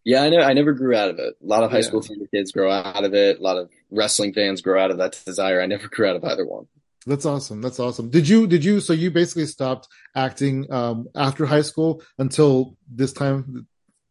Yeah, 0.04 0.24
I 0.24 0.30
know. 0.30 0.40
I 0.40 0.54
never 0.54 0.72
grew 0.72 0.96
out 0.96 1.10
of 1.10 1.20
it. 1.20 1.36
A 1.44 1.46
lot 1.46 1.64
of 1.64 1.72
high 1.72 1.80
yeah. 1.80 1.84
school 1.84 2.02
theater 2.02 2.28
kids 2.34 2.54
grow 2.54 2.72
out 2.72 3.04
of 3.04 3.14
it. 3.14 3.40
A 3.40 3.44
lot 3.44 3.58
of 3.58 3.70
wrestling 3.92 4.34
fans 4.34 4.62
grow 4.62 4.82
out 4.82 4.90
of 4.90 5.00
that 5.00 5.20
desire. 5.26 5.62
I 5.62 5.66
never 5.66 5.90
grew 5.90 6.08
out 6.08 6.16
of 6.16 6.24
either 6.24 6.46
one. 6.46 6.68
That's 7.08 7.26
awesome. 7.26 7.62
That's 7.62 7.80
awesome. 7.80 8.10
Did 8.10 8.28
you 8.28 8.48
did 8.48 8.66
you 8.66 8.82
so 8.82 8.92
you 8.92 9.10
basically 9.10 9.46
stopped 9.46 9.88
acting 10.14 10.72
um, 10.72 11.08
after 11.16 11.46
high 11.46 11.62
school 11.62 12.04
until 12.18 12.76
this 12.92 13.14
time 13.14 13.66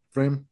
frame? 0.09 0.47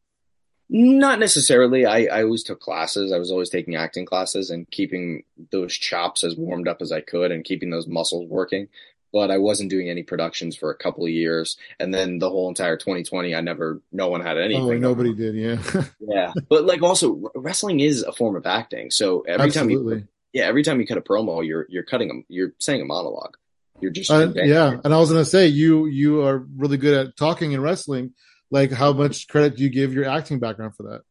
Not 0.69 1.19
necessarily. 1.19 1.85
I, 1.85 2.05
I 2.05 2.23
always 2.23 2.43
took 2.43 2.59
classes. 2.59 3.11
I 3.11 3.17
was 3.17 3.31
always 3.31 3.49
taking 3.49 3.75
acting 3.75 4.05
classes 4.05 4.51
and 4.51 4.69
keeping 4.69 5.23
those 5.51 5.73
chops 5.75 6.23
as 6.23 6.35
warmed 6.35 6.67
up 6.67 6.81
as 6.81 6.91
I 6.91 7.01
could 7.01 7.31
and 7.31 7.43
keeping 7.43 7.71
those 7.71 7.87
muscles 7.87 8.27
working. 8.29 8.67
But 9.11 9.31
I 9.31 9.37
wasn't 9.37 9.69
doing 9.69 9.89
any 9.89 10.03
productions 10.03 10.55
for 10.55 10.71
a 10.71 10.77
couple 10.77 11.05
of 11.05 11.11
years, 11.11 11.57
and 11.79 11.93
then 11.93 12.19
the 12.19 12.29
whole 12.29 12.49
entire 12.49 12.75
2020, 12.75 13.33
I 13.33 13.39
never, 13.39 13.79
no 13.93 14.09
one 14.09 14.19
had 14.19 14.37
anything. 14.37 14.83
Oh, 14.83 14.89
nobody 14.89 15.13
did, 15.13 15.35
yeah, 15.35 15.61
yeah. 16.01 16.33
But 16.49 16.65
like, 16.65 16.81
also, 16.81 17.31
wrestling 17.33 17.79
is 17.79 18.03
a 18.03 18.11
form 18.11 18.35
of 18.35 18.45
acting. 18.45 18.91
So 18.91 19.21
every 19.21 19.45
Absolutely. 19.45 19.93
time 19.93 19.99
you 20.01 20.07
yeah, 20.35 20.43
every 20.43 20.63
time 20.63 20.81
you 20.81 20.85
cut 20.85 20.97
a 20.97 21.01
promo, 21.01 21.47
you're 21.47 21.65
you're 21.69 21.83
cutting 21.83 22.09
them. 22.09 22.25
You're 22.27 22.51
saying 22.59 22.81
a 22.81 22.85
monologue. 22.85 23.37
You're 23.79 23.91
just 23.91 24.11
uh, 24.11 24.33
yeah. 24.35 24.77
And 24.83 24.93
I 24.93 24.97
was 24.97 25.09
gonna 25.09 25.23
say 25.23 25.47
you 25.47 25.85
you 25.85 26.23
are 26.23 26.39
really 26.57 26.75
good 26.75 27.07
at 27.07 27.17
talking 27.17 27.53
and 27.53 27.63
wrestling. 27.63 28.13
Like, 28.51 28.69
how 28.69 28.91
much 28.91 29.29
credit 29.29 29.55
do 29.55 29.63
you 29.63 29.69
give 29.69 29.93
your 29.93 30.05
acting 30.05 30.39
background 30.39 30.75
for 30.75 30.83
that? 30.83 31.01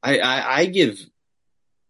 I, 0.00 0.18
I, 0.18 0.58
I 0.58 0.66
give 0.66 1.00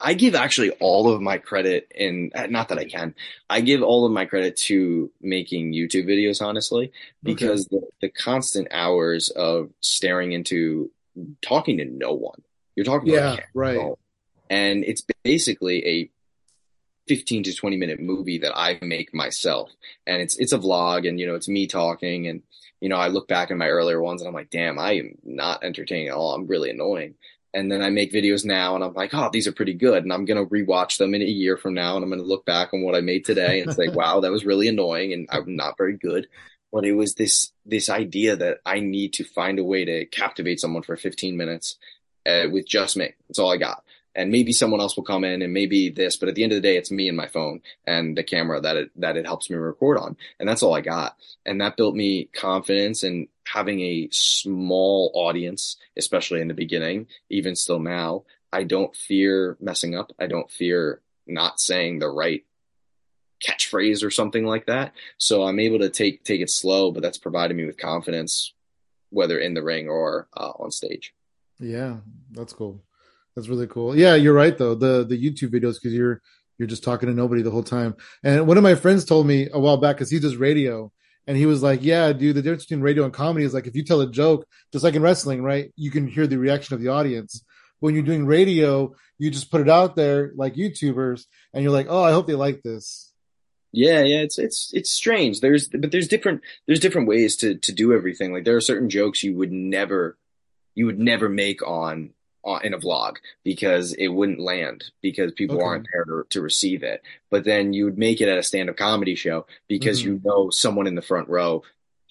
I 0.01 0.15
give 0.15 0.35
actually 0.35 0.71
all 0.71 1.13
of 1.13 1.21
my 1.21 1.37
credit 1.37 1.93
in 1.95 2.31
not 2.49 2.71
that 2.71 2.79
I 2.79 2.87
can. 2.87 3.15
I 3.51 3.61
give 3.61 3.83
all 3.83 4.07
of 4.07 4.13
my 4.13 4.25
credit 4.25 4.57
to 4.69 5.13
making 5.21 5.75
YouTube 5.75 6.07
videos, 6.07 6.41
honestly, 6.41 6.91
because 7.23 7.67
okay. 7.67 7.85
the, 8.01 8.07
the 8.07 8.09
constant 8.09 8.69
hours 8.71 9.29
of 9.29 9.69
staring 9.83 10.33
into 10.33 10.91
talking 11.43 11.77
to 11.79 11.85
no 11.85 12.15
one. 12.15 12.41
You're 12.75 12.87
talking 12.87 13.13
yeah, 13.13 13.37
right 13.53 13.95
and 14.51 14.85
it's 14.85 15.03
basically 15.23 15.87
a 15.87 16.11
15 17.09 17.45
to 17.45 17.55
20 17.55 17.77
minute 17.77 18.01
movie 18.01 18.39
that 18.39 18.57
I 18.57 18.79
make 18.83 19.15
myself. 19.15 19.71
And 20.07 20.21
it's 20.21 20.37
it's 20.37 20.53
a 20.53 20.59
vlog 20.59 21.09
and 21.09 21.21
you 21.21 21.27
know 21.27 21.35
it's 21.35 21.49
me 21.49 21.67
talking 21.67 22.27
and 22.27 22.43
you 22.81 22.89
know 22.89 22.97
I 22.97 23.09
look 23.09 23.29
back 23.29 23.51
at 23.51 23.57
my 23.57 23.69
earlier 23.69 24.01
ones 24.01 24.21
and 24.21 24.29
I'm 24.29 24.35
like 24.35 24.51
damn 24.51 24.79
I 24.79 24.93
am 24.93 25.19
not 25.25 25.65
entertaining 25.65 26.09
at 26.09 26.15
all. 26.15 26.35
I'm 26.35 26.47
really 26.47 26.71
annoying. 26.71 27.15
And 27.55 27.73
then 27.73 27.81
I 27.81 27.89
make 27.89 28.13
videos 28.13 28.45
now 28.45 28.75
and 28.75 28.85
I'm 28.85 28.93
like, 28.93 29.15
oh, 29.15 29.31
these 29.33 29.47
are 29.47 29.53
pretty 29.53 29.73
good. 29.73 30.03
And 30.03 30.13
I'm 30.13 30.27
going 30.27 30.37
to 30.37 30.55
rewatch 30.55 30.99
them 30.99 31.15
in 31.15 31.23
a 31.23 31.25
year 31.25 31.57
from 31.57 31.73
now 31.73 31.97
and 31.97 32.05
I'm 32.05 32.11
going 32.11 32.21
to 32.21 32.27
look 32.27 32.45
back 32.45 32.75
on 32.75 32.83
what 32.83 32.95
I 32.95 33.01
made 33.01 33.25
today 33.25 33.61
and 33.61 33.73
say, 33.73 33.89
wow, 33.95 34.21
that 34.21 34.31
was 34.31 34.45
really 34.45 34.69
annoying 34.69 35.15
and 35.15 35.27
I'm 35.33 35.57
not 35.57 35.79
very 35.79 35.97
good. 35.97 36.29
But 36.71 36.85
it 36.85 36.93
was 36.93 37.15
this, 37.15 37.53
this 37.65 37.89
idea 37.89 38.37
that 38.37 38.59
I 38.67 38.81
need 38.81 39.15
to 39.15 39.25
find 39.25 39.59
a 39.59 39.65
way 39.65 39.87
to 39.87 40.05
captivate 40.05 40.61
someone 40.61 40.83
for 40.83 40.99
15 40.99 41.35
minutes 41.35 41.79
uh, 42.27 42.45
with 42.53 42.67
just 42.67 42.95
me. 42.95 43.15
That's 43.27 43.39
all 43.39 43.55
I 43.55 43.57
got 43.57 43.83
and 44.17 44.31
maybe 44.33 44.53
someone 44.53 44.81
else 44.81 44.97
will 44.97 45.05
come 45.05 45.25
in 45.25 45.43
and 45.43 45.53
maybe 45.53 45.91
this, 45.91 46.17
but 46.17 46.31
at 46.31 46.35
the 46.35 46.43
end 46.43 46.53
of 46.53 46.57
the 46.57 46.67
day, 46.67 46.77
it's 46.77 46.91
me 46.91 47.07
and 47.07 47.17
my 47.17 47.29
phone 47.29 47.61
and 47.87 48.17
the 48.17 48.25
camera 48.25 48.61
that 48.63 48.77
it, 48.77 48.91
that 48.97 49.17
it 49.17 49.27
helps 49.27 49.51
me 49.51 49.57
record 49.57 49.99
on. 49.99 50.17
And 50.41 50.49
that's 50.49 50.63
all 50.63 50.75
I 50.75 50.81
got. 50.81 51.17
And 51.45 51.61
that 51.61 51.77
built 51.77 51.95
me 51.95 52.31
confidence 52.33 53.03
and 53.03 53.29
having 53.45 53.81
a 53.83 54.09
small 54.11 55.13
audience, 55.15 55.77
especially 55.99 56.41
in 56.41 56.49
the 56.49 56.55
beginning, 56.55 57.09
even 57.29 57.55
still 57.55 57.79
now, 57.79 58.25
I 58.51 58.65
don't 58.65 58.97
fear 58.97 59.59
messing 59.61 59.95
up. 59.95 60.13
I 60.19 60.27
don't 60.29 60.51
fear 60.51 61.03
not 61.27 61.61
saying 61.61 61.99
the 61.99 62.09
right 62.09 62.43
catchphrase 63.47 64.03
or 64.03 64.11
something 64.11 64.47
like 64.47 64.65
that. 64.65 64.95
So 65.19 65.43
I'm 65.43 65.61
able 65.61 65.81
to 65.81 65.91
take, 65.91 66.25
take 66.25 66.41
it 66.41 66.49
slow, 66.49 66.91
but 66.91 67.03
that's 67.03 67.19
provided 67.19 67.55
me 67.55 67.67
with 67.67 67.77
confidence, 67.77 68.55
whether 69.11 69.39
in 69.39 69.53
the 69.53 69.63
ring 69.63 69.91
or 69.91 70.27
uh, 70.35 70.53
on 70.59 70.71
stage. 70.71 71.13
Yeah, 71.61 71.99
that's 72.33 72.55
cool. 72.55 72.81
That's 73.37 73.49
really 73.49 73.67
cool. 73.67 73.97
Yeah, 73.97 74.15
you're 74.15 74.35
right 74.35 74.57
though. 74.57 74.75
The 74.75 75.05
the 75.05 75.23
YouTube 75.23 75.51
videos 75.51 75.75
because 75.75 75.93
you're 75.93 76.23
you're 76.59 76.67
just 76.67 76.83
talking 76.83 77.09
to 77.09 77.15
nobody 77.15 77.43
the 77.43 77.51
whole 77.51 77.63
time. 77.63 77.95
And 78.25 78.47
one 78.47 78.57
of 78.57 78.63
my 78.63 78.75
friends 78.75 79.05
told 79.05 79.27
me 79.27 79.49
a 79.53 79.61
while 79.61 79.77
back 79.77 79.97
because 79.97 80.11
he 80.11 80.19
does 80.19 80.37
radio, 80.37 80.91
and 81.27 81.37
he 81.37 81.45
was 81.45 81.63
like, 81.63 81.81
"Yeah, 81.83 82.13
dude, 82.15 82.35
the 82.35 82.43
difference 82.43 82.65
between 82.65 82.81
radio 82.81 83.05
and 83.05 83.13
comedy 83.13 83.45
is 83.45 83.53
like 83.53 83.67
if 83.67 83.77
you 83.77 83.85
tell 83.85 84.01
a 84.01 84.11
joke, 84.11 84.47
just 84.73 84.85
like 84.85 84.95
in 84.95 85.03
wrestling, 85.03 85.43
right? 85.43 85.71
You 85.77 85.91
can 85.91 86.09
hear 86.09 86.27
the 86.27 86.39
reaction 86.39 86.75
of 86.75 86.81
the 86.81 86.89
audience. 86.89 87.45
When 87.81 87.95
you're 87.95 88.05
doing 88.05 88.25
radio, 88.25 88.95
you 89.19 89.31
just 89.31 89.51
put 89.51 89.61
it 89.61 89.69
out 89.69 89.97
there 89.97 90.33
like 90.35 90.55
YouTubers, 90.55 91.27
and 91.53 91.63
you're 91.63 91.73
like, 91.73 91.89
oh, 91.91 92.03
I 92.03 92.13
hope 92.13 92.27
they 92.27 92.35
like 92.35 92.63
this." 92.63 93.13
Yeah, 93.73 94.01
yeah, 94.01 94.21
it's 94.21 94.39
it's 94.39 94.71
it's 94.73 94.91
strange. 94.91 95.41
There's 95.41 95.69
but 95.69 95.93
there's 95.93 96.09
different 96.09 96.41
there's 96.67 96.81
different 96.81 97.09
ways 97.09 97.37
to 97.37 97.57
to 97.57 97.73
do 97.73 97.93
everything. 97.93 98.33
Like 98.33 98.45
there 98.45 98.57
are 98.57 98.63
certain 98.63 98.89
jokes 98.89 99.23
you 99.23 99.37
would 99.37 99.53
never 99.53 100.17
you 100.75 100.87
would 100.87 100.99
never 100.99 101.29
make 101.29 101.67
on 101.67 102.15
in 102.63 102.75
a 102.75 102.79
vlog 102.79 103.17
because 103.45 103.93
it 103.95 104.09
wouldn't 104.09 104.41
land 104.41 104.85
because 105.03 105.33
people 105.33 105.57
okay. 105.57 105.65
aren't 105.65 105.89
there 105.93 106.05
to, 106.05 106.25
to, 106.31 106.41
receive 106.41 106.83
it. 106.83 107.03
But 107.31 107.45
then 107.45 107.73
you 107.73 107.85
would 107.85 107.99
make 107.99 108.21
it 108.21 108.29
at 108.29 108.39
a 108.39 108.43
stand 108.43 108.71
up 108.71 108.77
comedy 108.77 109.15
show 109.15 109.47
because 109.69 110.01
mm-hmm. 110.01 110.09
you 110.09 110.21
know 110.25 110.51
someone 110.51 110.87
in 110.87 110.95
the 110.95 111.03
front 111.03 111.29
row. 111.29 111.63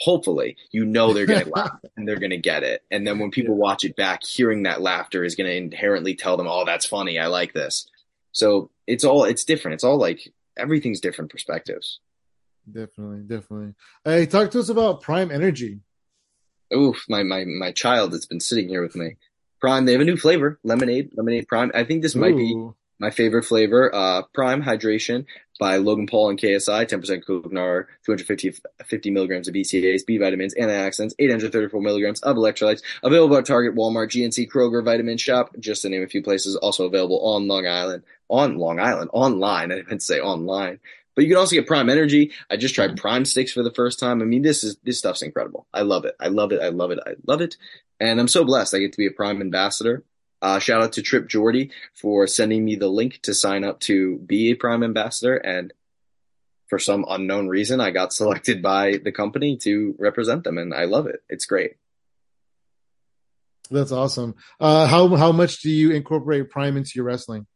Hopefully, 0.01 0.57
you 0.71 0.83
know 0.83 1.13
they're 1.13 1.25
going 1.25 1.45
to 1.45 1.49
laugh 1.49 1.79
and 1.95 2.05
they're 2.05 2.19
going 2.19 2.31
to 2.31 2.37
get 2.37 2.63
it. 2.63 2.83
And 2.91 3.07
then 3.07 3.17
when 3.17 3.31
people 3.31 3.55
watch 3.55 3.85
it 3.85 3.95
back, 3.95 4.25
hearing 4.25 4.63
that 4.63 4.81
laughter 4.81 5.23
is 5.23 5.35
going 5.35 5.49
to 5.49 5.55
inherently 5.55 6.15
tell 6.15 6.35
them, 6.35 6.47
"Oh, 6.47 6.65
that's 6.65 6.85
funny. 6.85 7.17
I 7.17 7.27
like 7.27 7.53
this." 7.53 7.87
So 8.33 8.69
it's 8.85 9.05
all 9.05 9.23
it's 9.23 9.45
different. 9.45 9.75
It's 9.75 9.85
all 9.85 9.97
like 9.97 10.33
everything's 10.57 10.99
different 10.99 11.31
perspectives. 11.31 11.99
Definitely, 12.69 13.19
definitely. 13.19 13.75
Hey, 14.03 14.25
talk 14.25 14.51
to 14.51 14.59
us 14.59 14.69
about 14.69 15.01
Prime 15.01 15.31
Energy. 15.31 15.79
Oof, 16.73 17.05
my 17.07 17.23
my 17.23 17.45
my 17.45 17.71
child 17.71 18.11
that's 18.11 18.25
been 18.25 18.41
sitting 18.41 18.67
here 18.67 18.81
with 18.81 18.95
me. 18.97 19.15
Prime. 19.59 19.85
They 19.85 19.93
have 19.93 20.01
a 20.01 20.05
new 20.05 20.17
flavor, 20.17 20.59
lemonade, 20.63 21.11
lemonade 21.15 21.47
prime. 21.47 21.71
I 21.73 21.83
think 21.83 22.01
this 22.01 22.15
Ooh. 22.15 22.19
might 22.19 22.35
be 22.35 22.55
my 22.99 23.11
favorite 23.11 23.43
flavor. 23.43 23.93
Uh, 23.93 24.23
prime 24.33 24.61
hydration 24.63 25.25
by 25.59 25.77
Logan 25.77 26.07
Paul 26.07 26.29
and 26.29 26.39
KSI, 26.39 26.85
10% 26.85 27.25
coconut, 27.25 27.87
250 28.05 28.55
50 28.83 29.11
milligrams 29.11 29.47
of 29.47 29.53
BCAAs, 29.53 30.05
B 30.05 30.17
vitamins, 30.17 30.53
antioxidants, 30.55 31.13
834 31.17 31.81
milligrams 31.81 32.21
of 32.21 32.35
electrolytes. 32.35 32.81
Available 33.03 33.37
at 33.37 33.45
Target, 33.45 33.75
Walmart, 33.75 34.09
GNC, 34.09 34.49
Kroger, 34.49 34.83
Vitamin 34.83 35.17
Shoppe, 35.17 35.57
just 35.59 35.81
to 35.83 35.89
name 35.89 36.03
a 36.03 36.07
few 36.07 36.21
places. 36.21 36.55
Also 36.57 36.85
available 36.85 37.19
on 37.25 37.47
Long 37.47 37.65
Island, 37.65 38.03
on 38.29 38.57
Long 38.57 38.79
Island, 38.79 39.09
online. 39.13 39.71
I 39.71 39.75
didn't 39.75 40.01
say 40.01 40.19
online. 40.19 40.79
But 41.15 41.23
you 41.23 41.29
can 41.29 41.37
also 41.37 41.55
get 41.55 41.67
Prime 41.67 41.89
Energy. 41.89 42.31
I 42.49 42.57
just 42.57 42.75
tried 42.75 42.97
Prime 42.97 43.25
Sticks 43.25 43.53
for 43.53 43.63
the 43.63 43.73
first 43.73 43.99
time. 43.99 44.21
I 44.21 44.25
mean, 44.25 44.41
this 44.41 44.63
is 44.63 44.77
this 44.83 44.99
stuff's 44.99 45.21
incredible. 45.21 45.65
I 45.73 45.81
love 45.81 46.05
it. 46.05 46.15
I 46.19 46.27
love 46.27 46.51
it. 46.51 46.61
I 46.61 46.69
love 46.69 46.91
it. 46.91 46.99
I 47.05 47.13
love 47.25 47.41
it. 47.41 47.55
And 47.99 48.19
I'm 48.19 48.27
so 48.27 48.43
blessed 48.43 48.75
I 48.75 48.79
get 48.79 48.91
to 48.91 48.97
be 48.97 49.07
a 49.07 49.11
Prime 49.11 49.41
ambassador. 49.41 50.03
Uh, 50.41 50.59
shout 50.59 50.83
out 50.83 50.93
to 50.93 51.01
Trip 51.01 51.27
Jordy 51.27 51.71
for 51.93 52.27
sending 52.27 52.63
me 52.63 52.75
the 52.75 52.89
link 52.89 53.21
to 53.23 53.33
sign 53.33 53.63
up 53.63 53.79
to 53.81 54.17
be 54.17 54.51
a 54.51 54.55
Prime 54.55 54.83
ambassador. 54.83 55.37
And 55.37 55.73
for 56.67 56.79
some 56.79 57.05
unknown 57.07 57.47
reason, 57.47 57.79
I 57.79 57.91
got 57.91 58.13
selected 58.13 58.61
by 58.61 58.99
the 59.03 59.11
company 59.11 59.57
to 59.57 59.95
represent 59.97 60.43
them, 60.43 60.57
and 60.57 60.73
I 60.73 60.85
love 60.85 61.07
it. 61.07 61.23
It's 61.29 61.45
great. 61.45 61.77
That's 63.71 63.91
awesome. 63.91 64.35
Uh, 64.59 64.85
how 64.85 65.15
how 65.15 65.31
much 65.31 65.61
do 65.61 65.71
you 65.71 65.91
incorporate 65.91 66.49
Prime 66.49 66.77
into 66.77 66.91
your 66.95 67.05
wrestling? 67.05 67.47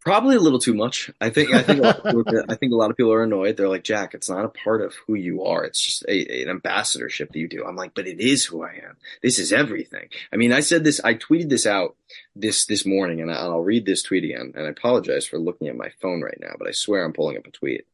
Probably 0.00 0.36
a 0.36 0.40
little 0.40 0.60
too 0.60 0.74
much. 0.74 1.10
I 1.20 1.30
think. 1.30 1.52
I 1.52 1.62
think. 1.62 1.82
people, 1.82 2.44
I 2.48 2.54
think 2.54 2.72
a 2.72 2.76
lot 2.76 2.90
of 2.90 2.96
people 2.96 3.12
are 3.12 3.24
annoyed. 3.24 3.56
They're 3.56 3.68
like, 3.68 3.84
"Jack, 3.84 4.14
it's 4.14 4.30
not 4.30 4.44
a 4.44 4.48
part 4.48 4.80
of 4.80 4.94
who 5.06 5.14
you 5.14 5.44
are. 5.44 5.64
It's 5.64 5.80
just 5.80 6.04
a, 6.08 6.42
an 6.42 6.48
ambassadorship 6.48 7.32
that 7.32 7.38
you 7.38 7.48
do." 7.48 7.64
I'm 7.64 7.76
like, 7.76 7.94
"But 7.94 8.06
it 8.06 8.20
is 8.20 8.44
who 8.44 8.62
I 8.62 8.80
am. 8.84 8.96
This 9.22 9.38
is 9.38 9.52
everything." 9.52 10.08
I 10.32 10.36
mean, 10.36 10.52
I 10.52 10.60
said 10.60 10.84
this. 10.84 11.00
I 11.02 11.14
tweeted 11.14 11.48
this 11.48 11.66
out 11.66 11.96
this 12.36 12.64
this 12.66 12.86
morning, 12.86 13.20
and 13.20 13.30
I'll 13.30 13.60
read 13.60 13.86
this 13.86 14.02
tweet 14.02 14.24
again. 14.24 14.52
And 14.54 14.66
I 14.66 14.70
apologize 14.70 15.26
for 15.26 15.38
looking 15.38 15.68
at 15.68 15.76
my 15.76 15.90
phone 16.00 16.22
right 16.22 16.38
now, 16.40 16.54
but 16.58 16.68
I 16.68 16.72
swear 16.72 17.04
I'm 17.04 17.12
pulling 17.12 17.36
up 17.36 17.46
a 17.46 17.50
tweet. 17.50 17.84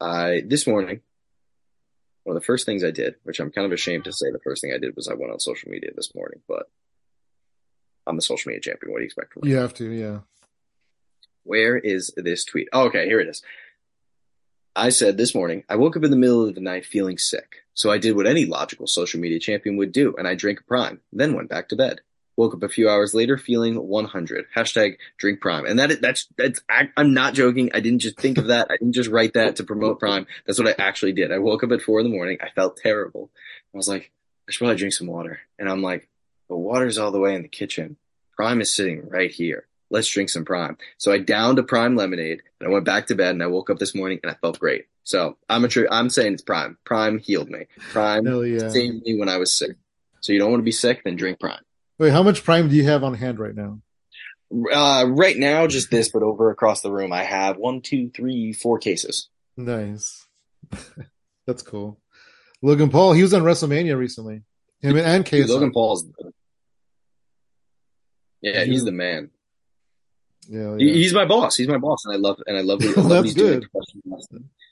Uh, 0.00 0.36
this 0.44 0.66
morning, 0.66 1.00
one 2.24 2.36
of 2.36 2.42
the 2.42 2.46
first 2.46 2.66
things 2.66 2.82
I 2.82 2.90
did, 2.90 3.16
which 3.24 3.40
I'm 3.40 3.50
kind 3.50 3.66
of 3.66 3.72
ashamed 3.72 4.04
to 4.04 4.12
say, 4.12 4.30
the 4.30 4.40
first 4.40 4.62
thing 4.62 4.72
I 4.74 4.78
did 4.78 4.96
was 4.96 5.08
I 5.08 5.14
went 5.14 5.32
on 5.32 5.38
social 5.38 5.70
media 5.70 5.90
this 5.94 6.14
morning. 6.14 6.40
But 6.48 6.68
I'm 8.06 8.16
the 8.16 8.22
social 8.22 8.48
media 8.48 8.60
champion. 8.60 8.92
What 8.92 8.98
do 8.98 9.02
you 9.02 9.06
expect 9.06 9.32
from 9.32 9.42
me? 9.44 9.50
You 9.50 9.56
have 9.56 9.74
to, 9.74 9.90
yeah. 9.90 10.20
Where 11.44 11.76
is 11.76 12.12
this 12.16 12.44
tweet? 12.44 12.68
Oh, 12.72 12.86
okay, 12.86 13.06
here 13.06 13.20
it 13.20 13.28
is. 13.28 13.42
I 14.74 14.88
said 14.88 15.16
this 15.16 15.34
morning, 15.34 15.64
I 15.68 15.76
woke 15.76 15.96
up 15.96 16.04
in 16.04 16.10
the 16.10 16.16
middle 16.16 16.48
of 16.48 16.54
the 16.54 16.60
night 16.60 16.86
feeling 16.86 17.18
sick. 17.18 17.56
So 17.74 17.90
I 17.90 17.98
did 17.98 18.16
what 18.16 18.26
any 18.26 18.46
logical 18.46 18.86
social 18.86 19.20
media 19.20 19.38
champion 19.38 19.76
would 19.76 19.92
do, 19.92 20.14
and 20.16 20.26
I 20.26 20.34
drank 20.34 20.60
a 20.60 20.64
prime, 20.64 21.00
then 21.12 21.34
went 21.34 21.50
back 21.50 21.68
to 21.68 21.76
bed. 21.76 22.00
Woke 22.36 22.54
up 22.54 22.62
a 22.62 22.68
few 22.70 22.88
hours 22.88 23.12
later 23.12 23.36
feeling 23.36 23.74
100. 23.74 24.46
Hashtag 24.56 24.96
drink 25.18 25.42
prime. 25.42 25.66
And 25.66 25.78
that, 25.78 26.00
that's, 26.00 26.28
that's, 26.38 26.62
I, 26.70 26.88
am 26.96 27.12
not 27.12 27.34
joking. 27.34 27.70
I 27.74 27.80
didn't 27.80 27.98
just 27.98 28.18
think 28.18 28.38
of 28.38 28.46
that. 28.46 28.68
I 28.70 28.78
didn't 28.78 28.94
just 28.94 29.10
write 29.10 29.34
that 29.34 29.56
to 29.56 29.64
promote 29.64 30.00
prime. 30.00 30.26
That's 30.46 30.58
what 30.58 30.68
I 30.68 30.82
actually 30.82 31.12
did. 31.12 31.30
I 31.30 31.38
woke 31.38 31.62
up 31.62 31.72
at 31.72 31.82
four 31.82 32.00
in 32.00 32.06
the 32.06 32.16
morning. 32.16 32.38
I 32.40 32.48
felt 32.48 32.78
terrible. 32.78 33.30
I 33.74 33.76
was 33.76 33.88
like, 33.88 34.10
I 34.48 34.52
should 34.52 34.60
probably 34.60 34.76
drink 34.76 34.94
some 34.94 35.08
water. 35.08 35.40
And 35.58 35.68
I'm 35.68 35.82
like, 35.82 36.08
the 36.48 36.56
water's 36.56 36.96
all 36.96 37.10
the 37.10 37.20
way 37.20 37.34
in 37.34 37.42
the 37.42 37.48
kitchen. 37.48 37.98
Prime 38.34 38.62
is 38.62 38.74
sitting 38.74 39.06
right 39.10 39.30
here 39.30 39.66
let's 39.92 40.08
drink 40.08 40.30
some 40.30 40.44
prime. 40.44 40.76
So 40.98 41.12
I 41.12 41.18
downed 41.18 41.58
a 41.58 41.62
prime 41.62 41.94
lemonade 41.94 42.42
and 42.58 42.68
I 42.68 42.72
went 42.72 42.84
back 42.84 43.06
to 43.08 43.14
bed 43.14 43.30
and 43.30 43.42
I 43.42 43.46
woke 43.46 43.70
up 43.70 43.78
this 43.78 43.94
morning 43.94 44.18
and 44.22 44.32
I 44.32 44.34
felt 44.34 44.58
great. 44.58 44.86
So 45.04 45.36
I'm 45.48 45.64
a 45.64 45.68
true, 45.68 45.86
I'm 45.90 46.10
saying 46.10 46.34
it's 46.34 46.42
prime. 46.42 46.78
Prime 46.84 47.18
healed 47.18 47.50
me. 47.50 47.66
Prime 47.90 48.26
yeah. 48.26 48.70
saved 48.70 49.04
me 49.04 49.18
when 49.18 49.28
I 49.28 49.36
was 49.36 49.56
sick. 49.56 49.76
So 50.20 50.32
you 50.32 50.38
don't 50.38 50.50
want 50.50 50.60
to 50.60 50.64
be 50.64 50.72
sick, 50.72 51.02
then 51.04 51.16
drink 51.16 51.38
prime. 51.38 51.62
Wait, 51.98 52.10
how 52.10 52.22
much 52.22 52.42
prime 52.42 52.68
do 52.68 52.74
you 52.74 52.84
have 52.84 53.04
on 53.04 53.14
hand 53.14 53.38
right 53.38 53.54
now? 53.54 53.80
Uh, 54.52 55.06
right 55.08 55.36
now, 55.36 55.66
just 55.66 55.90
this, 55.90 56.10
but 56.10 56.22
over 56.22 56.50
across 56.50 56.82
the 56.82 56.92
room, 56.92 57.12
I 57.12 57.24
have 57.24 57.56
one, 57.56 57.80
two, 57.80 58.10
three, 58.10 58.52
four 58.52 58.78
cases. 58.78 59.28
Nice. 59.56 60.26
That's 61.46 61.62
cool. 61.62 61.98
Logan 62.60 62.90
Paul, 62.90 63.12
he 63.12 63.22
was 63.22 63.34
on 63.34 63.42
WrestleMania 63.42 63.96
recently. 63.96 64.42
Him 64.80 64.96
and 64.96 65.24
KSI. 65.24 65.48
Logan 65.48 65.72
Paul's. 65.72 66.06
Yeah, 68.40 68.64
he's 68.64 68.84
the 68.84 68.92
man. 68.92 69.30
Yeah, 70.48 70.76
yeah, 70.76 70.92
he's 70.92 71.14
my 71.14 71.24
boss. 71.24 71.56
He's 71.56 71.68
my 71.68 71.78
boss, 71.78 72.04
and 72.04 72.14
I 72.14 72.16
love 72.16 72.42
and 72.46 72.56
I 72.56 72.62
love, 72.62 72.82
I 72.82 73.00
love 73.00 73.08
That's 73.08 73.24
he's 73.26 73.34
good. 73.34 73.66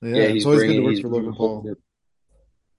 Yeah, 0.03 0.17
yeah, 0.17 0.29
he's 0.29 0.45
always 0.45 0.61
bringing, 0.61 0.85
good 0.85 1.03
to 1.03 1.09
work 1.09 1.13
for 1.13 1.19
Logan 1.21 1.35
Paul. 1.35 1.77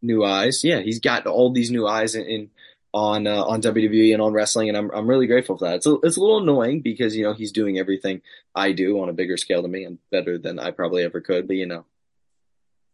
New 0.02 0.26
eyes, 0.26 0.64
yeah. 0.64 0.82
He's 0.82 1.00
got 1.00 1.28
all 1.28 1.54
these 1.54 1.72
new 1.72 1.88
eyes 1.88 2.16
in, 2.16 2.26
in 2.26 2.50
on 2.94 3.28
uh, 3.28 3.44
on 3.44 3.62
WWE 3.62 4.14
and 4.14 4.22
on 4.22 4.34
wrestling, 4.34 4.68
and 4.70 4.78
I'm 4.78 4.92
I'm 4.92 5.08
really 5.08 5.28
grateful 5.28 5.58
for 5.58 5.66
that. 5.66 5.76
It's 5.76 5.86
a, 5.86 5.96
it's 6.04 6.18
a 6.18 6.20
little 6.20 6.42
annoying 6.42 6.82
because 6.82 7.16
you 7.16 7.24
know 7.24 7.34
he's 7.34 7.52
doing 7.52 7.78
everything 7.78 8.22
I 8.54 8.74
do 8.74 9.00
on 9.02 9.10
a 9.10 9.14
bigger 9.14 9.38
scale 9.38 9.62
than 9.62 9.72
me 9.72 9.86
and 9.86 9.98
better 10.10 10.38
than 10.38 10.60
I 10.60 10.72
probably 10.72 11.04
ever 11.04 11.22
could. 11.22 11.48
But 11.48 11.56
you 11.56 11.68
know, 11.68 11.86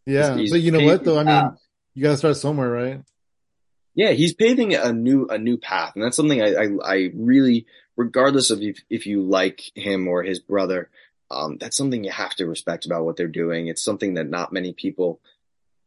yeah. 0.06 0.34
He's, 0.34 0.40
he's 0.40 0.52
but 0.52 0.62
you 0.62 0.72
know 0.72 0.86
what 0.86 1.04
though? 1.04 1.20
I 1.20 1.24
mean, 1.24 1.58
you 1.96 2.04
got 2.04 2.12
to 2.12 2.18
start 2.18 2.38
somewhere, 2.38 2.70
right? 2.70 3.02
Yeah, 3.96 4.12
he's 4.12 4.34
paving 4.34 4.76
a 4.76 4.94
new 4.94 5.28
a 5.28 5.40
new 5.40 5.58
path, 5.58 5.94
and 5.96 6.04
that's 6.04 6.16
something 6.16 6.42
I 6.42 6.54
I, 6.54 6.68
I 6.86 7.12
really 7.16 7.66
regardless 7.98 8.52
of 8.52 8.62
if, 8.62 8.80
if 8.90 9.06
you 9.06 9.24
like 9.24 9.72
him 9.76 10.08
or 10.08 10.24
his 10.24 10.40
brother, 10.40 10.90
um, 11.30 11.58
that's 11.58 11.76
something 11.76 12.04
you 12.04 12.12
have 12.12 12.36
to 12.36 12.46
respect 12.46 12.86
about 12.86 13.04
what 13.04 13.18
they're 13.18 13.28
doing. 13.28 13.68
It's 13.68 13.84
something 13.84 14.14
that 14.14 14.30
not 14.30 14.54
many 14.54 14.72
people 14.72 15.20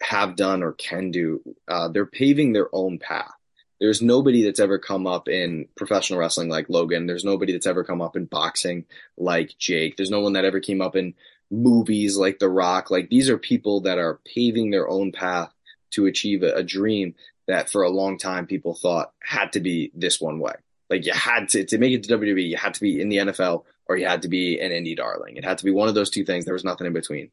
have 0.03 0.37
done 0.37 0.63
or 0.63 0.73
can 0.73 1.11
do. 1.11 1.41
Uh, 1.67 1.89
they're 1.89 2.05
paving 2.05 2.53
their 2.53 2.69
own 2.75 2.99
path. 2.99 3.33
There's 3.81 4.03
nobody 4.03 4.43
that's 4.43 4.61
ever 4.61 4.79
come 4.79 5.07
up 5.07 5.29
in 5.29 5.69
professional 5.75 6.19
wrestling 6.19 6.51
like 6.51 6.69
Logan. 6.69 7.07
There's 7.07 7.25
nobody 7.25 7.53
that's 7.53 7.67
ever 7.67 7.85
come 7.85 8.03
up 8.03 8.15
in 8.15 8.27
boxing 8.27 8.85
like 9.17 9.57
Jake. 9.59 9.97
There's 9.97 10.11
no 10.11 10.21
one 10.21 10.35
that 10.35 10.45
ever 10.45 10.61
came 10.61 10.83
up 10.83 10.97
in 10.97 11.15
movies 11.51 12.19
like 12.19 12.39
The 12.39 12.51
Rock. 12.51 12.91
Like 12.91 13.09
these 13.09 13.31
are 13.31 13.39
people 13.39 13.83
that 13.83 13.99
are 13.99 14.21
paving 14.35 14.71
their 14.71 14.89
own 14.89 15.13
path 15.13 15.51
to 15.93 16.07
achieve 16.07 16.43
a, 16.43 16.57
a 16.57 16.63
dream 16.63 17.15
that 17.47 17.71
for 17.71 17.83
a 17.83 17.91
long 17.91 18.19
time 18.19 18.47
people 18.47 18.75
thought 18.75 19.13
had 19.23 19.55
to 19.55 19.61
be 19.61 19.91
this 19.95 20.21
one 20.21 20.41
way. 20.41 20.55
Like 20.91 21.07
you 21.07 21.13
had 21.13 21.49
to 21.51 21.65
to 21.65 21.79
make 21.79 21.93
it 21.93 22.03
to 22.05 22.19
WWE, 22.19 22.49
you 22.49 22.57
had 22.57 22.75
to 22.75 22.81
be 22.81 23.01
in 23.01 23.09
the 23.09 23.19
NFL 23.19 23.65
or 23.87 23.97
you 23.97 24.07
had 24.07 24.23
to 24.23 24.29
be 24.29 24.59
an 24.61 24.73
indie 24.73 24.97
darling. 24.97 25.37
It 25.37 25.45
had 25.45 25.59
to 25.59 25.65
be 25.65 25.71
one 25.71 25.89
of 25.89 25.95
those 25.95 26.11
two 26.11 26.25
things. 26.25 26.45
There 26.45 26.55
was 26.55 26.65
nothing 26.65 26.87
in 26.87 26.93
between. 26.93 27.31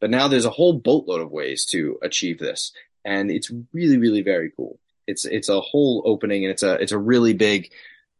But 0.00 0.10
now 0.10 0.28
there's 0.28 0.44
a 0.44 0.50
whole 0.50 0.74
boatload 0.74 1.20
of 1.20 1.30
ways 1.30 1.64
to 1.66 1.98
achieve 2.02 2.38
this, 2.38 2.72
and 3.04 3.30
it's 3.30 3.50
really, 3.72 3.96
really 3.96 4.22
very 4.22 4.52
cool. 4.56 4.78
It's 5.06 5.24
it's 5.24 5.48
a 5.48 5.60
whole 5.60 6.02
opening, 6.04 6.44
and 6.44 6.52
it's 6.52 6.62
a 6.62 6.74
it's 6.74 6.92
a 6.92 6.98
really 6.98 7.32
big 7.32 7.70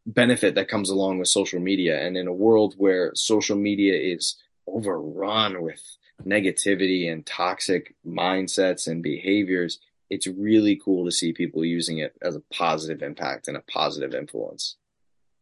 benefit 0.06 0.54
that 0.54 0.68
comes 0.68 0.88
along 0.88 1.18
with 1.18 1.28
social 1.28 1.60
media. 1.60 2.00
And 2.00 2.16
in 2.16 2.28
a 2.28 2.32
world 2.32 2.74
where 2.78 3.12
social 3.14 3.56
media 3.56 3.94
is 3.94 4.36
overrun 4.66 5.62
with 5.62 5.82
negativity 6.24 7.12
and 7.12 7.26
toxic 7.26 7.94
mindsets 8.06 8.86
and 8.86 9.02
behaviors, 9.02 9.78
it's 10.10 10.26
really 10.26 10.80
cool 10.82 11.04
to 11.04 11.12
see 11.12 11.32
people 11.32 11.64
using 11.64 11.98
it 11.98 12.16
as 12.22 12.36
a 12.36 12.42
positive 12.52 13.02
impact 13.02 13.48
and 13.48 13.56
a 13.56 13.62
positive 13.62 14.14
influence. 14.14 14.76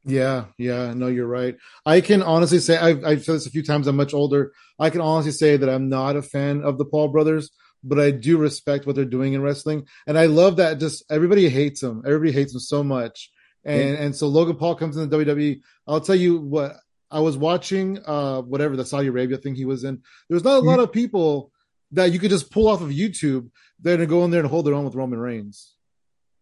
Yeah, 0.07 0.47
yeah, 0.59 0.93
no, 0.93 1.07
you're 1.07 1.27
right. 1.27 1.57
I 1.87 2.01
can 2.03 2.23
honestly 2.23 2.59
say 2.59 2.77
I've 2.77 3.05
I've 3.05 3.25
said 3.25 3.37
this 3.37 3.47
a 3.47 3.51
few 3.51 3.63
times. 3.63 3.87
I'm 3.87 3.97
much 3.97 4.13
older. 4.13 4.53
I 4.79 4.91
can 4.91 5.01
honestly 5.01 5.33
say 5.33 5.57
that 5.57 5.69
I'm 5.69 5.89
not 5.89 6.17
a 6.17 6.23
fan 6.23 6.63
of 6.63 6.77
the 6.77 6.85
Paul 6.85 7.09
brothers, 7.09 7.51
but 7.83 7.99
I 7.99 8.11
do 8.11 8.37
respect 8.37 8.87
what 8.87 8.97
they're 8.97 9.07
doing 9.07 9.33
in 9.33 9.43
wrestling, 9.43 9.87
and 10.07 10.19
I 10.19 10.27
love 10.27 10.57
that. 10.57 10.79
Just 10.79 11.05
everybody 11.11 11.49
hates 11.49 11.81
them. 11.81 12.03
Everybody 12.05 12.33
hates 12.33 12.53
them 12.53 12.61
so 12.61 12.85
much, 12.85 13.31
and 13.65 13.95
yeah. 13.95 14.03
and 14.03 14.15
so 14.15 14.29
Logan 14.29 14.57
Paul 14.57 14.75
comes 14.75 14.99
in 14.99 15.09
the 15.09 15.17
WWE. 15.17 15.61
I'll 15.87 16.01
tell 16.01 16.17
you 16.17 16.39
what. 16.39 16.77
I 17.11 17.21
was 17.21 17.37
watching 17.37 18.01
uh 18.07 18.41
whatever 18.41 18.77
the 18.77 18.85
Saudi 18.85 19.07
Arabia 19.07 19.37
thing 19.37 19.55
he 19.55 19.67
was 19.67 19.85
in. 19.85 20.03
There's 20.29 20.43
not 20.43 20.57
a 20.57 20.67
lot 20.67 20.81
of 20.81 20.91
people 20.91 21.53
that 21.95 22.13
you 22.13 22.19
could 22.19 22.31
just 22.31 22.51
pull 22.51 22.69
off 22.69 22.81
of 22.81 22.91
YouTube 22.91 23.51
They're 23.81 23.97
gonna 23.97 24.07
go 24.07 24.25
in 24.25 24.31
there 24.31 24.41
and 24.41 24.49
hold 24.49 24.67
their 24.67 24.75
own 24.75 24.85
with 24.85 24.95
Roman 24.95 25.19
Reigns. 25.19 25.75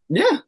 Yeah, 0.09 0.39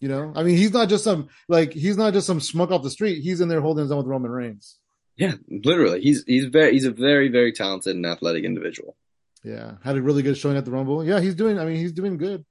you 0.00 0.08
know, 0.08 0.32
I 0.34 0.42
mean, 0.42 0.56
he's 0.56 0.72
not 0.72 0.88
just 0.88 1.04
some 1.04 1.28
like 1.48 1.72
he's 1.72 1.96
not 1.96 2.12
just 2.12 2.26
some 2.26 2.38
schmuck 2.38 2.70
off 2.70 2.82
the 2.82 2.90
street. 2.90 3.22
He's 3.22 3.40
in 3.40 3.48
there 3.48 3.60
holding 3.60 3.82
his 3.82 3.92
own 3.92 3.98
with 3.98 4.06
Roman 4.06 4.30
Reigns. 4.30 4.78
Yeah, 5.16 5.34
literally, 5.48 6.00
he's 6.00 6.24
he's 6.26 6.46
very 6.46 6.72
he's 6.72 6.86
a 6.86 6.90
very 6.90 7.28
very 7.28 7.52
talented 7.52 7.94
and 7.94 8.06
athletic 8.06 8.44
individual. 8.44 8.96
Yeah, 9.44 9.74
had 9.82 9.96
a 9.96 10.02
really 10.02 10.22
good 10.22 10.38
showing 10.38 10.56
at 10.56 10.64
the 10.64 10.70
Rumble. 10.70 11.04
Yeah, 11.04 11.20
he's 11.20 11.34
doing. 11.34 11.58
I 11.58 11.64
mean, 11.64 11.76
he's 11.76 11.92
doing 11.92 12.16
good. 12.16 12.44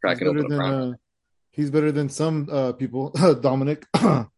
Cracking 0.00 0.26
he's 0.26 0.42
better 0.42 0.48
than 0.48 0.60
uh, 0.60 0.92
he's 1.50 1.70
better 1.70 1.92
than 1.92 2.08
some 2.08 2.48
uh, 2.50 2.72
people, 2.72 3.10
Dominic. 3.40 3.86
but 3.92 4.28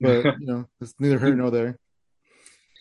you 0.00 0.34
know, 0.40 0.68
it's 0.80 0.94
neither 0.98 1.18
here 1.18 1.34
nor 1.34 1.50
there. 1.50 1.78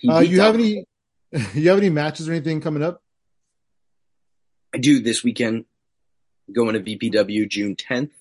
Uh, 0.08 0.20
you 0.20 0.42
have 0.42 0.56
any? 0.56 0.86
You 1.54 1.70
have 1.70 1.78
any 1.78 1.90
matches 1.90 2.30
or 2.30 2.34
anything 2.34 2.62
coming 2.62 2.84
up? 2.84 3.02
I 4.74 4.78
do 4.78 5.00
this 5.00 5.24
weekend 5.24 5.66
going 6.54 6.74
to 6.74 6.80
VPW 6.80 7.48
June 7.50 7.76
10th. 7.76 8.12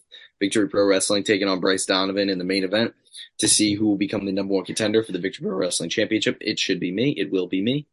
Victory 0.41 0.69
Pro 0.69 0.85
Wrestling 0.85 1.23
taking 1.25 1.49
on 1.49 1.61
Bryce 1.61 1.87
Donovan 1.87 2.29
in 2.29 2.39
the 2.39 2.45
main 2.45 2.65
event 2.65 2.95
to 3.39 3.49
see 3.49 3.75
who 3.75 3.87
will 3.87 3.97
become 3.97 4.27
the 4.27 4.33
number 4.33 4.53
one 4.55 4.65
contender 4.65 5.03
for 5.03 5.13
the 5.13 5.19
Victory 5.19 5.47
Pro 5.47 5.57
Wrestling 5.57 5.91
Championship. 5.91 6.39
It 6.41 6.59
should 6.59 6.81
be 6.81 6.93
me. 6.93 7.11
It 7.11 7.31
will 7.31 7.47
be 7.47 7.63
me. 7.63 7.87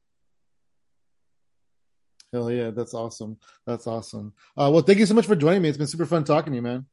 Hell 2.33 2.51
yeah, 2.51 2.71
that's 2.71 2.93
awesome. 2.93 3.37
That's 3.65 3.87
awesome. 3.87 4.33
Uh, 4.57 4.69
well, 4.73 4.81
thank 4.81 4.99
you 4.99 5.05
so 5.05 5.13
much 5.13 5.27
for 5.27 5.35
joining 5.35 5.61
me. 5.61 5.69
It's 5.69 5.77
been 5.77 5.87
super 5.87 6.05
fun 6.05 6.23
talking 6.23 6.51
to 6.53 6.55
you, 6.55 6.61
man. 6.61 6.85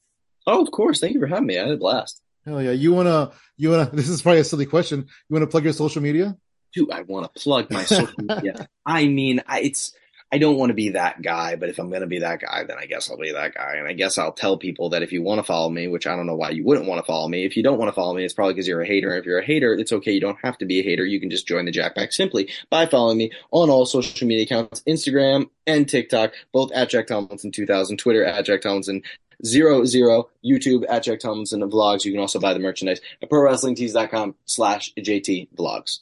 Oh, 0.47 0.63
of 0.63 0.71
course. 0.71 1.01
Thank 1.01 1.15
you 1.15 1.21
for 1.21 1.27
having 1.27 1.47
me. 1.47 1.59
I 1.59 1.63
had 1.63 1.73
a 1.73 1.77
blast. 1.77 2.23
Hell 2.45 2.63
yeah. 2.63 2.73
You 2.73 2.93
wanna 2.93 3.33
you 3.57 3.71
wanna 3.71 3.91
this 3.93 4.09
is 4.09 4.23
probably 4.23 4.41
a 4.41 4.45
silly 4.45 4.67
question. 4.67 5.01
You 5.01 5.35
wanna 5.35 5.47
plug 5.47 5.65
your 5.65 5.73
social 5.73 6.03
media? 6.03 6.37
Dude, 6.75 6.91
I 6.91 7.03
wanna 7.03 7.29
plug 7.29 7.71
my 7.71 7.85
social 7.85 8.15
media. 8.19 8.69
I 8.85 9.07
mean, 9.07 9.43
I, 9.47 9.61
it's 9.61 9.93
I 10.31 10.37
don't 10.37 10.59
want 10.59 10.71
to 10.71 10.75
be 10.75 10.91
that 10.91 11.23
guy, 11.23 11.57
but 11.57 11.71
if 11.71 11.79
I'm 11.79 11.89
going 11.89 12.03
to 12.03 12.07
be 12.07 12.19
that 12.19 12.41
guy, 12.41 12.65
then 12.65 12.77
I 12.79 12.85
guess 12.85 13.11
I'll 13.11 13.17
be 13.17 13.33
that 13.33 13.55
guy. 13.55 13.77
And 13.77 13.89
I 13.89 13.95
guess 13.95 14.19
I'll 14.19 14.33
tell 14.33 14.59
people 14.59 14.91
that 14.91 15.03
if 15.03 15.11
you 15.11 15.23
want 15.23 15.39
to 15.39 15.43
follow 15.43 15.71
me, 15.71 15.89
which 15.89 16.07
I 16.07 16.17
don't 16.17 16.27
know 16.27 16.35
why 16.35 16.51
you 16.51 16.65
wouldn't 16.65 16.87
want 16.87 16.99
to 16.99 17.07
follow 17.07 17.29
me. 17.29 17.47
If 17.47 17.57
you 17.57 17.63
don't 17.63 17.79
want 17.79 17.89
to 17.89 17.95
follow 17.95 18.15
me, 18.15 18.25
it's 18.25 18.35
probably 18.35 18.53
because 18.53 18.69
you're 18.69 18.83
a 18.83 18.87
hater. 18.87 19.11
And 19.11 19.21
if 19.21 19.25
you're 19.25 19.39
a 19.39 19.45
hater, 19.45 19.73
it's 19.73 19.93
okay. 19.93 20.13
You 20.13 20.21
don't 20.21 20.39
have 20.43 20.59
to 20.59 20.67
be 20.67 20.81
a 20.81 20.83
hater. 20.83 21.07
You 21.07 21.19
can 21.19 21.31
just 21.31 21.49
join 21.49 21.65
the 21.65 21.71
Jack 21.71 21.95
Pack 21.95 22.13
simply 22.13 22.51
by 22.69 22.85
following 22.85 23.17
me 23.17 23.31
on 23.53 23.71
all 23.71 23.87
social 23.87 24.29
media 24.29 24.45
accounts, 24.45 24.83
Instagram 24.87 25.49
and 25.67 25.89
TikTok, 25.89 26.33
both 26.53 26.73
at 26.73 26.91
Jack 26.91 27.07
Tomlinson 27.07 27.51
2000, 27.51 27.97
Twitter 27.97 28.25
at 28.25 28.45
Jack 28.45 28.61
Tomlinson 28.61 29.03
zero 29.47 29.85
zero 29.85 30.29
YouTube 30.45 30.85
at 30.91 31.05
Jack 31.05 31.21
Tomlinson 31.21 31.63
vlogs. 31.71 32.05
You 32.05 32.13
can 32.13 32.21
also 32.21 32.41
buy 32.41 32.53
the 32.53 32.61
merchandise 32.61 33.01
at 33.23 33.31
prowrestlingtees.com 33.31 34.35
slash 34.45 34.93
JT 34.99 35.55
vlogs. 35.55 36.01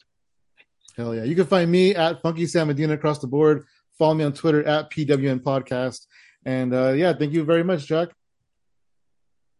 Hell 0.96 1.14
yeah. 1.14 1.24
You 1.24 1.34
can 1.34 1.46
find 1.46 1.70
me 1.70 1.94
at 1.94 2.22
Funky 2.22 2.46
Sam 2.46 2.68
Medina 2.68 2.94
across 2.94 3.18
the 3.18 3.26
board. 3.26 3.66
Follow 3.98 4.14
me 4.14 4.24
on 4.24 4.32
Twitter 4.32 4.64
at 4.64 4.90
PWN 4.90 5.40
Podcast. 5.40 6.06
And 6.44 6.72
uh, 6.72 6.92
yeah, 6.92 7.12
thank 7.12 7.32
you 7.32 7.44
very 7.44 7.64
much, 7.64 7.86
Jack. 7.86 8.08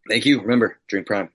Thank 0.09 0.25
you. 0.25 0.41
Remember, 0.41 0.79
drink 0.89 1.07
prime. 1.07 1.31